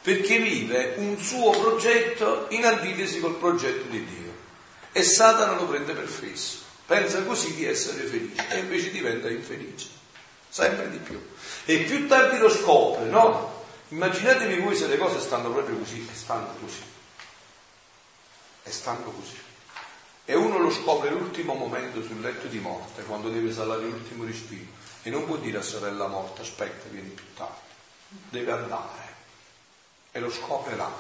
Perché 0.01 0.39
vive 0.39 0.95
un 0.97 1.19
suo 1.19 1.51
progetto 1.51 2.47
in 2.49 2.65
antitesi 2.65 3.19
col 3.19 3.35
progetto 3.35 3.87
di 3.87 4.03
Dio. 4.03 4.33
E 4.91 5.03
Satana 5.03 5.53
lo 5.53 5.67
prende 5.67 5.93
per 5.93 6.07
fesso 6.07 6.62
pensa 6.93 7.23
così 7.23 7.55
di 7.55 7.65
essere 7.65 8.03
felice 8.03 8.47
e 8.49 8.59
invece 8.59 8.91
diventa 8.91 9.27
infelice, 9.27 9.87
sempre 10.47 10.91
di 10.91 10.97
più. 10.97 11.19
E 11.65 11.79
più 11.79 12.07
tardi 12.07 12.37
lo 12.37 12.49
scopre, 12.49 13.05
no? 13.05 13.65
Immaginatevi 13.87 14.61
voi 14.61 14.75
se 14.75 14.85
le 14.85 14.97
cose 14.97 15.19
stanno 15.19 15.51
proprio 15.51 15.75
così, 15.77 16.07
e 16.07 16.15
stanno 16.15 16.53
così, 16.61 16.83
e 18.63 18.71
stanno 18.71 19.11
così. 19.11 19.37
E 20.25 20.35
uno 20.35 20.59
lo 20.59 20.69
scopre 20.69 21.09
l'ultimo 21.09 21.55
momento 21.55 22.03
sul 22.03 22.21
letto 22.21 22.45
di 22.45 22.59
morte, 22.59 23.03
quando 23.03 23.29
deve 23.29 23.51
salare 23.51 23.81
l'ultimo 23.81 24.23
respiro, 24.23 24.69
e 25.01 25.09
non 25.09 25.25
può 25.25 25.37
dire 25.37 25.57
a 25.57 25.63
sorella 25.63 26.05
morta, 26.05 26.43
aspetta, 26.43 26.89
vieni 26.89 27.09
più 27.09 27.25
tardi, 27.35 27.59
deve 28.29 28.51
andare. 28.51 29.01
E 30.11 30.19
lo 30.19 30.29
scopre 30.29 30.75
là, 30.75 30.91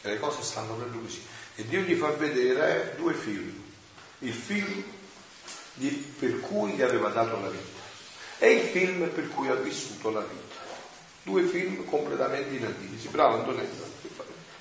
che 0.00 0.08
le 0.08 0.18
cose 0.18 0.42
stanno 0.42 0.74
proprio 0.74 1.00
così. 1.00 1.24
E 1.54 1.66
Dio 1.66 1.82
gli 1.82 1.94
fa 1.94 2.08
vedere 2.10 2.94
due 2.96 3.14
film. 3.14 3.68
Il 4.18 4.34
film 4.34 4.98
per 6.18 6.40
cui 6.40 6.72
gli 6.72 6.82
aveva 6.82 7.08
dato 7.08 7.40
la 7.40 7.48
vita 7.48 7.78
e 8.38 8.52
il 8.52 8.68
film 8.68 9.08
per 9.10 9.28
cui 9.28 9.48
ha 9.48 9.54
vissuto 9.54 10.10
la 10.10 10.20
vita. 10.20 10.58
Due 11.22 11.42
film 11.44 11.84
completamente 11.84 12.56
inattivi. 12.56 13.08
Bravo 13.08 13.36
Antonella, 13.36 13.84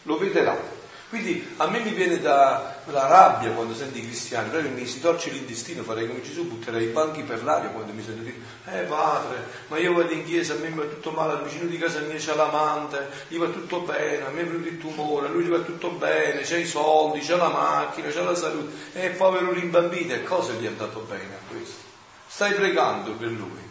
lo 0.03 0.17
vedrà. 0.17 0.78
Quindi 1.09 1.55
a 1.57 1.67
me 1.67 1.79
mi 1.79 1.91
viene 1.91 2.19
da 2.19 2.79
la 2.91 3.07
rabbia 3.07 3.51
quando 3.51 3.73
sento 3.73 3.97
i 3.97 4.01
cristiani, 4.03 4.49
proprio 4.49 4.71
mi 4.71 4.85
si 4.85 4.99
torce 4.99 5.31
l'intestino, 5.31 5.83
farei 5.83 6.07
come 6.07 6.21
Gesù, 6.21 6.47
butterei 6.47 6.87
i 6.87 6.91
banchi 6.91 7.23
per 7.23 7.43
l'aria 7.43 7.69
quando 7.69 7.93
mi 7.93 8.03
sento 8.03 8.21
dire, 8.21 8.37
eh 8.65 8.83
padre, 8.83 9.43
ma 9.67 9.77
io 9.77 9.93
vado 9.93 10.11
in 10.11 10.23
chiesa, 10.23 10.53
a 10.53 10.57
me 10.57 10.69
va 10.69 10.83
tutto 10.83 11.11
male, 11.11 11.33
al 11.33 11.43
vicino 11.43 11.65
di 11.65 11.77
casa 11.77 11.99
mia 12.01 12.15
c'è 12.15 12.35
l'amante, 12.35 13.09
gli 13.27 13.37
va 13.37 13.47
tutto 13.47 13.79
bene, 13.81 14.25
a 14.25 14.29
me 14.29 14.41
è 14.41 14.45
venuto 14.45 14.67
il 14.67 14.77
tumore, 14.77 15.27
a 15.27 15.29
lui 15.29 15.43
gli 15.43 15.49
va 15.49 15.59
tutto 15.59 15.89
bene, 15.91 16.41
c'è 16.41 16.57
i 16.57 16.65
soldi, 16.65 17.19
c'è 17.19 17.35
la 17.35 17.49
macchina, 17.49 18.09
c'è 18.09 18.23
la 18.23 18.35
salute, 18.35 18.75
e 18.93 19.05
eh, 19.05 19.09
povero 19.09 19.51
rimbambito, 19.51 20.13
e 20.13 20.23
cosa 20.23 20.53
gli 20.53 20.65
è 20.65 20.67
andato 20.67 20.99
bene 21.09 21.35
a 21.35 21.51
questo? 21.51 21.87
Stai 22.27 22.53
pregando 22.53 23.11
per 23.13 23.29
lui. 23.29 23.68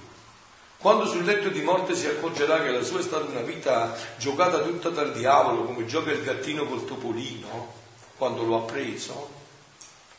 Quando 0.80 1.06
sul 1.06 1.24
letto 1.24 1.48
di 1.48 1.60
morte 1.60 1.96
si 1.96 2.06
accorgerà 2.06 2.62
che 2.62 2.70
la 2.70 2.82
sua 2.82 3.00
è 3.00 3.02
stata 3.02 3.24
una 3.24 3.40
vita 3.40 3.96
giocata 4.16 4.60
tutta 4.60 4.90
dal 4.90 5.12
diavolo, 5.12 5.64
come 5.64 5.84
gioca 5.86 6.12
il 6.12 6.22
gattino 6.22 6.66
col 6.66 6.84
topolino, 6.84 7.74
quando 8.16 8.44
lo 8.44 8.58
ha 8.58 8.60
preso, 8.60 9.28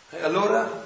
e 0.10 0.22
allora 0.22 0.86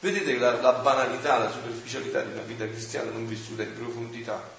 vedete 0.00 0.38
la, 0.38 0.60
la 0.60 0.72
banalità, 0.72 1.38
la 1.38 1.50
superficialità 1.50 2.22
di 2.22 2.32
una 2.32 2.42
vita 2.42 2.64
cristiana 2.66 3.10
non 3.10 3.26
vissuta 3.26 3.62
in 3.62 3.74
profondità. 3.74 4.54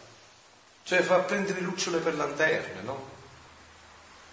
Cioè 0.84 1.02
fa 1.02 1.18
prendere 1.20 1.60
lucciole 1.62 1.98
per 1.98 2.16
lanterne, 2.16 2.82
no? 2.82 3.16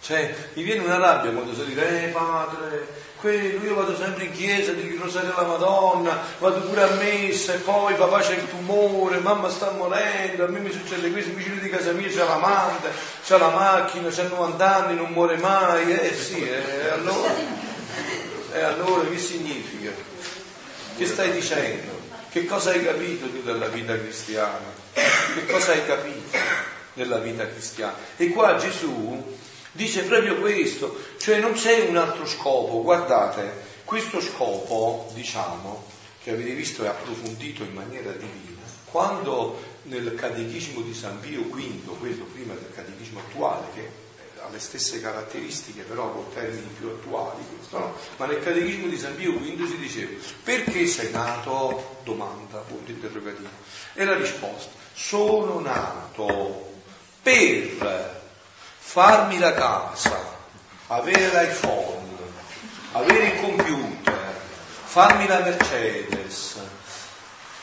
Cioè, 0.01 0.51
mi 0.53 0.63
viene 0.63 0.85
una 0.85 0.99
rabbia 0.99 1.31
quando 1.31 1.55
si 1.55 1.65
dice, 1.65 2.09
eh 2.09 2.09
padre, 2.11 2.87
io 3.33 3.75
vado 3.75 3.97
sempre 3.97 4.25
in 4.25 4.33
chiesa, 4.33 4.73
dico 4.73 4.95
il 4.95 5.01
rosario 5.01 5.35
alla 5.35 5.47
Madonna, 5.47 6.21
vado 6.39 6.61
pure 6.61 6.83
a 6.83 6.91
messa 6.95 7.55
e 7.55 7.59
poi 7.59 7.95
papà 7.95 8.21
c'è 8.21 8.35
il 8.35 8.49
tumore, 8.49 9.19
mamma 9.19 9.49
sta 9.49 9.71
morendo, 9.71 10.45
a 10.45 10.49
me 10.49 10.59
mi 10.59 10.71
succede 10.71 11.11
questo, 11.11 11.33
vicino 11.33 11.57
di 11.57 11.69
casa 11.69 11.93
mia 11.93 12.09
c'è 12.09 12.25
l'amante, 12.25 12.91
c'è 13.25 13.39
la 13.39 13.51
macchina, 13.51 14.09
c'ha 14.11 14.29
90 14.29 14.77
anni, 14.77 14.97
non 14.97 15.11
muore 15.11 15.37
mai, 15.39 15.93
eh 15.93 16.15
sì, 16.15 16.43
e 16.43 16.53
eh, 16.53 16.91
allora, 16.91 17.35
e 18.53 18.61
allora 18.61 19.09
che 19.09 19.19
significa? 19.19 19.91
Che 20.97 21.07
stai 21.07 21.33
dicendo? 21.33 22.03
Che 22.31 22.45
cosa 22.47 22.71
hai 22.71 22.85
capito 22.85 23.29
tu 23.29 23.43
della 23.43 23.67
vita 23.67 23.99
cristiana? 23.99 24.73
Che 24.93 25.47
cosa 25.47 25.73
hai 25.73 25.87
capito 25.87 26.37
della 26.93 27.19
vita 27.19 27.49
cristiana? 27.49 27.95
E 28.17 28.29
qua 28.31 28.57
Gesù 28.57 29.37
Dice 29.75 30.05
proprio 30.05 30.37
questo, 30.37 30.97
cioè 31.19 31.41
non 31.41 31.55
c'è 31.55 31.89
un 31.89 31.97
altro 31.97 32.27
scopo. 32.27 32.81
Guardate, 32.83 33.51
questo 33.85 34.21
scopo, 34.21 35.11
diciamo, 35.15 35.85
che 36.23 36.31
avete 36.31 36.53
visto 36.53 36.85
è 36.85 36.87
approfondito 36.87 37.65
in 37.65 37.73
maniera 37.73 38.13
divina, 38.13 38.63
quando 38.85 39.61
nel 39.83 40.15
catechismo 40.15 40.81
di 40.81 40.95
San 40.95 41.19
Pio 41.19 41.43
V, 41.43 41.99
quello 41.99 42.25
prima 42.33 42.55
del 42.55 42.71
catechismo 42.73 43.19
attuale, 43.19 43.67
che 43.75 43.91
ha 44.41 44.49
le 44.49 44.61
stesse 44.61 45.01
caratteristiche 45.01 45.83
però 45.83 46.13
con 46.13 46.33
termini 46.33 46.69
più 46.79 46.89
attuali, 46.91 47.43
questo, 47.57 47.79
no? 47.79 47.97
ma 48.19 48.27
nel 48.27 48.45
catechismo 48.45 48.87
di 48.87 48.97
San 48.97 49.17
Pio 49.17 49.33
V 49.33 49.67
si 49.67 49.77
diceva 49.79 50.11
perché 50.45 50.87
sei 50.87 51.11
nato? 51.11 51.97
Domanda, 52.05 52.59
punto 52.59 52.93
interrogativo. 52.93 53.49
E 53.95 54.05
la 54.05 54.15
risposta, 54.15 54.71
sono 54.93 55.59
nato 55.59 56.73
per 57.23 58.23
farmi 58.87 59.39
la 59.39 59.53
casa, 59.53 60.17
avere 60.87 61.27
l'iPhone, 61.27 62.17
avere 62.93 63.25
il 63.25 63.41
computer, 63.41 64.41
farmi 64.85 65.27
la 65.27 65.41
Mercedes, 65.41 66.61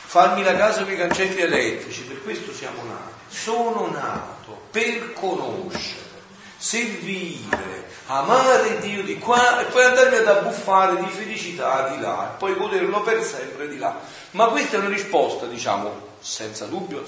farmi 0.06 0.44
la 0.44 0.58
casa 0.58 0.84
con 0.84 0.92
i 0.92 0.98
cancelli 0.98 1.40
elettrici, 1.40 2.02
per 2.02 2.22
questo 2.24 2.54
siamo 2.54 2.84
nati. 2.84 3.34
Sono 3.34 3.90
nato 3.90 4.64
per 4.72 5.14
conoscere, 5.14 6.10
servire, 6.58 7.88
amare 8.08 8.80
Dio 8.80 9.02
di 9.04 9.18
qua 9.18 9.62
e 9.62 9.66
poi 9.66 9.86
andarmi 9.86 10.18
ad 10.18 10.28
abbuffare 10.28 10.98
di 10.98 11.10
felicità 11.10 11.88
di 11.96 12.02
là 12.02 12.34
e 12.34 12.38
poi 12.40 12.56
goderlo 12.56 13.02
per 13.04 13.24
sempre 13.24 13.70
di 13.70 13.78
là. 13.78 13.98
Ma 14.32 14.48
questa 14.48 14.76
è 14.76 14.80
una 14.80 14.90
risposta, 14.90 15.46
diciamo, 15.46 16.10
senza 16.20 16.66
dubbio, 16.66 17.06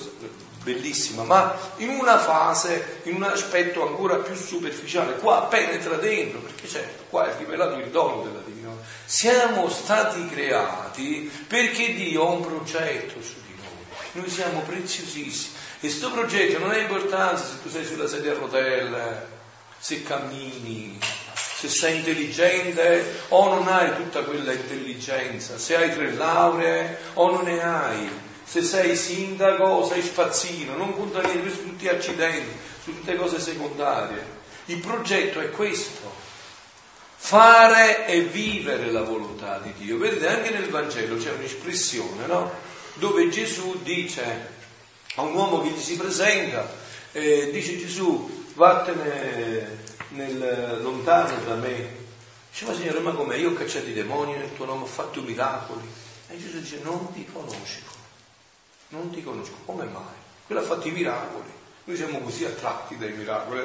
bellissima, 0.64 1.24
ma 1.24 1.56
in 1.78 1.90
una 1.90 2.18
fase, 2.18 3.02
in 3.04 3.16
un 3.16 3.24
aspetto 3.24 3.86
ancora 3.86 4.16
più 4.16 4.34
superficiale. 4.34 5.18
Qua 5.18 5.44
penetra 5.44 5.96
dentro, 5.96 6.40
perché 6.40 6.68
certo, 6.68 7.04
qua 7.10 7.30
è 7.30 7.38
rivelato 7.38 7.78
il 7.78 7.90
dono 7.90 8.24
della 8.24 8.40
divinità. 8.40 8.72
Siamo 9.06 9.70
stati 9.70 10.28
creati 10.28 11.32
perché 11.48 11.94
Dio 11.94 12.28
ha 12.28 12.32
un 12.32 12.42
progetto 12.42 13.22
su 13.22 13.36
di 13.46 13.54
noi. 13.58 13.86
Noi 14.14 14.30
siamo 14.30 14.62
preziosissimi. 14.62 15.56
E 15.76 15.88
questo 15.88 16.12
progetto 16.12 16.60
non 16.60 16.72
ha 16.72 16.78
importanza 16.78 17.44
se 17.44 17.62
tu 17.62 17.70
sei 17.70 17.84
sulla 17.86 18.08
sedia 18.08 18.32
a 18.32 18.36
rotelle, 18.36 19.28
se 19.78 20.02
cammini, 20.04 20.98
se 21.36 21.68
sei 21.68 21.98
intelligente 21.98 23.26
o 23.30 23.54
non 23.54 23.68
hai 23.68 23.94
tutta 23.96 24.24
quella 24.24 24.54
intelligenza, 24.54 25.58
se 25.58 25.76
hai 25.76 25.94
tre 25.94 26.14
lauree 26.14 26.98
o 27.16 27.32
non 27.32 27.44
ne 27.44 27.62
hai 27.62 28.10
se 28.54 28.62
sei 28.62 28.96
sindaco 28.96 29.64
o 29.64 29.88
sei 29.88 30.04
spazzino, 30.04 30.76
non 30.76 30.94
conta 30.94 31.22
niente, 31.22 31.50
sono 31.50 31.70
tutti 31.70 31.88
accidenti, 31.88 32.56
sono 32.84 32.98
tutte 32.98 33.16
cose 33.16 33.40
secondarie. 33.40 34.42
Il 34.66 34.78
progetto 34.78 35.40
è 35.40 35.50
questo, 35.50 36.14
fare 37.16 38.06
e 38.06 38.22
vivere 38.22 38.92
la 38.92 39.02
volontà 39.02 39.58
di 39.58 39.74
Dio. 39.76 39.98
Vedete, 39.98 40.28
anche 40.28 40.52
nel 40.52 40.70
Vangelo 40.70 41.18
c'è 41.18 41.32
un'espressione, 41.32 42.28
no? 42.28 42.52
Dove 42.94 43.28
Gesù 43.30 43.82
dice 43.82 44.50
a 45.16 45.24
un 45.24 45.34
uomo 45.34 45.64
che 45.64 45.70
gli 45.70 45.82
si 45.82 45.98
presenta, 45.98 46.72
eh, 47.12 47.50
dice 47.52 47.80
Gesù, 47.80 48.46
vattene 48.54 49.80
nel, 50.10 50.78
lontano 50.80 51.44
da 51.44 51.56
me. 51.56 52.02
Dice, 52.52 52.66
ma 52.66 52.76
Signore, 52.76 53.00
ma 53.00 53.14
com'è? 53.14 53.36
Io 53.36 53.50
ho 53.50 53.54
cacciato 53.54 53.90
i 53.90 53.94
demoni 53.94 54.34
nel 54.34 54.54
tuo 54.54 54.66
nome, 54.66 54.84
ho 54.84 54.86
fatto 54.86 55.24
miracoli. 55.24 55.90
E 56.28 56.40
Gesù 56.40 56.60
dice, 56.60 56.82
non 56.84 57.12
ti 57.14 57.26
conosco 57.34 57.93
non 58.94 59.10
ti 59.10 59.24
conosco, 59.24 59.56
come 59.66 59.86
mai? 59.86 60.22
Quello 60.46 60.62
ha 60.62 60.64
fatto 60.64 60.88
i 60.88 60.92
miracoli, 60.92 61.50
noi 61.86 61.98
siamo 61.98 62.20
così 62.20 62.46
attratti 62.46 62.96
dai 62.98 63.12
miracoli, 63.12 63.62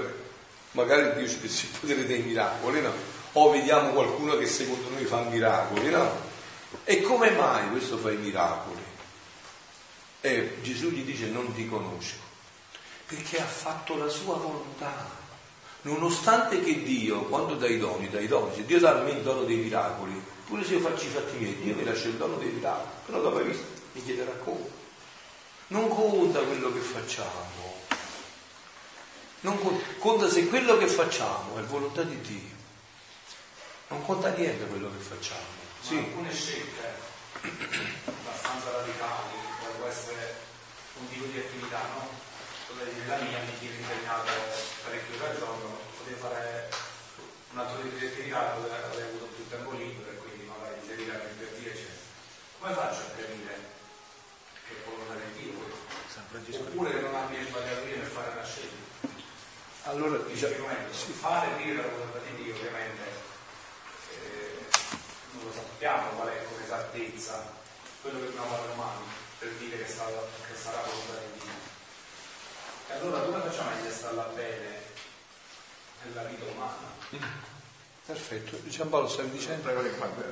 magari 0.72 1.18
Dio 1.18 1.28
ci 1.28 1.38
desse 1.40 1.66
il 1.66 1.78
potere 1.78 2.06
dei 2.06 2.22
miracoli, 2.22 2.80
no? 2.80 2.92
O 3.32 3.50
vediamo 3.50 3.90
qualcuno 3.90 4.36
che 4.38 4.46
secondo 4.46 4.88
noi 4.88 5.04
fa 5.04 5.20
miracoli, 5.22 5.90
no? 5.90 6.26
E 6.84 7.02
come 7.02 7.30
mai 7.32 7.68
questo 7.70 7.98
fa 7.98 8.10
i 8.10 8.16
miracoli? 8.16 8.82
E 10.22 10.56
Gesù 10.62 10.88
gli 10.88 11.02
dice 11.02 11.26
non 11.26 11.52
ti 11.52 11.68
conosco, 11.68 12.16
perché 13.06 13.40
ha 13.40 13.46
fatto 13.46 13.96
la 13.96 14.08
sua 14.08 14.34
volontà. 14.36 15.16
Nonostante 15.82 16.60
che 16.62 16.82
Dio, 16.82 17.22
quando 17.24 17.54
dà 17.54 17.68
i 17.68 17.78
doni, 17.78 18.08
dà 18.08 18.18
i 18.18 18.26
doni, 18.26 18.54
se 18.54 18.64
Dio 18.64 18.80
dà 18.80 18.98
a 18.98 19.02
me 19.02 19.10
il 19.10 19.22
dono 19.22 19.44
dei 19.44 19.56
miracoli, 19.56 20.20
pure 20.46 20.64
se 20.64 20.74
io 20.74 20.80
faccio 20.80 21.04
i 21.04 21.08
fatti 21.08 21.36
miei, 21.36 21.56
Dio 21.60 21.74
mi 21.74 21.84
lascia 21.84 22.08
il 22.08 22.14
dono 22.14 22.36
dei 22.36 22.48
miracoli, 22.48 22.88
però 23.04 23.20
dopo 23.20 23.36
hai 23.38 23.44
visto, 23.44 23.64
mi 23.92 24.02
chiederà 24.02 24.32
come. 24.32 24.77
Non 25.68 25.88
conta 25.88 26.40
quello 26.40 26.72
che 26.72 26.80
facciamo, 26.80 27.76
non 29.40 29.58
conta, 29.58 29.84
conta 29.98 30.28
se 30.28 30.48
quello 30.48 30.78
che 30.78 30.86
facciamo 30.88 31.58
è 31.58 31.62
volontà 31.62 32.02
di 32.02 32.20
Dio. 32.22 32.56
Non 33.88 34.04
conta 34.04 34.30
niente 34.30 34.66
quello 34.66 34.90
che 34.90 34.98
facciamo. 34.98 35.56
Sì. 35.80 35.96
alcune 35.96 36.32
scelte 36.32 36.94
abbastanza 38.04 38.70
radicali, 38.72 39.38
può 39.78 39.86
essere 39.86 40.34
un 40.98 41.08
tipo 41.08 41.26
di 41.26 41.38
attività, 41.38 41.80
no? 41.94 42.08
La 43.06 43.16
mia 43.16 43.38
mi 43.38 43.58
tiene 43.60 43.76
impegnato 43.76 44.32
parecchio 44.82 45.24
al 45.24 45.38
giorno, 45.38 45.78
potevo 45.98 46.18
fare 46.18 46.68
un 47.52 47.58
altro 47.58 47.80
tipo 47.82 47.96
di 47.96 48.06
attività 48.06 48.54
dove 48.54 48.72
avrei 48.72 49.08
avuto 49.08 49.24
più 49.36 49.48
tempo 49.48 49.72
libero 49.72 50.10
e 50.10 50.16
quindi 50.16 50.44
magari 50.44 50.80
per 50.82 50.96
dire 50.96 51.70
eccetera. 51.70 51.94
Come 52.58 52.74
faccio 52.74 53.00
a 53.00 53.14
capire 53.16 53.54
che 54.66 54.74
volontà 54.84 55.14
di 55.14 55.27
Dio 56.30 56.40
questo? 56.42 56.62
Oppure 56.62 56.90
che 56.90 57.00
non 57.00 57.14
abbia 57.14 57.44
sbagliato 57.44 57.86
io 57.86 57.96
nel 57.96 58.06
fare 58.06 58.30
una 58.32 58.44
scelta? 58.44 58.76
Allora, 59.84 60.18
diciamo, 60.18 60.54
sì. 60.90 61.12
fare 61.12 61.56
dire 61.62 61.76
la 61.76 61.88
volontà 61.88 62.18
di 62.18 62.42
Dio 62.42 62.54
ovviamente 62.54 63.02
eh, 64.12 64.66
non 65.32 65.44
lo 65.44 65.52
sappiamo 65.52 66.08
qual 66.10 66.28
è 66.28 66.44
con 66.44 66.62
esattezza 66.62 67.50
quello 68.02 68.20
che 68.20 68.26
dobbiamo 68.26 68.48
fare 68.48 68.68
domani 68.68 69.04
per 69.38 69.48
dire 69.52 69.78
che 69.78 69.88
sarà, 69.90 70.10
che 70.46 70.56
sarà 70.56 70.82
volontà 70.82 71.12
di 71.14 71.40
Dio. 71.40 71.52
E 72.88 72.92
allora 72.92 73.20
come 73.20 73.40
facciamo 73.40 73.70
a 73.70 73.90
starla 73.90 74.24
bene 74.34 74.82
nella 76.02 76.22
vita 76.24 76.44
umana? 76.44 77.56
Perfetto, 78.08 78.58
Giampaolo 78.66 79.06
stavi 79.06 79.28
dicendo? 79.32 79.70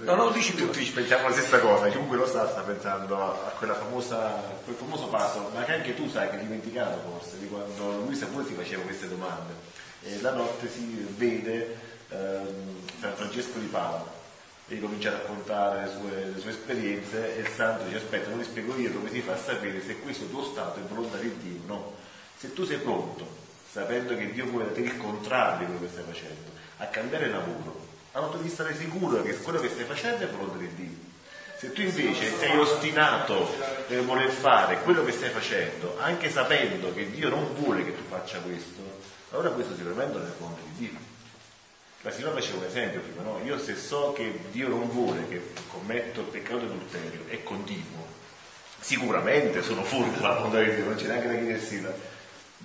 No, 0.05 0.14
no, 0.14 0.31
dici 0.31 0.55
tutti 0.55 0.83
pensiamo 0.87 1.29
la 1.29 1.35
stessa 1.35 1.61
cosa, 1.61 1.91
chiunque 1.91 2.16
lo 2.16 2.27
sa 2.27 2.49
sta 2.49 2.62
pensando 2.62 3.20
a 3.20 3.51
quella 3.51 3.74
famosa, 3.74 4.33
quel 4.64 4.77
famoso 4.77 5.09
passo, 5.09 5.51
ma 5.53 5.62
che 5.62 5.74
anche 5.74 5.95
tu 5.95 6.09
sai 6.09 6.31
che 6.31 6.37
hai 6.37 6.43
dimenticato 6.43 6.99
forse, 7.07 7.39
di 7.39 7.47
quando 7.47 7.99
Luisa 7.99 8.24
pure 8.29 8.47
ti 8.47 8.55
faceva 8.55 8.83
queste 8.83 9.09
domande. 9.09 9.53
E 10.05 10.18
la 10.22 10.33
notte 10.33 10.70
si 10.70 11.07
vede 11.18 11.77
ehm, 12.09 12.81
San 12.99 13.12
Francesco 13.14 13.59
di 13.59 13.66
Paolo 13.66 14.09
e 14.68 14.81
comincia 14.81 15.11
a 15.11 15.12
raccontare 15.12 15.85
le 15.85 15.91
sue, 15.91 16.24
le 16.33 16.41
sue, 16.41 16.51
esperienze 16.53 17.37
e 17.37 17.41
il 17.41 17.49
santo 17.49 17.85
dice 17.85 17.99
aspetta 17.99 18.31
non 18.31 18.39
ti 18.39 18.47
spiego 18.47 18.74
io 18.79 18.91
come 18.91 19.11
si 19.11 19.20
fa 19.20 19.35
a 19.35 19.37
sapere 19.37 19.83
se 19.83 19.99
questo 19.99 20.24
tuo 20.29 20.43
stato 20.43 20.81
è 20.81 20.83
volontà 20.83 21.18
di 21.18 21.31
Dio 21.41 21.61
no 21.66 21.95
se 22.37 22.53
tu 22.53 22.64
sei 22.64 22.79
pronto 22.79 23.45
sapendo 23.70 24.16
che 24.16 24.33
Dio 24.33 24.47
vuole 24.47 24.64
da 24.64 24.72
te 24.72 24.81
il 24.81 24.97
contrario 24.97 25.59
di 25.59 25.64
quello 25.66 25.81
che 25.81 25.93
stai 25.93 26.05
facendo 26.05 26.56
a 26.79 26.87
cambiare 26.87 27.29
lavoro, 27.29 27.87
allora 28.12 28.33
tu 28.33 28.39
devi 28.39 28.51
stare 28.51 28.74
sicuro 28.77 29.22
che 29.22 29.37
quello 29.39 29.61
che 29.61 29.68
stai 29.68 29.85
facendo 29.85 30.24
è 30.24 30.29
volontà 30.29 30.59
di 30.59 30.74
Dio. 30.74 31.05
Se 31.59 31.72
tu 31.72 31.81
invece 31.81 32.37
sei 32.39 32.57
ostinato 32.59 33.55
nel 33.89 34.05
voler 34.05 34.31
fare 34.31 34.81
quello 34.83 35.05
che 35.05 35.12
stai 35.12 35.31
facendo, 35.31 35.97
anche 36.01 36.31
sapendo 36.31 36.93
che 36.93 37.11
Dio 37.11 37.31
non 37.31 37.55
vuole 37.55 37.85
che 37.85 37.97
tu 37.97 38.03
faccia 38.09 38.39
questo, 38.41 38.83
allora 39.31 39.51
questo 39.51 39.74
sicuramente 39.74 40.18
non 40.18 40.27
è 40.27 40.31
volontà 40.39 40.61
di 40.64 40.89
Dio. 40.89 40.99
La 42.03 42.11
signora 42.11 42.35
faceva 42.35 42.59
un 42.59 42.64
esempio 42.64 43.01
prima, 43.01 43.22
no? 43.22 43.41
Io 43.43 43.59
se 43.59 43.74
so 43.74 44.12
che 44.12 44.39
Dio 44.51 44.68
non 44.68 44.89
vuole 44.91 45.27
che 45.29 45.53
commetto 45.70 46.20
il 46.20 46.27
peccato 46.27 46.64
adulterio 46.64 47.24
e 47.29 47.43
continuo, 47.43 48.07
sicuramente 48.79 49.62
sono 49.62 49.83
fuori 49.83 50.12
dalla 50.12 50.35
volontà 50.35 50.62
di 50.62 50.74
Dio, 50.74 50.85
non 50.85 50.95
c'è 50.95 51.07
neanche 51.07 51.27
da 51.27 51.35
chiedersi 51.35 51.87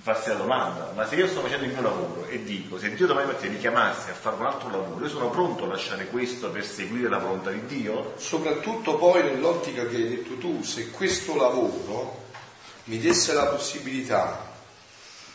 farsi 0.02 0.30
la 0.30 0.36
domanda, 0.36 0.92
ma 0.96 1.08
se 1.08 1.14
io 1.14 1.28
sto 1.28 1.42
facendo 1.42 1.66
il 1.66 1.74
mio 1.74 1.82
lavoro 1.84 2.26
e 2.26 2.44
dico, 2.44 2.80
se 2.80 2.92
Dio 2.96 3.06
domani 3.06 3.28
mattina 3.28 3.54
mi 3.54 3.60
chiamasse 3.60 4.10
a 4.10 4.14
fare 4.16 4.36
un 4.36 4.46
altro 4.48 4.72
lavoro, 4.72 5.04
io 5.04 5.10
sono 5.10 5.30
pronto 5.30 5.66
a 5.66 5.68
lasciare 5.68 6.08
questo 6.08 6.50
per 6.50 6.66
seguire 6.66 7.08
la 7.08 7.20
volontà 7.20 7.52
di 7.52 7.64
Dio? 7.68 8.14
Soprattutto 8.18 8.98
poi 8.98 9.22
nell'ottica 9.24 9.86
che 9.86 9.98
hai 9.98 10.10
detto 10.10 10.38
tu, 10.38 10.64
se 10.64 10.90
questo 10.90 11.36
lavoro 11.36 12.30
mi 12.86 13.00
desse 13.00 13.34
la 13.34 13.46
possibilità 13.46 14.50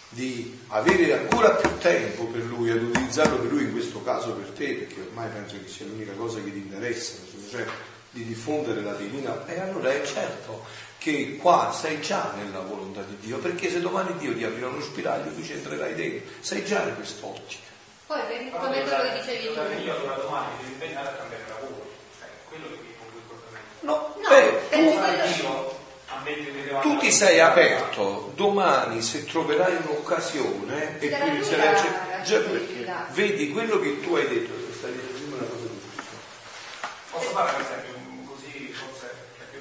di 0.08 0.58
avere 0.68 1.16
ancora 1.16 1.50
più 1.50 1.70
tempo 1.78 2.24
per 2.24 2.42
lui, 2.42 2.70
ad 2.70 2.82
utilizzarlo 2.82 3.38
per 3.38 3.52
lui, 3.52 3.62
in 3.62 3.72
questo 3.72 4.02
caso 4.02 4.32
per 4.32 4.48
te, 4.48 4.74
perché 4.74 5.00
ormai 5.00 5.28
penso 5.28 5.56
che 5.62 5.68
sia 5.68 5.86
l'unica 5.86 6.12
cosa 6.12 6.40
che 6.42 6.50
ti 6.50 6.58
interessa, 6.58 7.18
cioè 7.50 7.64
di 8.16 8.24
diffondere 8.24 8.80
la 8.80 8.94
divina, 8.94 9.44
e 9.46 9.60
allora 9.60 9.92
è 9.92 10.02
certo 10.02 10.64
che 10.96 11.36
qua 11.36 11.70
sei 11.70 12.00
già 12.00 12.32
nella 12.34 12.60
volontà 12.60 13.02
di 13.02 13.18
Dio, 13.20 13.36
perché 13.36 13.70
se 13.70 13.80
domani 13.80 14.16
Dio 14.16 14.34
ti 14.34 14.42
aprirà 14.42 14.68
uno 14.68 14.80
spiraglio 14.80 15.34
tu 15.34 15.44
ci 15.44 15.52
entrerai 15.52 15.94
dentro, 15.94 16.32
sei 16.40 16.64
già 16.64 16.82
in 16.82 16.94
quest'ottica. 16.94 17.74
Poi 18.06 18.20
per 18.26 18.50
come 18.58 18.82
quello 18.82 19.02
che 19.02 19.20
dicevi 19.20 19.46
tu. 19.48 19.60
Io 19.84 19.94
allora 19.94 20.14
domani 20.14 20.46
devi 20.60 20.72
impegnare 20.72 21.08
a 21.08 21.12
cambiare 21.12 21.44
lavoro, 21.48 21.90
cioè 22.18 22.28
quello 22.48 22.66
che 22.68 22.76
con 22.96 23.06
cui 23.12 23.20
comportamento. 23.28 23.76
No, 23.80 24.14
no 24.16 24.28
beh, 24.28 24.68
tu, 26.80 26.80
tu 26.80 26.96
ti 26.96 27.12
sei 27.12 27.40
aperto, 27.40 28.32
domani 28.34 29.02
se 29.02 29.26
troverai 29.26 29.76
un'occasione 29.84 30.98
e 31.00 31.10
tu 31.10 31.26
inizierai 31.26 31.74
a 31.74 32.24
cercare, 32.24 33.06
vedi 33.12 33.52
quello 33.52 33.78
che 33.78 34.00
tu 34.00 34.14
hai 34.14 34.26
detto, 34.26 34.54
stai 34.72 34.92
dicendo 34.92 35.36
una 35.36 35.44
cosa 35.44 35.66
giusta. 35.66 36.16
Posso 37.10 37.28
fare 37.30 37.54
un 37.54 37.60
esempio 37.60 37.95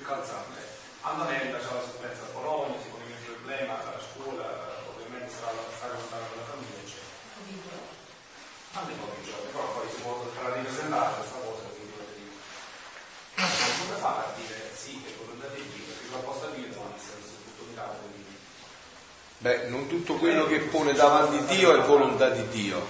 calzante? 0.05 0.61
Antonella 1.01 1.57
c'è 1.57 1.73
la 1.73 1.81
sofferenza 1.81 2.23
a 2.23 2.33
Bologna, 2.33 2.77
si 2.81 2.89
pone 2.89 3.05
il 3.05 3.25
problema, 3.25 3.73
la 3.77 4.01
scuola 4.01 4.45
ovviamente 4.89 5.29
sta 5.29 5.49
lontana 5.53 6.01
dalla 6.01 6.49
famiglia, 6.49 6.81
eccetera. 6.81 7.93
Anche 8.73 8.93
pochi 8.97 9.21
giorni, 9.25 9.49
però 9.53 9.65
poi 9.73 9.89
si 9.89 10.01
può 10.01 10.13
ripresentare 10.25 11.13
questa 11.21 11.37
cosa 11.45 11.61
che 11.69 11.83
che 11.85 12.05
dico. 12.17 12.37
Come 13.35 13.97
fa 14.01 14.13
a 14.17 14.33
dire 14.33 14.57
sì, 14.73 15.01
che 15.05 15.13
volontà 15.21 15.47
di 15.53 15.61
Dio, 15.61 15.85
perché 15.85 16.09
la 16.09 16.21
possa 16.25 16.47
dire 16.57 16.69
domani 16.73 16.97
se 16.97 17.13
tutto 17.21 17.69
mirato 17.69 18.01
di 18.09 18.25
Beh, 19.37 19.69
non 19.69 19.85
tutto 19.85 20.15
quello 20.15 20.47
che 20.47 20.59
pone 20.73 20.93
davanti 20.93 21.37
Dio 21.53 21.69
è 21.75 21.85
volontà 21.85 22.29
di 22.29 22.47
Dio. 22.49 22.81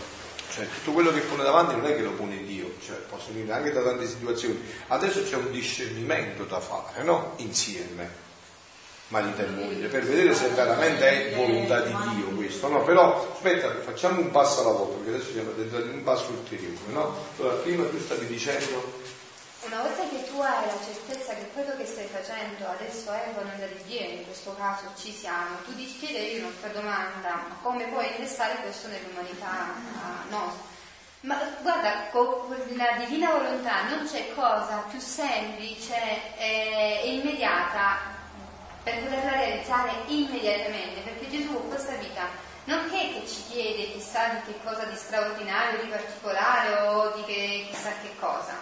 Cioè, 0.55 0.69
tutto 0.69 0.93
quello 0.93 1.11
che 1.11 1.19
pone 1.19 1.43
davanti 1.43 1.75
non 1.75 1.85
è 1.85 1.95
che 1.95 2.01
lo 2.01 2.11
pone 2.11 2.45
Dio, 2.45 2.54
cioè, 2.83 2.97
posso 2.97 3.31
dire 3.31 3.51
anche 3.51 3.71
da 3.71 3.81
tante 3.81 4.07
situazioni. 4.07 4.61
Adesso 4.87 5.23
c'è 5.23 5.35
un 5.35 5.51
discernimento 5.51 6.43
da 6.43 6.59
fare, 6.59 7.03
no? 7.03 7.33
Insieme, 7.37 8.09
marito 9.09 9.41
e 9.41 9.47
moglie, 9.47 9.87
per 9.87 10.03
vedere 10.03 10.33
se 10.33 10.47
veramente 10.49 11.31
è 11.31 11.35
volontà 11.35 11.81
di 11.81 11.95
Dio 12.15 12.27
questo, 12.29 12.67
no? 12.67 12.83
Però, 12.83 13.33
aspetta, 13.33 13.73
facciamo 13.81 14.19
un 14.19 14.31
passo 14.31 14.61
alla 14.61 14.71
volta, 14.71 14.97
perché 14.97 15.15
adesso 15.15 15.31
siamo 15.31 15.51
dentro 15.51 15.77
un 15.77 16.03
passo 16.03 16.31
ulteriore, 16.31 16.77
no? 16.87 17.15
Allora, 17.37 17.55
prima 17.55 17.85
tu 17.85 17.99
stavi 17.99 18.25
dicendo... 18.27 19.03
Una 19.65 19.81
volta 19.81 20.07
che 20.07 20.23
tu 20.29 20.39
hai 20.41 20.65
la 20.65 20.77
certezza 20.85 21.33
che 21.33 21.49
quello 21.51 21.75
che 21.75 21.87
stai 21.87 22.05
facendo 22.05 22.67
adesso 22.67 23.11
è 23.11 23.31
volontà 23.33 23.65
di 23.65 23.81
Dio, 23.87 24.19
in 24.19 24.23
questo 24.23 24.55
caso 24.55 24.83
ci 24.95 25.11
siamo, 25.11 25.57
tu 25.65 25.75
ti 25.75 25.85
chiederei 25.99 26.37
un'altra 26.37 26.69
domanda, 26.69 27.45
ma 27.49 27.57
come 27.63 27.87
puoi 27.87 28.05
innestare 28.15 28.61
questo 28.61 28.89
nell'umanità 28.89 29.73
nostra? 30.29 30.73
Ma 31.25 31.39
guarda, 31.63 32.09
con 32.11 32.55
la 32.75 32.97
divina 32.99 33.31
volontà 33.31 33.87
non 33.89 34.07
c'è 34.07 34.31
cosa 34.35 34.83
più 34.89 34.99
semplice 34.99 35.95
e 36.37 37.15
immediata 37.15 37.97
per 38.83 38.99
poterla 38.99 39.31
realizzare 39.31 39.91
immediatamente, 40.05 41.01
perché 41.01 41.27
Gesù 41.27 41.53
con 41.53 41.69
questa 41.69 41.93
vita 41.93 42.27
non 42.65 42.85
è 42.85 42.89
che 42.89 43.23
ci 43.27 43.43
chiede 43.49 43.93
chissà 43.93 44.27
di 44.27 44.41
che 44.45 44.59
cosa 44.63 44.83
di 44.83 44.95
straordinario, 44.95 45.81
di 45.81 45.89
particolare 45.89 46.87
o 46.89 47.15
di 47.15 47.23
che, 47.23 47.67
chissà 47.71 47.89
che 48.03 48.11
cosa, 48.19 48.53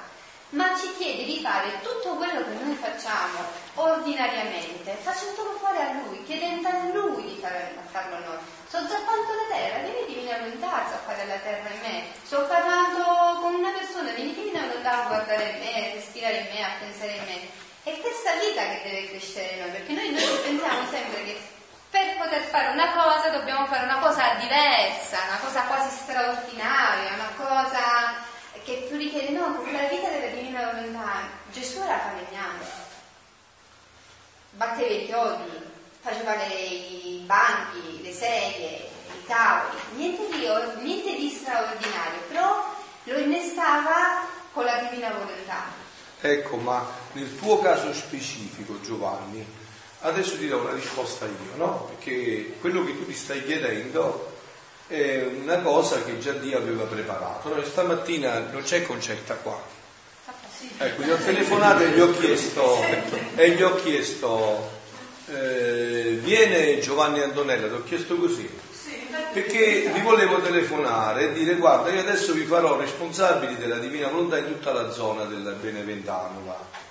ma 0.53 0.77
ci 0.77 0.91
chiede 0.97 1.25
di 1.25 1.39
fare 1.41 1.81
tutto 1.81 2.15
quello 2.15 2.45
che 2.45 2.53
noi 2.63 2.75
facciamo 2.75 3.41
ordinariamente, 3.75 4.93
facendolo 5.01 5.57
fare 5.57 5.81
a 5.81 5.91
Lui, 5.93 6.23
chiedendo 6.25 6.67
a 6.67 6.83
Lui 6.93 7.23
di 7.23 7.37
fare, 7.41 7.73
farlo 7.89 8.15
a 8.15 8.19
noi. 8.19 8.37
Sto 8.67 8.77
zappando 8.87 9.33
la 9.33 9.55
terra, 9.55 9.81
vieni 9.81 10.05
divina 10.05 10.37
volontà 10.37 10.85
a 10.85 10.89
zappare 10.89 11.25
la 11.25 11.37
terra 11.41 11.69
in 11.69 11.79
me. 11.81 12.03
Sto 12.23 12.45
parlando 12.45 13.41
con 13.41 13.55
una 13.55 13.71
persona, 13.71 14.11
vieni 14.11 14.33
divina 14.33 14.61
volontà 14.61 15.03
a 15.03 15.07
guardare 15.07 15.49
in 15.49 15.57
me, 15.57 15.89
a 15.89 15.93
respirare 15.93 16.37
in 16.37 16.47
me, 16.53 16.63
a 16.63 16.77
pensare 16.79 17.13
in 17.13 17.23
me. 17.25 17.37
È 17.83 17.99
questa 17.99 18.33
vita 18.37 18.61
che 18.61 18.81
deve 18.83 19.09
crescere 19.09 19.53
in 19.53 19.59
noi, 19.59 19.71
perché 19.71 19.93
noi, 19.93 20.09
noi 20.11 20.39
pensiamo 20.43 20.85
sempre 20.89 21.23
che 21.23 21.41
per 21.89 22.17
poter 22.17 22.41
fare 22.41 22.69
una 22.73 22.93
cosa 22.93 23.29
dobbiamo 23.29 23.65
fare 23.65 23.85
una 23.85 23.97
cosa 23.97 24.33
diversa, 24.39 25.17
una 25.29 25.39
cosa 25.41 25.61
quasi 25.63 25.95
straordinaria, 25.97 27.13
una 27.13 27.33
cosa 27.37 28.31
che 28.63 28.87
tu 28.87 28.95
richiedi, 28.95 29.33
no, 29.33 29.55
con 29.55 29.71
la 29.71 29.87
vita 29.87 30.09
della 30.09 30.33
divina 30.33 30.71
volontà, 30.71 31.27
Gesù 31.63 31.79
era 31.79 31.97
falegname, 31.97 32.65
batteva 34.49 34.93
i 34.93 35.05
chiodi, 35.05 35.49
faceva 36.01 36.35
le, 36.35 36.53
i 36.53 37.23
banchi, 37.25 38.01
le 38.01 38.11
sedie, 38.11 38.89
i 39.07 39.25
tavoli, 39.25 39.77
niente 39.95 40.27
di, 40.29 40.45
niente 40.83 41.15
di 41.15 41.29
straordinario, 41.29 42.19
però 42.27 42.65
lo 43.03 43.17
innestava 43.17 44.27
con 44.51 44.65
la 44.65 44.89
divina 44.89 45.11
volontà. 45.11 45.63
Ecco, 46.19 46.57
ma 46.57 46.85
nel 47.13 47.39
tuo 47.39 47.61
caso 47.61 47.93
specifico, 47.93 48.81
Giovanni, 48.81 49.45
adesso 50.01 50.37
ti 50.37 50.49
do 50.49 50.57
una 50.57 50.73
risposta 50.73 51.25
io, 51.25 51.55
no? 51.55 51.85
Perché 51.85 52.57
quello 52.59 52.83
che 52.83 52.91
tu 52.91 53.05
ti 53.05 53.15
stai 53.15 53.41
chiedendo 53.45 54.35
è 54.87 55.23
una 55.23 55.59
cosa 55.59 56.03
che 56.03 56.19
già 56.19 56.33
Dio 56.33 56.57
aveva 56.57 56.83
preparato. 56.83 57.55
Noi 57.55 57.63
stamattina 57.63 58.49
non 58.51 58.63
c'è 58.63 58.85
concetta 58.85 59.35
qua. 59.35 59.82
Ecco, 60.77 61.01
gli 61.03 61.09
ho 61.09 61.17
telefonato 61.17 61.83
e 61.83 61.89
gli 61.89 61.99
ho 61.99 62.11
chiesto, 62.11 62.83
e 63.35 63.49
gli 63.51 63.61
ho 63.61 63.75
chiesto 63.75 64.71
eh, 65.27 66.19
viene 66.21 66.79
Giovanni 66.79 67.21
Antonella, 67.21 67.67
ti 67.67 67.73
ho 67.73 67.83
chiesto 67.83 68.17
così, 68.17 68.49
perché 69.31 69.89
vi 69.93 70.01
volevo 70.01 70.41
telefonare 70.41 71.29
e 71.29 71.33
dire 71.33 71.55
guarda 71.55 71.91
io 71.91 72.01
adesso 72.01 72.33
vi 72.33 72.43
farò 72.43 72.77
responsabili 72.77 73.57
della 73.57 73.77
Divina 73.77 74.09
Volontà 74.09 74.37
in 74.37 74.47
tutta 74.47 74.73
la 74.73 74.91
zona 74.91 75.23
del 75.23 75.55
Beneventano 75.61 76.41
là. 76.45 76.81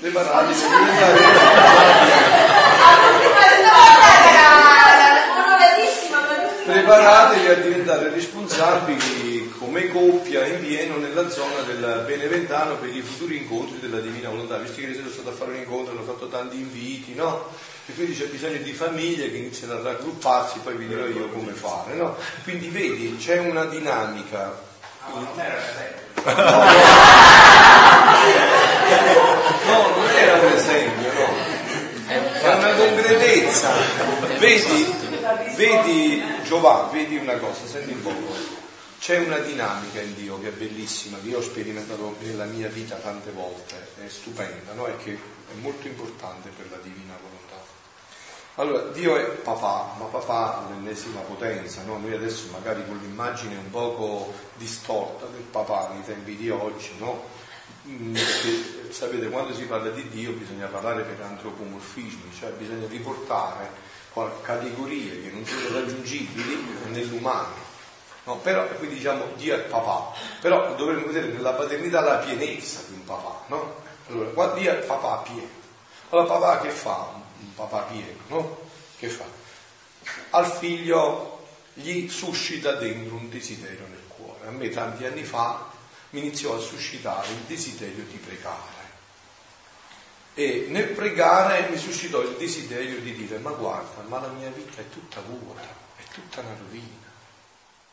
Preparatevi 0.00 0.64
a 0.64 0.74
diventare 0.78 1.20
responsabili. 5.74 6.58
Preparatevi 6.64 7.46
a 7.46 7.54
diventare 7.54 8.10
responsabili 8.10 9.29
come 9.60 9.88
coppia 9.88 10.46
in 10.46 10.58
pieno 10.60 10.96
nella 10.96 11.28
zona 11.28 11.60
del 11.60 12.04
Beneventano 12.06 12.76
per 12.76 12.88
i 12.96 13.02
futuri 13.02 13.36
incontri 13.36 13.78
della 13.78 14.00
Divina 14.00 14.30
Volontà. 14.30 14.56
Visto 14.56 14.76
che 14.76 14.80
ieri 14.80 14.94
sono 14.94 15.10
stato 15.10 15.28
a 15.28 15.32
fare 15.32 15.50
un 15.50 15.58
incontro, 15.58 15.92
hanno 15.92 16.02
fatto 16.02 16.28
tanti 16.28 16.56
inviti, 16.56 17.12
no? 17.14 17.46
E 17.84 17.92
quindi 17.92 18.16
c'è 18.16 18.24
bisogno 18.28 18.56
di 18.56 18.72
famiglie 18.72 19.30
che 19.30 19.36
iniziano 19.36 19.74
a 19.74 19.82
raggrupparsi, 19.82 20.60
poi 20.60 20.76
vi 20.76 20.88
dirò 20.88 21.04
io 21.06 21.28
come 21.28 21.52
fare, 21.52 21.92
no? 21.92 22.16
Quindi 22.42 22.70
vedi, 22.70 23.18
c'è 23.18 23.38
una 23.38 23.66
dinamica. 23.66 24.58
Ah, 25.04 25.10
ma 25.12 25.20
non 25.20 25.38
era 25.38 25.56
l'esempio. 25.56 26.08
No, 29.66 29.88
non 29.94 30.08
era 30.16 30.38
un 30.40 30.52
esempio, 30.52 31.12
no. 31.12 31.28
È 32.06 32.54
una 32.54 32.72
concretezza. 32.72 33.72
Vedi, 34.38 34.94
vedi 35.54 36.22
Giovanni, 36.44 36.98
vedi 36.98 37.16
una 37.16 37.34
cosa, 37.34 37.66
senti 37.66 37.92
un 37.92 38.02
po'. 38.02 38.59
C'è 39.00 39.16
una 39.16 39.38
dinamica 39.38 40.02
in 40.02 40.14
Dio 40.14 40.38
che 40.40 40.48
è 40.48 40.52
bellissima, 40.52 41.18
che 41.22 41.28
io 41.28 41.38
ho 41.38 41.40
sperimentato 41.40 42.16
nella 42.20 42.44
mia 42.44 42.68
vita 42.68 42.96
tante 42.96 43.30
volte, 43.30 43.88
è 43.96 44.06
stupenda, 44.08 44.74
no? 44.74 44.88
E 44.88 44.96
che 44.98 45.14
è 45.14 45.54
molto 45.58 45.86
importante 45.86 46.50
per 46.50 46.66
la 46.70 46.76
divina 46.82 47.16
volontà. 47.18 47.64
Allora, 48.56 48.92
Dio 48.92 49.16
è 49.16 49.24
papà, 49.24 49.94
ma 49.98 50.04
papà 50.04 50.58
all'ennesima 50.58 51.20
potenza, 51.20 51.82
no? 51.84 51.96
Noi 51.96 52.12
adesso 52.12 52.48
magari 52.52 52.86
con 52.86 52.98
l'immagine 52.98 53.56
un 53.56 53.70
poco 53.70 54.34
distorta 54.58 55.24
del 55.32 55.44
papà 55.50 55.92
nei 55.94 56.04
tempi 56.04 56.36
di 56.36 56.50
oggi, 56.50 56.90
no? 56.98 57.24
Mm, 57.88 58.12
Perché 58.12 58.92
sapete, 58.92 59.30
quando 59.30 59.54
si 59.54 59.64
parla 59.64 59.88
di 59.88 60.06
Dio 60.10 60.32
bisogna 60.32 60.66
parlare 60.66 61.04
per 61.04 61.24
antropomorfismi, 61.24 62.32
cioè 62.38 62.50
bisogna 62.50 62.86
riportare 62.86 63.70
categorie 64.42 65.22
che 65.22 65.30
non 65.30 65.46
sono 65.46 65.80
raggiungibili 65.80 66.66
nell'umano. 66.90 67.69
No, 68.30 68.36
però 68.36 68.64
quindi 68.76 68.94
diciamo 68.94 69.24
Dio 69.34 69.56
è 69.56 69.58
papà, 69.58 70.12
però 70.40 70.72
dovremmo 70.76 71.06
vedere 71.06 71.32
nella 71.32 71.50
paternità 71.50 72.00
la 72.00 72.18
pienezza 72.18 72.80
di 72.86 72.94
un 72.94 73.04
papà, 73.04 73.42
no? 73.48 73.82
Allora, 74.06 74.30
qua 74.30 74.52
Dio 74.52 74.70
è 74.70 74.76
papà 74.76 75.16
pieno. 75.16 75.48
Allora 76.10 76.28
papà 76.28 76.60
che 76.60 76.70
fa? 76.70 77.10
Un 77.40 77.54
papà 77.56 77.80
pieno, 77.90 78.18
no? 78.28 78.58
Che 78.98 79.08
fa? 79.08 79.24
Al 80.30 80.46
figlio 80.46 81.44
gli 81.74 82.08
suscita 82.08 82.74
dentro 82.74 83.16
un 83.16 83.28
desiderio 83.28 83.86
nel 83.88 84.04
cuore. 84.06 84.46
A 84.46 84.50
me 84.52 84.68
tanti 84.68 85.04
anni 85.04 85.24
fa 85.24 85.68
mi 86.10 86.20
iniziò 86.20 86.54
a 86.54 86.60
suscitare 86.60 87.30
il 87.30 87.42
desiderio 87.48 88.04
di 88.04 88.16
pregare. 88.16 88.78
E 90.34 90.66
nel 90.68 90.86
pregare 90.86 91.68
mi 91.68 91.76
suscitò 91.76 92.20
il 92.20 92.36
desiderio 92.36 93.00
di 93.00 93.12
dire, 93.12 93.38
ma 93.38 93.50
guarda, 93.50 94.02
ma 94.06 94.20
la 94.20 94.28
mia 94.28 94.50
vita 94.50 94.82
è 94.82 94.88
tutta 94.88 95.20
vuota, 95.20 95.62
è 95.96 96.02
tutta 96.12 96.40
una 96.40 96.56
rovina, 96.56 97.09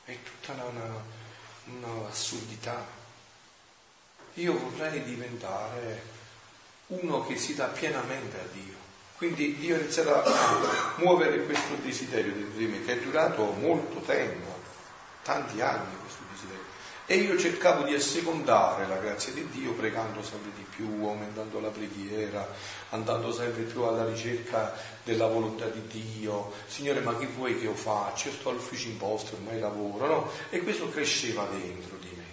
è 0.07 0.17
tutta 0.23 0.53
una, 0.63 1.03
una, 1.65 2.07
assurdità. 2.07 2.81
Io 4.35 4.57
vorrei 4.57 5.03
diventare 5.03 6.01
uno 6.87 7.25
che 7.25 7.35
si 7.35 7.55
dà 7.55 7.65
pienamente 7.65 8.39
a 8.39 8.45
Dio. 8.53 8.75
Quindi 9.17 9.57
Dio 9.57 9.75
ha 9.75 9.79
iniziato 9.79 10.23
a 10.23 10.93
muovere 10.97 11.43
questo 11.43 11.75
desiderio 11.81 12.31
dentro 12.31 12.57
di 12.57 12.67
me, 12.67 12.85
che 12.85 12.93
è 12.93 12.99
durato 13.03 13.51
molto 13.51 13.99
tempo, 13.99 14.61
tanti 15.23 15.59
anni. 15.59 15.95
E 17.09 17.15
io 17.15 17.37
cercavo 17.39 17.83
di 17.83 17.93
assecondare 17.93 18.85
la 18.85 18.97
grazia 18.97 19.31
di 19.31 19.47
Dio 19.49 19.71
pregando 19.71 20.21
sempre 20.21 20.51
di 20.57 20.65
più, 20.69 21.05
aumentando 21.05 21.61
la 21.61 21.69
preghiera, 21.69 22.45
andando 22.89 23.31
sempre 23.31 23.63
più 23.63 23.83
alla 23.83 24.05
ricerca 24.05 24.73
della 25.05 25.27
volontà 25.27 25.67
di 25.67 25.87
Dio. 25.87 26.51
Signore, 26.67 26.99
ma 26.99 27.15
che 27.15 27.27
vuoi 27.27 27.57
che 27.57 27.63
io 27.63 27.75
faccia? 27.75 28.27
Io 28.27 28.33
sto 28.33 28.49
all'ufficio 28.49 28.89
imposto, 28.89 29.35
ormai 29.35 29.57
lavoro, 29.57 30.05
no? 30.05 30.31
E 30.49 30.59
questo 30.59 30.89
cresceva 30.89 31.45
dentro 31.45 31.95
di 32.01 32.09
me. 32.13 32.25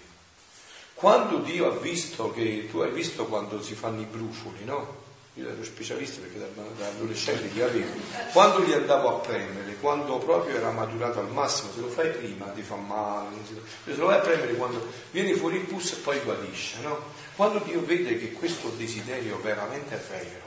Quando 0.94 1.38
Dio 1.38 1.70
ha 1.70 1.78
visto 1.78 2.32
che, 2.32 2.66
tu 2.68 2.80
hai 2.80 2.90
visto 2.90 3.26
quando 3.26 3.62
si 3.62 3.74
fanno 3.76 4.00
i 4.00 4.06
brufoli, 4.06 4.64
no? 4.64 5.03
Io 5.36 5.50
ero 5.50 5.64
specialista 5.64 6.20
perché 6.20 6.38
da, 6.38 6.46
da 6.78 6.86
adolescente 6.86 7.48
li 7.48 7.60
avevo. 7.60 7.92
Quando 8.32 8.62
li 8.62 8.72
andavo 8.72 9.16
a 9.16 9.18
prendere, 9.18 9.74
quando 9.80 10.18
proprio 10.18 10.54
era 10.54 10.70
maturato 10.70 11.18
al 11.18 11.28
massimo, 11.28 11.72
se 11.72 11.80
lo 11.80 11.88
fai 11.88 12.10
prima 12.10 12.46
ti 12.50 12.62
fa 12.62 12.76
male, 12.76 13.36
se 13.84 13.96
lo 13.96 14.06
vai 14.06 14.18
a 14.18 14.20
prendere 14.20 14.54
quando 14.54 14.86
viene 15.10 15.34
fuori 15.34 15.56
il 15.56 15.64
pus 15.64 15.92
e 15.92 15.96
poi 15.96 16.20
guarisce, 16.20 16.78
no? 16.82 17.12
Quando 17.34 17.58
Dio 17.58 17.84
vede 17.84 18.16
che 18.16 18.30
questo 18.30 18.68
desiderio 18.76 19.40
veramente 19.40 19.96
è 19.96 20.00
vero, 20.08 20.46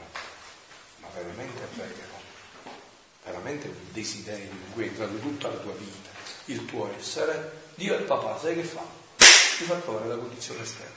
ma 1.00 1.08
veramente 1.14 1.62
è 1.62 1.76
vero, 1.76 2.72
veramente 3.24 3.66
è 3.66 3.68
un 3.68 3.92
desiderio 3.92 4.50
in 4.50 4.72
cui 4.72 4.84
è 4.84 4.86
entrato 4.86 5.16
tutta 5.18 5.48
la 5.48 5.56
tua 5.56 5.74
vita, 5.74 6.08
il 6.46 6.64
tuo 6.64 6.90
essere, 6.98 7.66
Dio 7.74 7.94
è 7.94 7.98
il 7.98 8.04
papà, 8.04 8.38
sai 8.38 8.54
che 8.54 8.62
fa? 8.62 8.86
Ti 9.16 9.64
fa 9.64 9.74
trovare 9.74 10.08
la 10.08 10.16
condizione 10.16 10.62
esterna. 10.62 10.96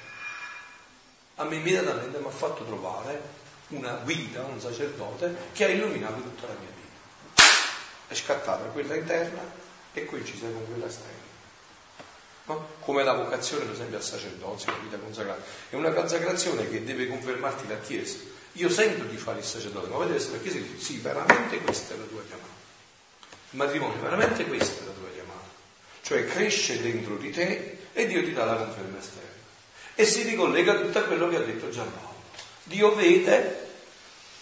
A 1.35 1.43
me 1.43 1.55
immediatamente 1.55 2.19
mi 2.19 2.27
ha 2.27 2.29
fatto 2.29 2.63
trovare 2.63 3.39
una 3.71 3.93
guida, 4.03 4.43
un 4.43 4.59
sacerdote 4.59 5.35
che 5.53 5.65
ha 5.65 5.67
illuminato 5.69 6.21
tutta 6.21 6.47
la 6.47 6.55
mia 6.59 6.69
vita. 6.75 7.43
È 8.07 8.13
scattata 8.13 8.65
quella 8.65 8.95
interna 8.95 9.41
e 9.93 10.05
coincisa 10.05 10.47
con 10.47 10.65
quella 10.67 10.87
esterna. 10.87 11.29
No? 12.45 12.67
Come 12.79 13.03
la 13.03 13.13
vocazione, 13.13 13.65
per 13.65 13.73
esempio, 13.73 13.97
al 13.97 14.03
sacerdozio, 14.03 14.71
la 14.71 14.77
vita 14.79 14.97
consacrata. 14.97 15.41
È 15.69 15.75
una 15.75 15.91
consacrazione 15.91 16.69
che 16.69 16.83
deve 16.83 17.07
confermarti 17.07 17.67
la 17.67 17.79
Chiesa. 17.79 18.17
Io 18.53 18.69
sento 18.69 19.03
di 19.05 19.15
fare 19.15 19.39
il 19.39 19.45
sacerdote, 19.45 19.87
ma 19.87 19.97
vedete 19.97 20.31
la 20.31 20.39
Chiesa 20.39 20.57
dice 20.57 20.79
sì, 20.79 20.97
veramente 20.97 21.59
questa 21.59 21.93
è 21.93 21.97
la 21.97 22.03
tua 22.03 22.21
chiamata. 22.27 22.49
Il 23.51 23.57
matrimonio, 23.57 24.01
veramente 24.01 24.45
questa 24.45 24.81
è 24.81 24.85
la 24.85 24.91
tua 24.91 25.09
chiamata. 25.13 25.47
Cioè 26.01 26.25
cresce 26.25 26.81
dentro 26.81 27.15
di 27.15 27.31
te 27.31 27.77
e 27.93 28.07
Dio 28.07 28.23
ti 28.23 28.33
dà 28.33 28.43
la 28.43 28.55
conferma 28.55 28.97
esterna. 28.97 29.29
E 29.95 30.05
si 30.05 30.23
ricollega 30.23 30.75
tutto 30.75 30.97
a 30.97 31.03
quello 31.03 31.29
che 31.29 31.35
ha 31.37 31.41
detto 31.41 31.69
Giampaolo. 31.69 32.10
Dio 32.63 32.95
vede 32.95 33.69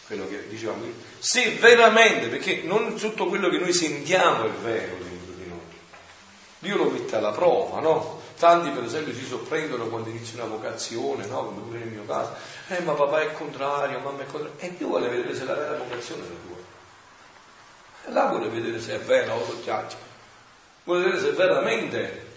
quello 0.08 0.28
che 0.28 0.48
dicevamo, 0.48 0.86
se 1.20 1.52
veramente, 1.60 2.28
perché 2.28 2.62
non 2.64 2.96
tutto 2.96 3.28
quello 3.28 3.50
che 3.50 3.60
noi 3.60 3.74
sentiamo 3.74 4.46
è 4.46 4.50
vero 4.50 4.96
dentro 4.96 5.34
di 5.34 5.48
noi. 5.48 5.60
Dio 6.60 6.78
lo 6.78 6.90
mette 6.90 7.16
alla 7.16 7.32
prova, 7.32 7.80
no? 7.80 8.22
Tanti 8.40 8.70
per 8.70 8.86
esempio 8.86 9.14
si 9.14 9.26
sorprendono 9.26 9.88
quando 9.88 10.10
inizia 10.10 10.44
una 10.44 10.56
vocazione, 10.56 11.26
no? 11.26 11.46
Come 11.46 11.62
pure 11.62 11.80
nel 11.80 11.90
mio 11.90 12.06
caso. 12.06 12.34
Eh 12.70 12.80
ma 12.80 12.94
papà 12.94 13.22
è 13.22 13.34
contrario, 13.34 14.00
mamma 14.00 14.22
è 14.22 14.26
contrario. 14.26 14.58
E 14.60 14.76
Dio 14.76 14.88
vuole 14.88 15.10
vedere 15.10 15.36
se 15.36 15.44
la 15.44 15.54
vera 15.54 15.78
vocazione 15.78 16.24
è 16.24 16.28
la 16.28 16.36
tua. 16.48 16.58
E 18.06 18.12
là 18.12 18.26
vuole 18.26 18.48
vedere 18.48 18.82
se 18.82 18.96
è 18.96 19.00
vera 19.00 19.36
o 19.36 19.46
sottiaccia. 19.46 19.98
Vuole 20.86 21.04
vedere 21.04 21.22
se 21.22 21.32
veramente 21.32 22.28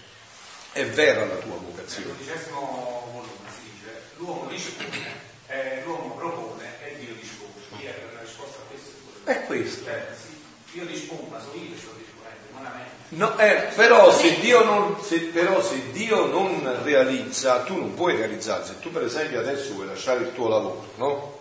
è 0.72 0.84
vera 0.86 1.24
la 1.24 1.36
tua 1.36 1.56
vocazione. 1.56 2.06
Nel 2.06 2.16
dodicesimo 2.16 3.08
volume 3.12 3.50
si 3.54 3.70
dice, 3.70 4.02
l'uomo 4.16 4.46
dispone, 4.48 5.20
eh, 5.46 5.82
l'uomo 5.84 6.14
propone 6.16 6.64
e 6.84 6.96
Dio 6.98 7.14
dispone. 7.14 7.50
Chi 7.78 7.86
è 7.86 7.94
la 8.12 8.20
risposta 8.20 8.58
a 8.58 8.64
questo? 8.68 8.90
È 9.24 9.44
questo. 9.44 9.84
Cioè, 9.84 10.08
sì, 10.20 10.78
io 10.78 10.86
dispongo, 10.86 11.28
ma 11.30 11.40
sono 11.40 11.54
io 11.54 11.70
che 11.72 11.78
sto 11.78 11.94
disponendo, 11.96 12.46
non 12.54 12.66
a 12.66 12.72
me. 12.74 13.00
No, 13.10 13.38
eh, 13.38 13.72
però, 13.74 14.10
se 14.10 14.40
Dio 14.40 14.64
non, 14.64 15.02
se, 15.02 15.18
però 15.20 15.62
se 15.62 15.90
Dio 15.92 16.26
non 16.26 16.82
realizza, 16.82 17.60
tu 17.62 17.76
non 17.76 17.94
puoi 17.94 18.16
realizzare. 18.16 18.64
Se 18.64 18.78
tu 18.80 18.90
per 18.90 19.04
esempio 19.04 19.38
adesso 19.38 19.74
vuoi 19.74 19.86
lasciare 19.86 20.20
il 20.20 20.34
tuo 20.34 20.48
lavoro, 20.48 20.92
no? 20.96 21.38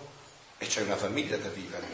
E 0.57 0.67
c'è 0.67 0.81
una 0.81 0.97
famiglia 0.97 1.37
da 1.37 1.49
vivere. 1.49 1.87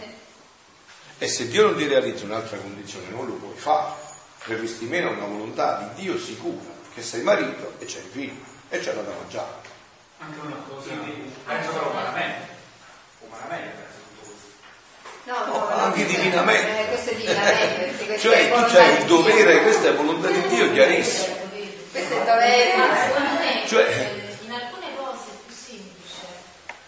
E 1.20 1.28
se 1.28 1.48
Dio 1.48 1.64
non 1.66 1.78
ti 1.78 1.88
realizza 1.88 2.26
un'altra 2.26 2.58
condizione, 2.58 3.10
non 3.10 3.26
lo 3.26 3.34
puoi 3.34 3.56
fare. 3.56 4.06
Verresti 4.46 4.86
meno 4.86 5.10
a 5.10 5.14
una 5.14 5.26
volontà 5.26 5.92
di 5.94 6.02
Dio 6.02 6.18
sicura, 6.18 6.72
che 6.94 7.02
sei 7.02 7.22
marito 7.22 7.74
e 7.80 7.86
c'è 7.86 8.00
il 8.00 8.10
figlio 8.12 8.42
e 8.70 8.80
c'è 8.80 8.94
la 8.94 9.02
da 9.02 9.14
mangiare. 9.14 9.54
Anche 10.20 10.40
una 10.40 10.56
cosa. 10.68 10.90
Penso 11.46 11.72
però 11.72 11.90
umanamente. 11.92 12.48
Umanamente. 13.20 13.87
No, 15.28 15.46
No, 15.46 15.68
anche 15.68 16.06
divinamente. 16.06 16.80
Eh, 16.80 16.88
questo 16.88 17.10
è 17.10 17.16
divinamente. 17.16 17.76
perché 17.84 18.06
questo 18.06 18.28
Cioè 18.30 18.38
è 18.40 18.44
tu 18.48 18.56
volontà 18.56 18.78
c'hai 18.78 18.92
il 18.92 18.98
di 18.98 19.06
Dio. 19.06 19.16
dovere, 19.18 19.62
questa 19.62 19.88
è 19.90 19.94
volontà 19.96 20.28
di 20.30 20.48
Dio 20.48 20.72
chiarissima. 20.72 21.36
Questo 21.92 22.14
è 22.14 22.18
il 22.18 22.24
dovere. 22.24 22.72
Secondo 23.08 23.34
me 23.44 23.68
Cioè- 23.68 23.92
eh, 23.92 24.46
in 24.46 24.52
alcune 24.54 24.88
cose 24.96 25.26
è 25.28 25.36
più 25.46 25.54
semplice 25.56 26.24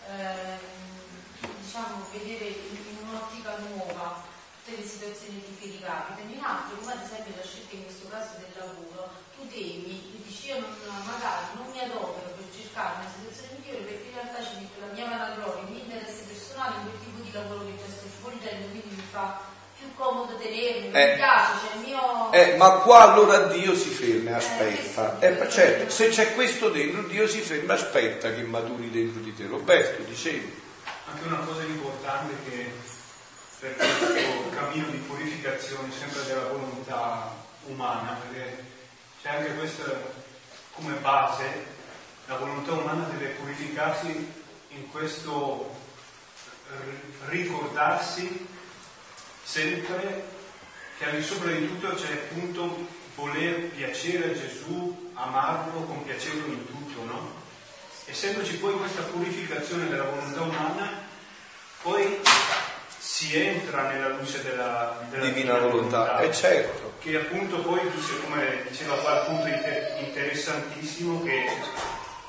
ehm, 0.08 1.52
diciamo, 1.60 2.06
vedere 2.16 2.46
in, 2.48 2.78
un'ottica 3.10 3.52
nuova 3.68 4.24
tutte 4.64 4.80
le 4.82 4.88
situazioni 4.88 5.44
che 5.44 5.52
ti 5.60 5.66
ricapitano, 5.76 6.32
in 6.32 6.40
altre 6.40 6.78
come 6.80 6.94
ad 6.96 7.02
esempio 7.04 7.34
la 7.36 7.44
scelta 7.44 7.76
in 7.76 7.84
questo 7.84 8.08
caso 8.08 8.32
del 8.40 8.54
lavoro, 8.56 9.10
tu 9.36 9.44
temi, 9.52 10.00
tu 10.16 10.18
dici 10.24 10.48
io 10.48 10.64
non, 10.64 10.72
magari 11.04 11.60
non 11.60 11.68
mi 11.76 11.80
adopero 11.84 12.30
per 12.40 12.46
cercare 12.56 13.04
una 13.04 13.10
situazione 13.12 13.60
migliore 13.60 13.84
perché 13.84 14.06
in 14.08 14.16
realtà 14.16 14.40
ci 14.46 14.56
metto 14.64 14.78
la 14.80 14.94
mia 14.96 15.08
vanagloria, 15.12 15.66
il 15.66 15.72
mio 15.74 15.82
interesse 15.84 16.24
personale 16.30 16.80
in 16.80 16.84
quel 16.88 17.00
tipo 17.04 17.20
di 17.26 17.32
lavoro 17.34 17.62
che 17.66 17.76
già 17.82 17.90
sto 17.90 18.08
svolgendo, 18.20 18.64
quindi 18.70 18.94
mi 18.94 19.06
fa 19.20 19.39
più 19.78 19.93
comodo 19.95 20.36
tenermi, 20.36 20.91
Eh. 20.91 21.09
mi 21.11 21.15
piace, 21.15 21.51
cioè 21.61 21.76
il 21.76 21.88
mio... 21.88 22.32
Eh, 22.32 22.55
ma 22.57 22.70
qua 22.80 23.11
allora 23.11 23.45
Dio 23.45 23.76
si 23.76 23.89
ferma 23.89 24.32
e 24.32 24.34
aspetta. 24.34 25.20
Eh, 25.20 25.49
certo, 25.49 25.89
se 25.89 26.09
c'è 26.09 26.34
questo 26.34 26.70
dentro, 26.70 27.03
Dio 27.03 27.28
si 27.28 27.39
ferma 27.39 27.74
e 27.74 27.76
aspetta 27.78 28.34
che 28.34 28.41
maturi 28.43 28.89
dentro 28.91 29.22
di 29.22 29.34
te. 29.36 29.47
Roberto, 29.47 30.03
dicevi. 30.03 30.67
anche 31.11 31.28
una 31.28 31.39
cosa 31.39 31.63
importante 31.63 32.34
che 32.47 32.72
per 33.59 33.76
questo 33.76 34.49
cammino 34.51 34.88
di 34.89 34.97
purificazione 34.97 35.91
sempre 35.97 36.24
della 36.26 36.47
volontà 36.47 37.32
umana, 37.65 38.17
perché 38.22 38.63
c'è 39.22 39.30
anche 39.30 39.55
questa 39.55 40.17
come 40.74 40.93
base, 40.95 41.65
la 42.28 42.36
volontà 42.36 42.74
umana 42.74 43.05
deve 43.11 43.32
purificarsi 43.32 44.32
in 44.70 44.91
questo 44.91 45.76
ricordarsi 47.28 48.47
sempre 49.50 50.26
che 51.00 51.06
al 51.06 51.16
di 51.16 51.24
sopra 51.24 51.52
di 51.52 51.66
tutto 51.66 51.95
c'è 51.95 52.12
appunto 52.12 52.86
voler 53.16 53.70
piacere 53.70 54.30
a 54.30 54.34
Gesù, 54.34 55.12
amarlo, 55.16 55.86
compiacerlo 55.86 56.45
in 56.45 56.68
tutto, 56.68 57.04
no? 57.04 57.34
Essendoci 58.06 58.58
poi 58.58 58.74
questa 58.74 59.02
purificazione 59.04 59.88
della 59.88 60.04
volontà 60.04 60.41
umana, 60.41 60.91
poi 61.82 62.20
si 63.00 63.36
entra 63.36 63.89
nella 63.89 64.10
luce 64.10 64.43
della, 64.43 65.00
della 65.10 65.26
divina, 65.26 65.54
divina 65.54 65.68
volontà. 65.68 66.20
Eh, 66.20 66.32
certo. 66.32 66.93
che 67.00 67.18
appunto 67.18 67.58
poi, 67.62 67.80
come 68.24 68.64
diceva 68.70 68.97
qua, 68.97 69.22
il 69.22 69.26
punto 69.26 69.47
interessantissimo 70.06 71.24
che, 71.24 71.45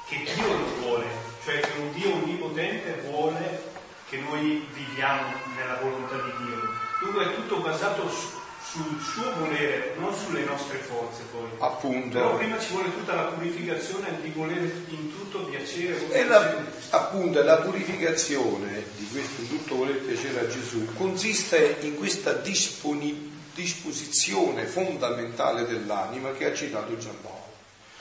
che 0.09 0.23
Dio 0.35 0.47
lo 0.47 0.67
vuole, 0.81 1.07
cioè 1.45 1.61
che 1.61 1.79
un 1.79 1.93
Dio 1.93 2.15
onnipotente 2.15 3.03
vuole 3.05 3.63
che 4.09 4.17
noi 4.17 4.67
viviamo 4.73 5.35
nella 5.55 5.75
volontà 5.75 6.17
di 6.17 6.45
Dio. 6.45 6.70
Dunque 7.01 7.25
è 7.25 7.35
tutto 7.35 7.57
basato 7.61 8.09
su, 8.11 8.29
sul 8.63 9.01
suo 9.01 9.33
volere, 9.39 9.95
non 9.99 10.15
sulle 10.15 10.45
nostre 10.45 10.77
forze 10.79 11.23
poi. 11.31 11.49
Appunto. 11.59 12.19
Però 12.19 12.37
prima 12.37 12.59
ci 12.59 12.73
vuole 12.73 12.95
tutta 12.95 13.15
la 13.15 13.25
purificazione 13.25 14.21
di 14.21 14.29
voler 14.31 14.71
in 14.89 15.17
tutto 15.17 15.47
piacere. 15.47 16.11
E 16.11 16.27
la, 16.27 16.57
appunto 16.91 17.43
la 17.43 17.57
purificazione 17.57 18.85
di 18.97 19.09
questo 19.11 19.41
tutto 19.43 19.77
voler 19.77 19.97
piacere 19.97 20.41
a 20.41 20.49
Gesù 20.49 20.87
consiste 20.95 21.79
in 21.81 21.97
questa 21.97 22.33
disposizione 22.33 24.67
fondamentale 24.67 25.67
dell'anima 25.67 26.33
che 26.33 26.45
ha 26.45 26.53
citato 26.55 26.99
Giampaolo. 26.99 27.39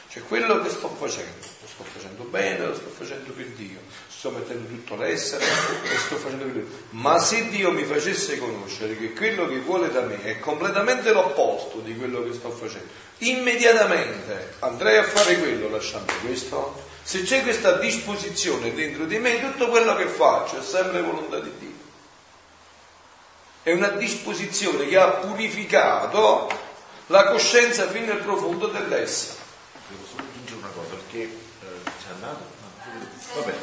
Cioè 0.10 0.24
quello 0.24 0.62
che 0.62 0.70
sto 0.70 0.90
facendo, 0.90 1.46
lo 1.62 1.68
sto 1.68 1.84
facendo 1.84 2.24
bene, 2.24 2.66
lo 2.66 2.74
sto 2.74 2.90
facendo 2.90 3.32
per 3.32 3.46
Dio, 3.50 3.80
sto 4.20 4.32
mettendo 4.32 4.68
tutto 4.68 4.98
l'essere 4.98 5.46
e 5.46 5.98
sto 5.98 6.18
facendo 6.18 6.44
Dio. 6.44 6.68
Ma 6.90 7.18
se 7.20 7.48
Dio 7.48 7.72
mi 7.72 7.86
facesse 7.86 8.38
conoscere 8.38 8.98
che 8.98 9.14
quello 9.14 9.48
che 9.48 9.60
vuole 9.60 9.90
da 9.90 10.02
me 10.02 10.22
è 10.24 10.40
completamente 10.40 11.14
l'opposto 11.14 11.80
di 11.80 11.96
quello 11.96 12.22
che 12.24 12.34
sto 12.34 12.50
facendo, 12.50 12.90
immediatamente 13.20 14.56
andrei 14.60 14.98
a 14.98 15.04
fare 15.04 15.40
quello 15.40 15.70
lasciando 15.70 16.12
questo. 16.20 16.88
Se 17.02 17.24
c'è 17.24 17.44
questa 17.44 17.78
disposizione 17.78 18.74
dentro 18.74 19.06
di 19.06 19.18
me, 19.20 19.40
tutto 19.40 19.70
quello 19.70 19.96
che 19.96 20.08
faccio 20.08 20.60
è 20.60 20.64
sempre 20.64 21.02
volontà 21.02 21.40
di 21.40 21.52
Dio. 21.58 21.78
È 23.64 23.72
una 23.72 23.88
disposizione 23.92 24.86
che 24.86 24.98
ha 24.98 25.12
purificato 25.12 26.50
la 27.06 27.24
coscienza 27.24 27.88
fino 27.88 28.08
nel 28.08 28.18
profondo 28.22 28.68
dell'essere 28.68 29.38
devo 29.90 30.06
solo 30.06 30.24
aggiungere 30.24 30.60
una 30.60 30.70
cosa 30.76 30.96
perché 30.96 31.22
eh, 31.22 31.68
c'è 31.84 32.12
andato 32.14 32.59
Vabbè. 33.34 33.54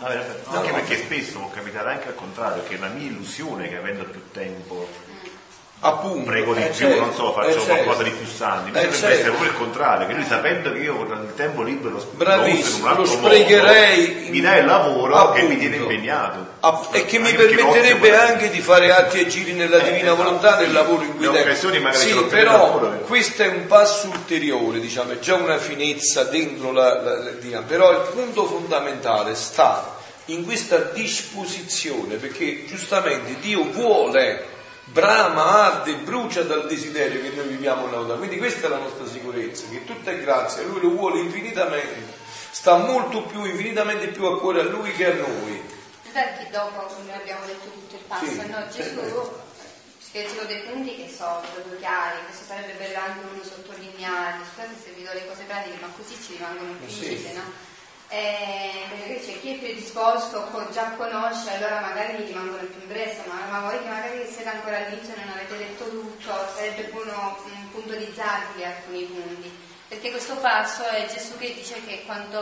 Ah, 0.00 0.56
anche 0.56 0.72
perché 0.72 0.96
spesso 0.98 1.38
può 1.38 1.50
capitare 1.50 1.92
anche 1.92 2.08
al 2.08 2.14
contrario 2.14 2.62
che 2.64 2.76
la 2.76 2.88
mia 2.88 3.06
illusione 3.06 3.68
che 3.68 3.76
avendo 3.76 4.04
più 4.04 4.30
tempo 4.30 4.86
appunto 5.84 6.30
prego 6.30 6.54
di 6.54 6.62
eh, 6.62 6.66
più, 6.66 6.86
certo, 6.86 7.00
non 7.00 7.12
so, 7.12 7.32
faccio 7.32 7.60
eh, 7.60 7.66
qualcosa 7.66 8.02
di 8.04 8.10
più 8.10 8.26
invece 8.68 8.86
eh, 8.86 8.90
dovrebbe 8.90 8.96
certo. 8.96 9.06
essere 9.14 9.28
proprio 9.30 9.50
il 9.50 9.56
contrario, 9.56 10.06
che 10.06 10.12
lui 10.14 10.24
sapendo 10.24 10.72
che 10.72 10.78
io 10.78 10.94
con 10.96 11.26
il 11.28 11.34
tempo 11.34 11.62
libero 11.62 12.04
Bravissimo, 12.12 12.94
lo 12.94 13.04
sprecherei 13.04 14.14
modo, 14.14 14.30
mi 14.30 14.40
dà 14.40 14.56
il 14.56 14.66
lavoro 14.66 15.16
appunto, 15.16 15.40
che 15.40 15.42
mi 15.42 15.58
tiene 15.58 15.76
impegnato. 15.76 16.46
App- 16.60 16.94
e 16.94 17.04
che 17.04 17.18
mi 17.18 17.32
permetterebbe 17.32 18.16
anche 18.16 18.50
di 18.50 18.60
fare 18.60 18.92
atti 18.92 19.20
e 19.20 19.26
giri 19.26 19.54
nella 19.54 19.78
Eh, 19.78 19.84
divina 19.84 20.12
esatto, 20.12 20.16
volontà 20.22 20.56
sì. 20.58 20.62
nel 20.62 20.72
lavoro 20.72 21.02
in 21.02 21.16
cui 21.16 21.26
ce 21.34 21.92
sì, 21.92 22.24
però 22.28 22.78
questo 23.06 23.42
è 23.42 23.48
un 23.48 23.66
passo 23.66 24.08
ulteriore 24.08 24.78
diciamo 24.78 25.12
è 25.12 25.18
già 25.18 25.34
una 25.34 25.58
finezza 25.58 26.22
dentro 26.24 26.70
la, 26.70 27.02
la, 27.02 27.18
la 27.18 27.30
diciamo. 27.30 27.66
però 27.66 27.90
il 27.90 28.08
punto 28.12 28.46
fondamentale 28.46 29.34
sta 29.34 29.96
in 30.26 30.44
questa 30.44 30.76
disposizione 30.76 32.14
perché 32.14 32.64
giustamente 32.66 33.34
Dio 33.40 33.64
vuole 33.64 34.51
brama, 34.84 35.44
arde, 35.66 35.94
brucia 35.96 36.42
dal 36.42 36.66
desiderio 36.66 37.20
che 37.22 37.30
noi 37.30 37.48
viviamo 37.48 37.86
nella 37.86 38.02
vita. 38.02 38.14
Quindi 38.16 38.38
questa 38.38 38.66
è 38.66 38.70
la 38.70 38.78
nostra 38.78 39.06
sicurezza, 39.06 39.64
che 39.70 39.84
tutta 39.84 40.10
è 40.10 40.20
grazia, 40.20 40.62
Lui 40.62 40.80
lo 40.80 40.90
vuole 40.90 41.20
infinitamente, 41.20 42.12
sta 42.50 42.76
molto 42.76 43.22
più, 43.22 43.44
infinitamente 43.44 44.08
più 44.08 44.24
a 44.24 44.38
cuore 44.38 44.60
a 44.60 44.64
Lui 44.64 44.92
che 44.92 45.06
a 45.10 45.14
noi. 45.14 45.60
Infatti 46.04 46.50
dopo, 46.50 46.82
come 46.94 47.14
abbiamo 47.14 47.46
detto 47.46 47.70
tutto 47.70 47.94
il 47.96 48.02
passo, 48.06 48.24
Sì, 48.26 48.46
no? 48.48 48.66
Gesù 48.70 49.30
spiegò 49.98 50.44
dei 50.44 50.60
punti 50.68 50.94
che 50.96 51.08
sono 51.10 51.40
proprio 51.54 51.78
chiari, 51.78 52.18
questo 52.26 52.44
sarebbe 52.44 52.74
bello 52.76 52.98
anche 52.98 53.24
uno 53.32 53.42
sottolineare, 53.42 54.36
scusate 54.44 54.74
se 54.84 54.90
vi 54.94 55.04
do 55.04 55.12
le 55.14 55.26
cose 55.26 55.44
pratiche, 55.44 55.78
ma 55.80 55.88
così 55.96 56.14
ci 56.20 56.32
rimangono 56.36 56.72
più 56.74 56.88
Sì. 56.88 57.12
incise, 57.12 57.32
no? 57.32 57.70
Eh, 58.12 58.84
perché 58.90 59.24
c'è 59.24 59.40
chi 59.40 59.54
è 59.54 59.58
predisposto, 59.58 60.46
già 60.70 60.90
conosce, 60.98 61.56
allora 61.56 61.80
magari 61.80 62.18
gli 62.18 62.26
rimangono 62.26 62.62
più 62.64 62.82
impresse, 62.82 63.22
ma, 63.26 63.46
ma 63.50 63.60
voi 63.66 63.78
che 63.78 63.88
magari 63.88 64.26
siete 64.30 64.50
ancora 64.50 64.76
all'inizio 64.76 65.14
e 65.14 65.24
non 65.24 65.32
avete 65.32 65.56
detto 65.56 65.88
tutto, 65.88 66.30
sarebbe 66.54 66.90
buono 66.92 67.38
mm, 67.48 67.68
puntualizzarvi 67.70 68.64
alcuni 68.64 69.04
punti. 69.04 69.50
Perché 69.88 70.10
questo 70.10 70.34
passo 70.36 70.84
è 70.84 71.08
Gesù 71.10 71.38
che 71.38 71.54
dice 71.54 71.82
che 71.86 72.02
quando 72.04 72.38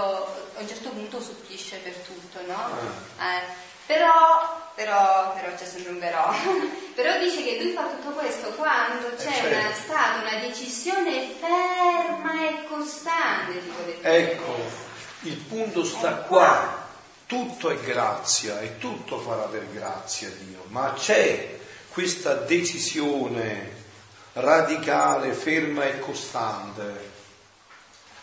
a 0.56 0.60
un 0.60 0.66
certo 0.66 0.88
punto 0.88 1.20
supplisce 1.20 1.76
per 1.76 1.94
tutto, 1.98 2.40
no? 2.46 2.76
Eh, 3.20 3.68
però, 3.86 4.72
però, 4.74 5.32
però 5.34 5.54
c'è 5.54 5.64
sempre 5.64 5.92
un 5.92 5.98
però, 6.00 6.34
però 6.96 7.16
dice 7.18 7.44
che 7.44 7.62
lui 7.62 7.72
fa 7.72 7.82
tutto 7.82 8.10
questo 8.10 8.48
quando 8.50 9.14
c'è 9.16 9.32
certo. 9.34 9.56
una, 9.56 9.72
stata 9.72 10.20
una 10.20 10.40
decisione 10.40 11.28
ferma 11.38 12.48
e 12.48 12.64
costante, 12.66 13.62
tipo 13.62 13.82
del 13.82 13.98
Ecco, 14.02 14.88
il 15.22 15.36
punto 15.36 15.84
sta 15.84 16.14
qua, 16.16 16.88
tutto 17.26 17.70
è 17.70 17.78
grazia 17.80 18.60
e 18.60 18.78
tutto 18.78 19.18
farà 19.18 19.42
per 19.42 19.66
grazia 19.72 20.30
Dio, 20.30 20.64
ma 20.68 20.94
c'è 20.94 21.58
questa 21.90 22.34
decisione 22.34 23.78
radicale, 24.32 25.32
ferma 25.32 25.84
e 25.84 25.98
costante. 25.98 27.08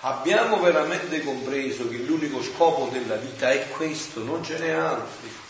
Abbiamo 0.01 0.59
veramente 0.59 1.23
compreso 1.23 1.87
che 1.89 1.97
l'unico 1.97 2.41
scopo 2.41 2.89
della 2.91 3.15
vita 3.15 3.51
è 3.51 3.67
questo, 3.69 4.23
non 4.23 4.43
ce 4.43 4.57
n'è 4.57 4.69
altro. 4.69 5.45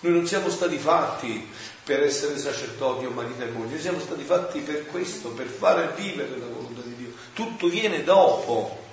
Noi 0.00 0.12
non 0.12 0.26
siamo 0.26 0.50
stati 0.50 0.76
fatti 0.76 1.48
per 1.82 2.02
essere 2.02 2.38
sacerdoti 2.38 3.06
o 3.06 3.10
marito 3.10 3.42
e 3.42 3.48
moglie, 3.48 3.80
siamo 3.80 4.00
stati 4.00 4.22
fatti 4.22 4.60
per 4.60 4.86
questo, 4.86 5.30
per 5.30 5.46
fare 5.46 5.92
vivere 5.96 6.36
la 6.38 6.46
volontà 6.46 6.82
di 6.82 6.96
Dio. 6.96 7.12
Tutto 7.32 7.68
viene 7.68 8.04
dopo. 8.04 8.83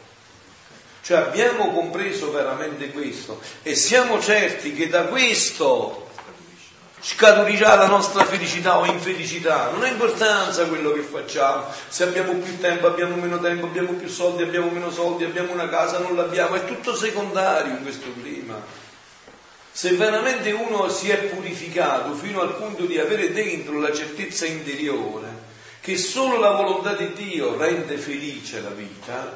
Cioè 1.04 1.18
abbiamo 1.18 1.72
compreso 1.72 2.32
veramente 2.32 2.92
questo 2.92 3.42
e 3.64 3.76
siamo 3.76 4.22
certi 4.22 4.74
che 4.74 4.88
da 4.88 5.06
questo 5.06 6.10
scaturirà 7.02 7.74
la 7.76 7.88
nostra 7.88 8.24
felicità 8.24 8.78
o 8.78 8.86
infelicità. 8.86 9.72
Non 9.72 9.84
ha 9.84 9.88
importanza 9.88 10.68
quello 10.68 10.92
che 10.92 11.02
facciamo, 11.02 11.66
se 11.88 12.04
abbiamo 12.04 12.34
più 12.34 12.60
tempo, 12.60 12.86
abbiamo 12.86 13.16
meno 13.16 13.40
tempo, 13.40 13.66
abbiamo 13.66 13.94
più 13.94 14.08
soldi, 14.08 14.44
abbiamo 14.44 14.70
meno 14.70 14.92
soldi, 14.92 15.24
abbiamo 15.24 15.52
una 15.52 15.68
casa, 15.68 15.98
non 15.98 16.16
l'abbiamo, 16.16 16.56
è 16.56 16.66
tutto 16.66 16.96
secondario 16.96 17.74
in 17.74 17.82
questo 17.82 18.14
clima. 18.22 18.62
Se 19.74 19.94
veramente 19.94 20.52
uno 20.52 20.90
si 20.90 21.10
è 21.10 21.18
purificato 21.18 22.14
fino 22.14 22.42
al 22.42 22.56
punto 22.56 22.86
di 22.86 23.00
avere 23.00 23.32
dentro 23.32 23.80
la 23.80 23.92
certezza 23.92 24.46
interiore 24.46 25.50
che 25.82 25.98
solo 25.98 26.38
la 26.38 26.52
volontà 26.52 26.94
di 26.94 27.12
Dio 27.14 27.58
rende 27.58 27.98
felice 27.98 28.62
la 28.62 28.70
vita, 28.70 29.36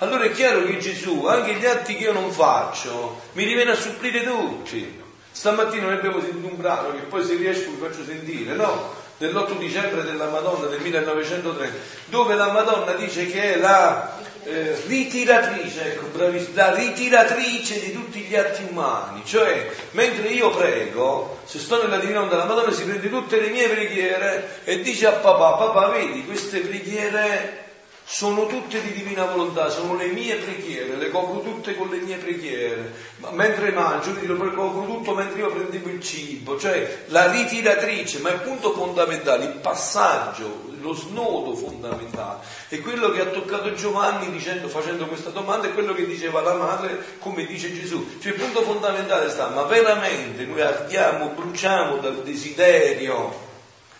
allora 0.00 0.24
è 0.24 0.32
chiaro 0.32 0.64
che 0.64 0.78
Gesù, 0.78 1.26
anche 1.26 1.54
gli 1.54 1.66
atti 1.66 1.94
che 1.94 2.04
io 2.04 2.12
non 2.12 2.30
faccio, 2.30 3.20
mi 3.32 3.44
riviene 3.44 3.72
a 3.72 3.76
supplire 3.76 4.24
tutti. 4.24 4.98
Stamattina 5.30 5.84
noi 5.84 5.96
abbiamo 5.96 6.20
sentito 6.20 6.46
un 6.46 6.56
brano 6.56 6.92
che 6.92 7.00
poi 7.00 7.22
se 7.24 7.34
riesco 7.34 7.70
vi 7.70 7.76
faccio 7.80 8.04
sentire, 8.04 8.54
no? 8.54 8.94
Dell'8 9.18 9.58
dicembre 9.58 10.02
della 10.02 10.28
Madonna 10.28 10.66
del 10.68 10.80
1930, 10.80 11.76
dove 12.06 12.34
la 12.34 12.50
Madonna 12.50 12.92
dice 12.92 13.26
che 13.26 13.54
è 13.54 13.58
la 13.58 14.16
eh, 14.44 14.74
ritiratrice, 14.86 15.92
ecco, 15.92 16.06
bravissima, 16.06 16.68
la 16.68 16.74
ritiratrice 16.74 17.80
di 17.80 17.92
tutti 17.92 18.20
gli 18.20 18.34
atti 18.34 18.66
umani. 18.70 19.22
Cioè, 19.26 19.70
mentre 19.90 20.28
io 20.28 20.48
prego, 20.48 21.40
se 21.44 21.58
sto 21.58 21.82
nella 21.82 21.98
divina 21.98 22.22
onda, 22.22 22.36
la 22.36 22.46
Madonna 22.46 22.72
si 22.72 22.84
prende 22.84 23.10
tutte 23.10 23.38
le 23.38 23.50
mie 23.50 23.68
preghiere 23.68 24.60
e 24.64 24.80
dice 24.80 25.06
a 25.06 25.12
papà, 25.12 25.52
papà, 25.52 25.88
vedi, 25.88 26.24
queste 26.24 26.60
preghiere 26.60 27.68
sono 28.12 28.46
tutte 28.46 28.82
di 28.82 28.92
divina 28.92 29.24
volontà, 29.24 29.70
sono 29.70 29.94
le 29.94 30.08
mie 30.08 30.34
preghiere, 30.34 30.96
le 30.96 31.10
copro 31.10 31.42
tutte 31.42 31.76
con 31.76 31.90
le 31.90 31.98
mie 31.98 32.16
preghiere, 32.16 32.92
ma 33.18 33.30
mentre 33.30 33.70
mangio 33.70 34.12
lo 34.22 34.50
copro 34.50 34.84
tutto 34.84 35.14
mentre 35.14 35.38
io 35.38 35.52
prendevo 35.52 35.88
il 35.90 36.02
cibo, 36.02 36.58
cioè 36.58 37.04
la 37.06 37.30
ritiratrice, 37.30 38.18
ma 38.18 38.30
il 38.30 38.40
punto 38.40 38.72
fondamentale, 38.72 39.44
il 39.44 39.58
passaggio, 39.60 40.72
lo 40.80 40.92
snodo 40.92 41.54
fondamentale, 41.54 42.40
è 42.66 42.80
quello 42.80 43.10
che 43.10 43.20
ha 43.20 43.26
toccato 43.26 43.74
Giovanni 43.74 44.32
dicendo, 44.32 44.66
facendo 44.66 45.06
questa 45.06 45.30
domanda, 45.30 45.68
è 45.68 45.72
quello 45.72 45.94
che 45.94 46.04
diceva 46.04 46.40
la 46.40 46.54
madre, 46.54 47.16
come 47.20 47.46
dice 47.46 47.72
Gesù. 47.72 48.18
Cioè 48.20 48.32
il 48.32 48.40
punto 48.40 48.62
fondamentale 48.62 49.30
sta, 49.30 49.50
ma 49.50 49.62
veramente 49.62 50.44
noi 50.44 50.60
ardiamo, 50.60 51.28
bruciamo 51.28 51.98
dal 51.98 52.24
desiderio 52.24 53.48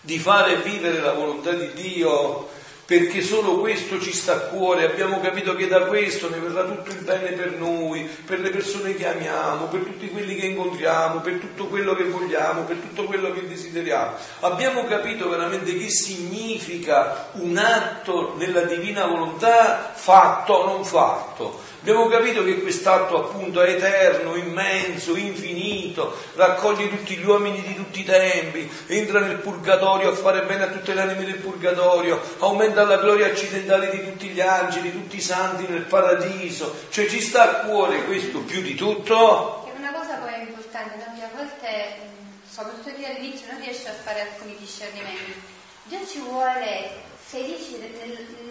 di 0.01 0.19
fare 0.19 0.57
vivere 0.57 0.99
la 0.99 1.13
volontà 1.13 1.51
di 1.51 1.71
Dio 1.73 2.50
perché 2.91 3.21
solo 3.21 3.61
questo 3.61 4.01
ci 4.01 4.11
sta 4.11 4.33
a 4.33 4.39
cuore, 4.39 4.83
abbiamo 4.83 5.21
capito 5.21 5.55
che 5.55 5.69
da 5.69 5.83
questo 5.83 6.29
ne 6.29 6.39
verrà 6.39 6.65
tutto 6.65 6.89
il 6.89 7.05
bene 7.05 7.31
per 7.31 7.53
noi, 7.53 8.05
per 8.25 8.41
le 8.41 8.49
persone 8.49 8.95
che 8.95 9.07
amiamo, 9.07 9.67
per 9.67 9.79
tutti 9.79 10.09
quelli 10.09 10.35
che 10.35 10.47
incontriamo, 10.47 11.21
per 11.21 11.35
tutto 11.35 11.67
quello 11.67 11.95
che 11.95 12.03
vogliamo, 12.03 12.63
per 12.63 12.75
tutto 12.75 13.05
quello 13.05 13.31
che 13.31 13.47
desideriamo. 13.47 14.11
Abbiamo 14.41 14.83
capito 14.83 15.29
veramente 15.29 15.77
che 15.77 15.89
significa 15.89 17.29
un 17.35 17.55
atto 17.55 18.33
nella 18.37 18.63
divina 18.63 19.05
volontà 19.05 19.93
fatto 19.93 20.51
o 20.51 20.65
non 20.65 20.83
fatto 20.83 21.69
Abbiamo 21.81 22.07
capito 22.09 22.43
che 22.43 22.61
quest'atto 22.61 23.17
appunto 23.17 23.59
è 23.63 23.71
eterno, 23.71 24.35
immenso, 24.35 25.15
infinito, 25.15 26.15
raccoglie 26.35 26.87
tutti 26.89 27.15
gli 27.15 27.25
uomini 27.25 27.59
di 27.63 27.73
tutti 27.73 28.01
i 28.01 28.03
tempi, 28.03 28.69
entra 28.85 29.19
nel 29.19 29.37
purgatorio 29.37 30.11
a 30.11 30.15
fare 30.15 30.43
bene 30.43 30.65
a 30.65 30.67
tutte 30.67 30.93
le 30.93 31.01
anime 31.01 31.25
del 31.25 31.39
purgatorio, 31.39 32.21
aumenta 32.37 32.83
la 32.83 32.97
gloria 32.97 33.25
accidentale 33.25 33.89
di 33.89 34.03
tutti 34.03 34.27
gli 34.27 34.39
angeli, 34.39 34.91
tutti 34.91 35.15
i 35.15 35.21
santi 35.21 35.65
nel 35.67 35.81
paradiso, 35.81 36.71
cioè 36.91 37.07
ci 37.07 37.19
sta 37.19 37.49
a 37.49 37.65
cuore 37.65 38.05
questo 38.05 38.41
più 38.41 38.61
di 38.61 38.75
tutto. 38.75 39.65
È 39.65 39.75
una 39.75 39.91
cosa 39.91 40.17
poi 40.17 40.39
importante, 40.39 40.97
no? 40.97 41.15
che 41.17 41.23
a 41.23 41.29
volte, 41.35 41.95
soprattutto 42.47 42.95
lì 42.95 43.05
all'inizio, 43.05 43.47
non 43.51 43.59
riesce 43.59 43.87
a 43.87 43.93
fare 43.93 44.21
alcuni 44.21 44.55
discernimenti. 44.59 45.33
Dio 45.85 46.05
ci 46.05 46.19
vuole 46.19 47.09
felici 47.31 47.77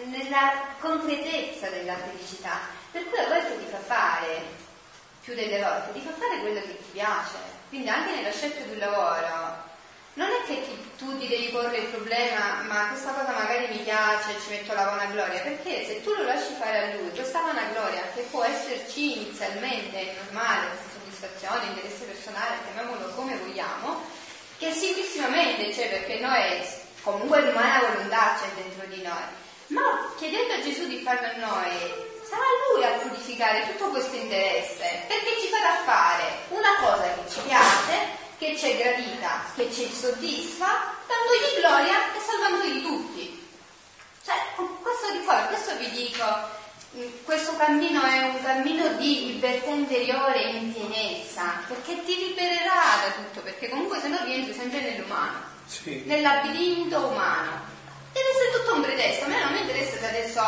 nella 0.05 0.73
concretezza 0.79 1.69
della 1.69 1.95
felicità. 1.97 2.61
Per 2.91 3.07
cui 3.07 3.19
a 3.19 3.27
volte 3.27 3.59
ti 3.59 3.69
fa 3.69 3.77
fare, 3.77 4.41
più 5.21 5.35
delle 5.35 5.61
volte, 5.61 5.93
ti 5.93 6.01
fa 6.01 6.11
fare 6.17 6.39
quello 6.39 6.59
che 6.61 6.77
ti 6.77 6.89
piace. 6.91 7.37
Quindi 7.69 7.89
anche 7.89 8.15
nella 8.15 8.31
scelta 8.31 8.61
di 8.61 8.71
un 8.71 8.79
lavoro, 8.79 9.69
non 10.13 10.27
è 10.27 10.45
che 10.47 10.65
ti, 10.65 10.75
tu 10.97 11.15
ti 11.19 11.27
devi 11.27 11.49
porre 11.49 11.77
il 11.77 11.87
problema, 11.89 12.63
ma 12.67 12.87
questa 12.87 13.11
cosa 13.11 13.31
magari 13.31 13.67
mi 13.67 13.83
piace, 13.83 14.41
ci 14.43 14.49
metto 14.49 14.73
la 14.73 14.85
vanagloria, 14.85 15.41
perché 15.41 15.85
se 15.85 16.01
tu 16.01 16.13
lo 16.15 16.23
lasci 16.23 16.53
fare 16.57 16.91
a 16.91 16.95
lui, 16.95 17.11
questa 17.11 17.39
vanagloria 17.39 18.01
che 18.15 18.21
può 18.31 18.43
esserci 18.43 19.21
inizialmente 19.21 20.15
normale, 20.23 20.69
questa 20.69 20.89
soddisfazione, 20.97 21.67
interesse 21.67 22.05
personale, 22.05 22.57
chiamiamolo 22.65 23.13
come 23.13 23.37
vogliamo, 23.37 24.03
che 24.57 24.71
sicuramente 24.71 25.69
c'è 25.69 25.87
perché 25.87 26.19
noi 26.19 26.41
comunque 27.03 27.41
l'umana 27.41 27.79
volontà 27.79 28.37
c'è 28.39 28.47
dentro 28.55 28.85
di 28.87 29.01
noi, 29.01 29.23
ma 29.67 30.13
chiedendo 30.17 30.53
a 30.53 30.61
Gesù 30.61 30.87
di 30.87 31.01
farlo 31.01 31.27
a 31.27 31.47
noi, 31.47 32.09
sarà 32.27 32.43
lui 32.73 32.83
a 32.85 32.99
purificare 32.99 33.67
tutto 33.71 33.89
questo 33.89 34.15
interesse, 34.15 35.03
perché 35.07 35.39
ci 35.39 35.47
farà 35.47 35.75
fare 35.83 36.45
una 36.49 36.75
cosa 36.79 37.03
che 37.03 37.29
ci 37.29 37.39
piace, 37.41 38.19
che 38.37 38.57
ci 38.57 38.71
è 38.71 38.77
gradita, 38.77 39.43
che 39.55 39.71
ci 39.71 39.91
soddisfa, 39.91 40.95
dandogli 41.07 41.59
gloria 41.59 42.13
e 42.13 42.19
salvandogli 42.19 42.81
tutti. 42.81 43.49
Cioè, 44.23 44.35
questo 44.55 45.11
di 45.11 45.19
fuori, 45.23 45.47
questo 45.47 45.75
vi 45.77 45.89
dico, 45.91 46.25
mm, 46.95 47.23
questo 47.23 47.55
cammino 47.57 48.01
è 48.01 48.21
un 48.23 48.41
cammino 48.41 48.87
di 48.93 49.33
libertà 49.33 49.69
interiore 49.69 50.41
in 50.41 50.73
pienezza, 50.73 51.63
perché 51.67 52.03
ti 52.03 52.17
libererà 52.17 53.03
da 53.03 53.11
tutto, 53.11 53.41
perché 53.41 53.69
comunque 53.69 53.99
se 53.99 54.07
no 54.07 54.19
rientri 54.23 54.53
sempre 54.53 54.81
nell'umano, 54.81 55.50
sì. 55.71 56.03
nel 56.05 56.21
labirinto 56.21 57.07
umano. 57.07 57.69
Deve 58.11 58.27
essere 58.27 58.59
tutto 58.59 58.75
un 58.75 58.81
pretesto, 58.81 59.23
a 59.23 59.27
me 59.29 59.41
non 59.41 59.53
mi 59.53 59.61
interessa 59.61 59.97
se 59.97 60.07
adesso 60.07 60.41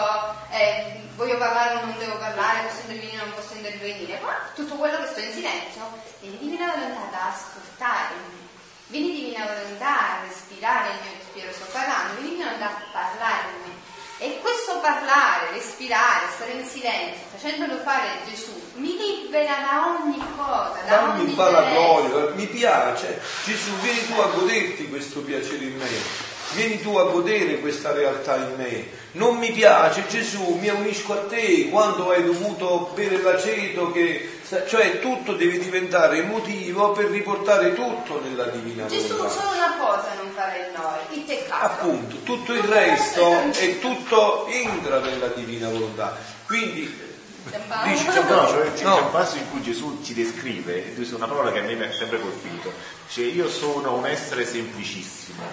eh, 0.52 1.00
voglio 1.16 1.38
parlare 1.38 1.76
o 1.76 1.86
non 1.86 1.98
devo 1.98 2.18
parlare, 2.18 2.68
posso 2.68 2.82
intervenire 2.82 3.22
o 3.22 3.26
non 3.26 3.36
posso 3.36 3.54
intervenire, 3.54 4.20
ma 4.20 4.36
tutto 4.54 4.76
quello 4.76 4.98
che 5.00 5.08
sto 5.08 5.20
in 5.22 5.32
silenzio, 5.32 5.82
vieni 6.20 6.38
divina 6.40 6.74
volontà 6.76 7.08
da 7.10 7.32
ascoltarmi, 7.32 8.50
vieni 8.88 9.16
divina 9.16 9.46
volontà 9.46 10.20
a 10.20 10.22
respirare 10.28 10.90
il 10.90 11.00
mio 11.04 11.12
respiro, 11.18 11.54
sto 11.54 11.72
parlando, 11.72 12.20
vieni 12.20 12.30
divina 12.32 12.52
volontà 12.52 12.68
a 12.68 12.82
parlarmi. 12.92 13.83
E 14.20 14.39
questo 14.41 14.80
parlare, 14.80 15.51
respirare, 15.53 16.28
stare 16.36 16.51
in 16.51 16.66
silenzio, 16.66 17.26
facendolo 17.36 17.80
fare 17.82 18.20
Gesù, 18.30 18.53
mi 18.76 18.95
libera 18.95 19.55
da 19.55 19.97
ogni 19.99 20.24
cosa, 20.38 20.80
da 20.86 20.95
Dammi 20.95 21.22
ogni 21.22 21.34
gloria, 21.36 22.34
mi 22.36 22.45
piace. 22.47 23.20
Gesù, 23.43 23.72
vieni 23.82 24.05
tu 24.07 24.20
a 24.20 24.28
goderti 24.28 24.88
questo 24.88 25.22
piacere 25.22 25.66
in 25.66 25.78
me 25.78 26.32
vieni 26.53 26.80
tu 26.82 26.95
a 26.97 27.05
godere 27.05 27.59
questa 27.59 27.91
realtà 27.91 28.36
in 28.36 28.53
me. 28.57 29.01
Non 29.14 29.38
mi 29.38 29.51
piace 29.51 30.05
Gesù, 30.07 30.57
mi 30.59 30.70
unisco 30.70 31.14
a 31.14 31.26
te 31.26 31.70
quando 31.70 32.11
hai 32.11 32.24
dovuto 32.24 32.91
bere 32.93 33.22
l'aceto, 33.22 33.91
che, 33.91 34.39
cioè 34.68 34.99
tutto 34.99 35.34
deve 35.34 35.58
diventare 35.58 36.22
motivo 36.24 36.91
per 36.91 37.06
riportare 37.06 37.74
tutto 37.74 38.22
nella 38.22 38.45
divina 38.45 38.86
volontà. 38.86 39.08
Gesù 39.08 39.16
solo 39.16 39.51
una 39.54 39.76
cosa 39.80 40.14
non 40.22 40.32
farà 40.34 40.56
in 40.56 40.74
noi, 40.76 41.18
il 41.18 41.22
peccato. 41.22 41.66
Appunto, 41.66 42.16
tutto 42.24 42.54
il 42.54 42.64
resto 42.64 43.51
e 43.54 43.80
tutto 43.80 44.47
entra 44.47 44.99
nella 44.99 45.28
divina 45.28 45.70
volontà. 45.70 46.16
Quindi 46.45 47.12
Dici, 47.43 48.06
c'è, 48.06 48.24
no, 48.24 48.47
cioè, 48.47 48.74
c'è 48.74 48.84
no. 48.86 49.04
un 49.04 49.12
passo 49.12 49.36
in 49.36 49.49
cui 49.49 49.62
Gesù 49.62 49.99
ci 50.01 50.14
descrive, 50.14 50.93
una 51.12 51.28
parola 51.28 51.51
che 51.51 51.60
a 51.60 51.64
me 51.64 51.76
mi 51.76 51.84
ha 51.84 51.91
sempre 51.91 52.22
colpito, 52.22 52.72
cioè 53.10 53.26
io 53.26 53.49
sono 53.49 53.95
un 53.95 54.08
essere 54.08 54.45
semplicissimo, 54.45 55.43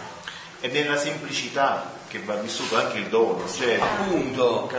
è 0.61 0.68
nella 0.68 0.96
semplicità 0.96 1.99
che 2.07 2.20
va 2.20 2.37
vissuto 2.37 2.76
anche 2.76 2.99
il 2.99 3.07
dono, 3.07 3.45
cioè 3.53 3.80
appunto 3.80 4.70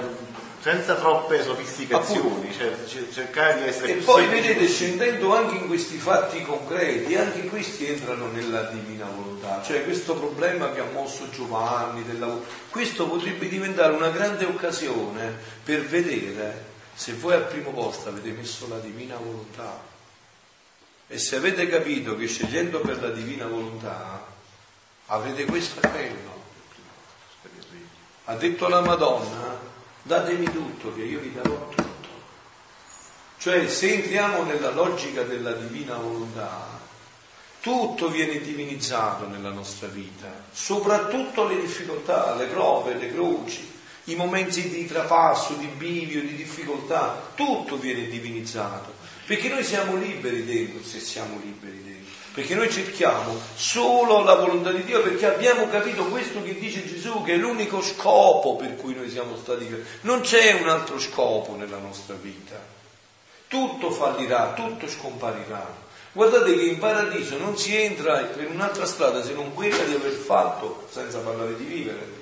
senza 0.61 0.95
troppe 0.95 1.41
sofisticazioni, 1.41 2.53
cioè, 2.53 2.77
cercare 3.11 3.61
di 3.61 3.67
essere 3.67 3.93
e 3.93 3.95
poi 3.95 4.27
vedete 4.27 4.67
scendendo 4.67 5.35
anche 5.35 5.55
in 5.55 5.67
questi 5.67 5.97
fatti 5.97 6.43
concreti, 6.43 7.15
anche 7.15 7.45
questi 7.45 7.88
entrano 7.88 8.27
nella 8.27 8.63
divina 8.63 9.05
volontà, 9.05 9.61
cioè 9.63 9.83
questo 9.83 10.13
problema 10.13 10.71
che 10.71 10.81
ha 10.81 10.85
mosso 10.93 11.27
Giovanni, 11.31 12.03
della, 12.03 12.38
questo 12.69 13.07
potrebbe 13.07 13.47
diventare 13.47 13.93
una 13.93 14.09
grande 14.09 14.45
occasione 14.45 15.35
per 15.63 15.83
vedere 15.85 16.69
se 16.93 17.13
voi 17.13 17.33
al 17.33 17.47
primo 17.47 17.71
posto 17.71 18.09
avete 18.09 18.29
messo 18.29 18.67
la 18.67 18.77
divina 18.77 19.15
volontà 19.15 19.81
e 21.07 21.17
se 21.17 21.38
avete 21.38 21.67
capito 21.67 22.15
che 22.15 22.27
scegliendo 22.27 22.79
per 22.81 23.01
la 23.01 23.09
divina 23.09 23.47
volontà 23.47 24.23
avrete 25.07 25.45
questo 25.45 25.79
appello. 25.81 26.39
Ha 28.25 28.35
detto 28.35 28.67
la 28.69 28.81
Madonna, 28.81 29.50
datemi 30.03 30.45
tutto 30.51 30.93
che 30.93 31.03
io 31.03 31.19
vi 31.19 31.33
darò 31.33 31.69
tutto. 31.69 31.89
Cioè 33.37 33.67
se 33.67 33.93
entriamo 33.93 34.43
nella 34.43 34.71
logica 34.71 35.23
della 35.23 35.53
divina 35.53 35.95
volontà, 35.95 36.79
tutto 37.59 38.09
viene 38.09 38.39
divinizzato 38.39 39.27
nella 39.27 39.51
nostra 39.51 39.87
vita, 39.87 40.27
soprattutto 40.51 41.47
le 41.47 41.59
difficoltà, 41.59 42.35
le 42.35 42.45
prove, 42.45 42.95
le 42.95 43.11
croci, 43.11 43.69
i 44.05 44.15
momenti 44.15 44.67
di 44.69 44.87
trapasso, 44.87 45.53
di 45.53 45.67
bivio, 45.67 46.21
di 46.21 46.35
difficoltà, 46.35 47.31
tutto 47.35 47.77
viene 47.77 48.07
divinizzato, 48.07 48.93
perché 49.25 49.49
noi 49.49 49.63
siamo 49.63 49.95
liberi 49.95 50.43
dentro, 50.43 50.83
se 50.83 50.99
siamo 50.99 51.39
liberi 51.43 51.73
dentro 51.73 51.90
perché 52.33 52.55
noi 52.55 52.71
cerchiamo 52.71 53.37
solo 53.55 54.23
la 54.23 54.35
volontà 54.35 54.71
di 54.71 54.83
Dio 54.83 55.01
perché 55.01 55.25
abbiamo 55.25 55.67
capito 55.67 56.05
questo 56.05 56.41
che 56.41 56.57
dice 56.57 56.85
Gesù, 56.87 57.21
che 57.23 57.33
è 57.33 57.37
l'unico 57.37 57.81
scopo 57.81 58.55
per 58.55 58.75
cui 58.77 58.95
noi 58.95 59.09
siamo 59.09 59.35
stati 59.35 59.67
creati. 59.67 59.85
Non 60.01 60.21
c'è 60.21 60.59
un 60.61 60.69
altro 60.69 60.97
scopo 60.97 61.55
nella 61.55 61.77
nostra 61.77 62.15
vita. 62.15 62.55
Tutto 63.47 63.91
fallirà, 63.91 64.53
tutto 64.55 64.87
scomparirà. 64.87 65.89
Guardate 66.13 66.55
che 66.55 66.63
in 66.63 66.77
paradiso 66.77 67.37
non 67.37 67.57
si 67.57 67.75
entra 67.75 68.17
per 68.19 68.49
un'altra 68.49 68.85
strada 68.85 69.23
se 69.23 69.33
non 69.33 69.53
quella 69.53 69.83
di 69.83 69.93
aver 69.93 70.11
fatto, 70.11 70.87
senza 70.89 71.19
parlare 71.19 71.55
di 71.55 71.63
vivere, 71.63 72.20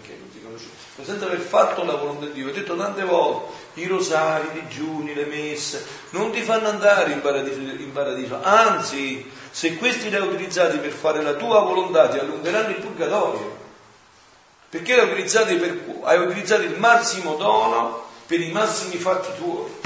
conosce, 0.99 1.03
senza 1.03 1.25
aver 1.25 1.39
fatto 1.39 1.83
la 1.83 1.95
volontà 1.95 2.25
di 2.25 2.33
Dio. 2.33 2.49
Ho 2.49 2.51
detto 2.51 2.75
tante 2.75 3.03
volte, 3.03 3.53
i 3.75 3.87
rosari, 3.87 4.47
i 4.47 4.61
digiuni, 4.61 5.13
le 5.13 5.25
messe, 5.25 5.85
non 6.11 6.31
ti 6.31 6.41
fanno 6.41 6.67
andare 6.67 7.11
in 7.13 7.21
paradiso, 7.21 7.59
in 7.59 7.91
paradiso 7.91 8.39
anzi 8.41 9.29
se 9.51 9.77
questi 9.77 10.09
li 10.09 10.15
hai 10.15 10.27
utilizzati 10.27 10.77
per 10.77 10.91
fare 10.91 11.21
la 11.21 11.33
tua 11.33 11.61
volontà 11.61 12.09
ti 12.09 12.17
allungheranno 12.17 12.69
il 12.69 12.81
purgatorio. 12.81 13.57
Perché 14.69 14.99
hai 14.99 15.09
utilizzato, 15.09 15.55
per, 15.57 15.83
hai 16.03 16.19
utilizzato 16.19 16.61
il 16.61 16.77
massimo 16.77 17.35
dono 17.35 18.07
per 18.27 18.39
i 18.39 18.51
massimi 18.51 18.97
fatti 18.97 19.29
tuoi. 19.37 19.77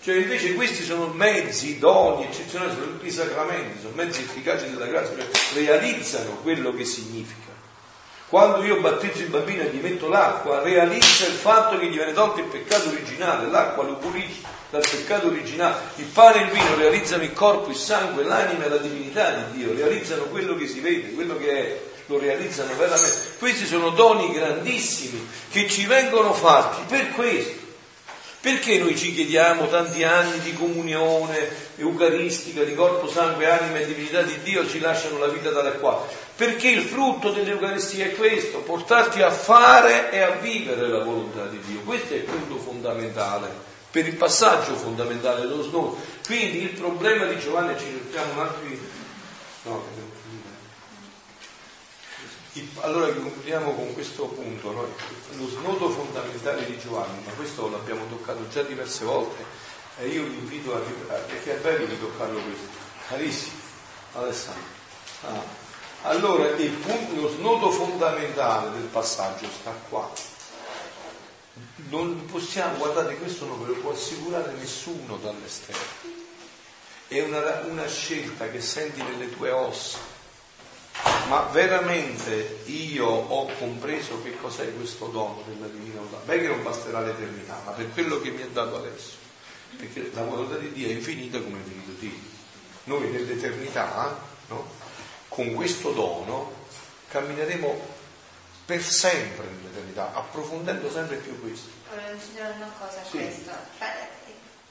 Cioè 0.00 0.16
invece 0.16 0.54
questi 0.54 0.84
sono 0.84 1.08
mezzi, 1.08 1.78
doni 1.78 2.24
eccezionali, 2.24 2.72
sono 2.72 2.86
tutti 2.86 3.06
i 3.06 3.10
sacramenti, 3.10 3.80
sono 3.80 3.94
mezzi 3.94 4.22
efficaci 4.22 4.70
della 4.70 4.86
grazia, 4.86 5.16
cioè 5.16 5.28
realizzano 5.54 6.38
quello 6.42 6.72
che 6.72 6.84
significa. 6.84 7.57
Quando 8.28 8.62
io 8.62 8.80
battezzo 8.80 9.22
il 9.22 9.28
bambino 9.28 9.62
e 9.62 9.70
gli 9.70 9.80
metto 9.80 10.06
l'acqua, 10.06 10.60
realizza 10.60 11.26
il 11.26 11.32
fatto 11.32 11.78
che 11.78 11.86
gli 11.86 11.94
viene 11.94 12.12
tolto 12.12 12.40
il 12.40 12.46
peccato 12.46 12.90
originale, 12.90 13.48
l'acqua 13.50 13.84
lo 13.84 13.94
pulisce 13.94 14.42
dal 14.68 14.82
peccato 14.82 15.28
originale. 15.28 15.76
Il 15.94 16.04
pane 16.04 16.40
e 16.40 16.44
il 16.44 16.50
vino 16.50 16.74
realizzano 16.76 17.22
il 17.22 17.32
corpo, 17.32 17.70
il 17.70 17.76
sangue, 17.76 18.24
l'anima 18.24 18.66
e 18.66 18.68
la 18.68 18.76
divinità 18.76 19.30
di 19.30 19.58
Dio, 19.58 19.74
realizzano 19.74 20.24
quello 20.24 20.54
che 20.56 20.66
si 20.66 20.80
vede, 20.80 21.14
quello 21.14 21.38
che 21.38 21.50
è, 21.50 21.80
lo 22.04 22.18
realizzano 22.18 22.74
veramente. 22.76 23.34
Questi 23.38 23.64
sono 23.64 23.90
doni 23.90 24.30
grandissimi 24.30 25.26
che 25.50 25.66
ci 25.66 25.86
vengono 25.86 26.34
fatti 26.34 26.82
per 26.86 27.12
questo. 27.12 27.57
Perché 28.48 28.78
noi 28.78 28.96
ci 28.96 29.12
chiediamo 29.12 29.68
tanti 29.68 30.04
anni 30.04 30.40
di 30.40 30.54
comunione 30.54 31.50
eucaristica, 31.76 32.64
di 32.64 32.74
corpo, 32.74 33.06
sangue, 33.06 33.46
anima 33.46 33.76
e 33.76 33.84
divinità 33.84 34.22
di 34.22 34.40
Dio 34.42 34.66
ci 34.66 34.80
lasciano 34.80 35.18
la 35.18 35.26
vita 35.26 35.50
dalle 35.50 35.72
qua? 35.72 36.02
Perché 36.34 36.68
il 36.68 36.80
frutto 36.80 37.30
dell'Eucaristia 37.30 38.06
è 38.06 38.14
questo, 38.14 38.60
portarti 38.60 39.20
a 39.20 39.30
fare 39.30 40.10
e 40.10 40.20
a 40.20 40.30
vivere 40.30 40.88
la 40.88 41.04
volontà 41.04 41.44
di 41.44 41.60
Dio. 41.66 41.80
Questo 41.80 42.14
è 42.14 42.16
il 42.16 42.22
punto 42.22 42.56
fondamentale, 42.56 43.52
per 43.90 44.06
il 44.06 44.16
passaggio 44.16 44.76
fondamentale 44.76 45.42
dello 45.42 45.62
snodo. 45.62 45.98
Quindi 46.24 46.62
il 46.62 46.70
problema 46.70 47.26
di 47.26 47.38
Giovanni, 47.38 47.78
ci 47.78 47.84
mettiamo 47.84 48.32
un 48.32 48.38
altro... 48.38 48.60
No, 49.64 49.84
allora 52.80 53.12
concludiamo 53.12 53.74
con 53.74 53.92
questo 53.92 54.26
punto, 54.26 54.70
no? 54.72 54.88
lo 55.36 55.48
snodo 55.48 55.90
fondamentale 55.90 56.64
di 56.64 56.78
Giovanni, 56.78 57.22
ma 57.24 57.32
questo 57.32 57.68
l'abbiamo 57.68 58.06
toccato 58.08 58.48
già 58.48 58.62
diverse 58.62 59.04
volte 59.04 59.44
e 59.98 60.08
io 60.08 60.24
vi 60.24 60.38
invito 60.38 60.74
a, 60.74 60.78
perché 60.78 61.56
è 61.56 61.60
bello 61.60 61.86
di 61.86 61.98
toccarlo 61.98 62.40
questo, 62.40 62.68
carissimo 63.08 63.56
Alessandro. 64.14 64.76
Ah. 65.22 65.66
Allora 66.02 66.48
il 66.48 66.70
punto, 66.70 67.20
lo 67.20 67.28
snodo 67.28 67.70
fondamentale 67.70 68.70
del 68.70 68.86
passaggio 68.86 69.46
sta 69.60 69.72
qua. 69.88 70.10
Non 71.90 72.26
possiamo, 72.26 72.76
guardate, 72.76 73.16
questo 73.16 73.46
non 73.46 73.60
ve 73.60 73.74
lo 73.74 73.80
può 73.80 73.92
assicurare 73.92 74.52
nessuno 74.52 75.16
dall'esterno. 75.16 76.16
È 77.08 77.20
una, 77.22 77.62
una 77.68 77.86
scelta 77.88 78.48
che 78.48 78.60
senti 78.60 79.02
nelle 79.02 79.34
tue 79.34 79.50
ossa 79.50 80.16
ma 81.28 81.42
veramente 81.52 82.60
io 82.66 83.06
ho 83.06 83.50
compreso 83.58 84.22
che 84.22 84.36
cos'è 84.38 84.74
questo 84.74 85.06
dono 85.06 85.42
della 85.46 85.66
divina 85.66 86.00
volontà. 86.00 86.18
Beh 86.24 86.40
che 86.40 86.48
non 86.48 86.62
basterà 86.62 87.00
l'eternità, 87.00 87.60
ma 87.64 87.72
per 87.72 87.92
quello 87.92 88.20
che 88.20 88.30
mi 88.30 88.42
è 88.42 88.48
dato 88.48 88.76
adesso, 88.76 89.12
perché 89.76 90.10
la 90.14 90.22
volontà 90.22 90.56
di 90.56 90.72
Dio 90.72 90.88
è 90.88 90.92
infinita 90.92 91.38
come 91.38 91.56
è 91.56 91.58
infinito 91.58 91.90
Dio. 91.98 92.36
Noi 92.84 93.10
nell'eternità, 93.10 94.18
no? 94.48 94.66
con 95.28 95.52
questo 95.52 95.92
dono, 95.92 96.52
cammineremo 97.08 97.96
per 98.64 98.82
sempre 98.82 99.46
nell'eternità, 99.46 100.14
approfondendo 100.14 100.90
sempre 100.90 101.16
più 101.16 101.38
questo. 101.40 101.68
Volevo 101.90 102.08
aggiungere 102.08 102.52
una 102.56 102.72
cosa 102.78 103.00
a 103.00 103.04
sì. 103.04 103.18
questo. 103.18 103.50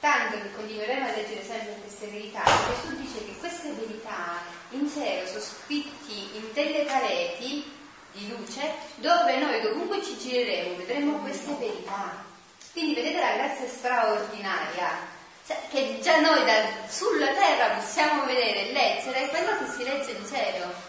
Tanto 0.00 0.36
che 0.40 0.52
continueremo 0.54 1.06
a 1.06 1.10
leggere 1.10 1.42
sempre 1.42 1.74
queste 1.82 2.06
verità, 2.06 2.44
Gesù 2.44 2.96
dice 2.96 3.24
che 3.24 3.36
queste 3.38 3.70
verità 3.72 4.42
in 4.70 4.88
cielo 4.88 5.26
sono 5.26 5.40
scritti 5.40 6.36
in 6.36 6.52
delle 6.52 6.84
pareti 6.84 7.64
di 8.12 8.28
luce 8.28 8.74
dove 8.96 9.38
noi 9.38 9.60
dovunque 9.60 10.02
ci 10.04 10.16
gireremo 10.16 10.76
vedremo 10.76 11.18
queste 11.18 11.52
verità. 11.54 12.24
Quindi 12.72 12.94
vedete 12.94 13.18
la 13.18 13.32
grazia 13.32 13.66
straordinaria, 13.66 14.88
cioè, 15.44 15.58
che 15.68 15.98
già 16.00 16.20
noi 16.20 16.44
da, 16.44 16.88
sulla 16.88 17.32
terra 17.32 17.74
possiamo 17.74 18.24
vedere 18.24 18.68
e 18.68 18.72
leggere 18.72 19.28
quello 19.28 19.58
che 19.58 19.72
si 19.72 19.82
legge 19.82 20.12
in 20.12 20.26
cielo. 20.26 20.87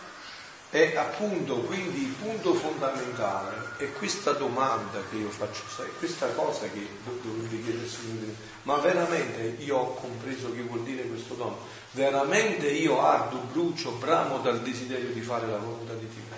E 0.71 0.95
appunto, 0.95 1.61
quindi 1.61 2.03
il 2.03 2.13
punto 2.13 2.53
fondamentale 2.53 3.71
è 3.77 3.91
questa 3.93 4.33
domanda 4.33 5.01
che 5.09 5.15
io 5.15 5.29
faccio, 5.29 5.63
sai, 5.67 5.87
questa 5.97 6.27
cosa 6.33 6.67
che 6.69 6.87
dovrebbe 7.23 7.63
chiedersi, 7.63 8.35
ma 8.63 8.75
veramente 8.77 9.63
io 9.63 9.77
ho 9.77 9.93
compreso 9.95 10.53
che 10.53 10.61
vuol 10.61 10.83
dire 10.83 11.03
questo 11.03 11.33
dono? 11.33 11.57
Veramente 11.91 12.69
io 12.69 13.01
ardo, 13.01 13.37
brucio, 13.51 13.93
bramo 13.93 14.37
dal 14.39 14.61
desiderio 14.61 15.09
di 15.09 15.21
fare 15.21 15.47
la 15.47 15.57
volontà 15.57 15.93
di 15.93 16.07
Dio? 16.07 16.37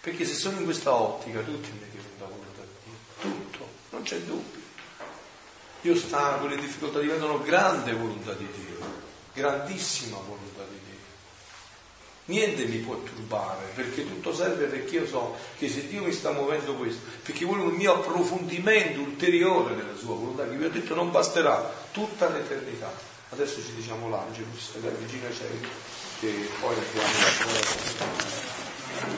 Perché 0.00 0.24
se 0.24 0.32
sono 0.32 0.58
in 0.58 0.64
questa 0.64 0.94
ottica 0.94 1.40
tutti 1.40 1.70
mi 1.70 1.80
chiedono 1.90 2.14
la 2.18 2.26
volontà 2.26 2.62
di 2.62 2.90
Dio, 2.90 2.96
tutto, 3.20 3.68
non 3.90 4.02
c'è 4.02 4.18
dubbio. 4.20 4.60
Io 5.82 5.94
stanco, 5.94 6.46
le 6.46 6.56
difficoltà 6.56 7.00
diventano 7.00 7.42
grande 7.42 7.92
volontà 7.92 8.32
di 8.32 8.46
Dio, 8.46 8.78
grandissima 9.34 10.16
volontà 10.16 10.59
niente 12.26 12.64
mi 12.64 12.78
può 12.78 12.96
turbare, 13.02 13.70
perché 13.74 14.06
tutto 14.06 14.34
serve 14.34 14.66
perché 14.66 14.96
io 14.96 15.06
so 15.06 15.36
che 15.58 15.68
se 15.68 15.86
Dio 15.88 16.02
mi 16.02 16.12
sta 16.12 16.30
muovendo 16.30 16.74
questo, 16.74 17.00
perché 17.22 17.44
vuole 17.44 17.62
un 17.62 17.74
mio 17.74 17.94
approfondimento 17.94 19.00
ulteriore 19.00 19.74
nella 19.74 19.96
sua 19.96 20.14
volontà, 20.14 20.48
che 20.48 20.56
vi 20.56 20.64
ho 20.64 20.70
detto 20.70 20.94
non 20.94 21.10
basterà 21.10 21.72
tutta 21.92 22.28
l'eternità. 22.28 22.92
Adesso 23.30 23.62
ci 23.62 23.74
diciamo 23.74 24.08
l'angelo, 24.08 24.48
la 24.82 24.90
vicina 24.90 25.28
cielo, 25.32 25.68
che 26.18 26.48
poi 26.60 26.74
abbiamo 26.74 27.08
la 27.18 28.59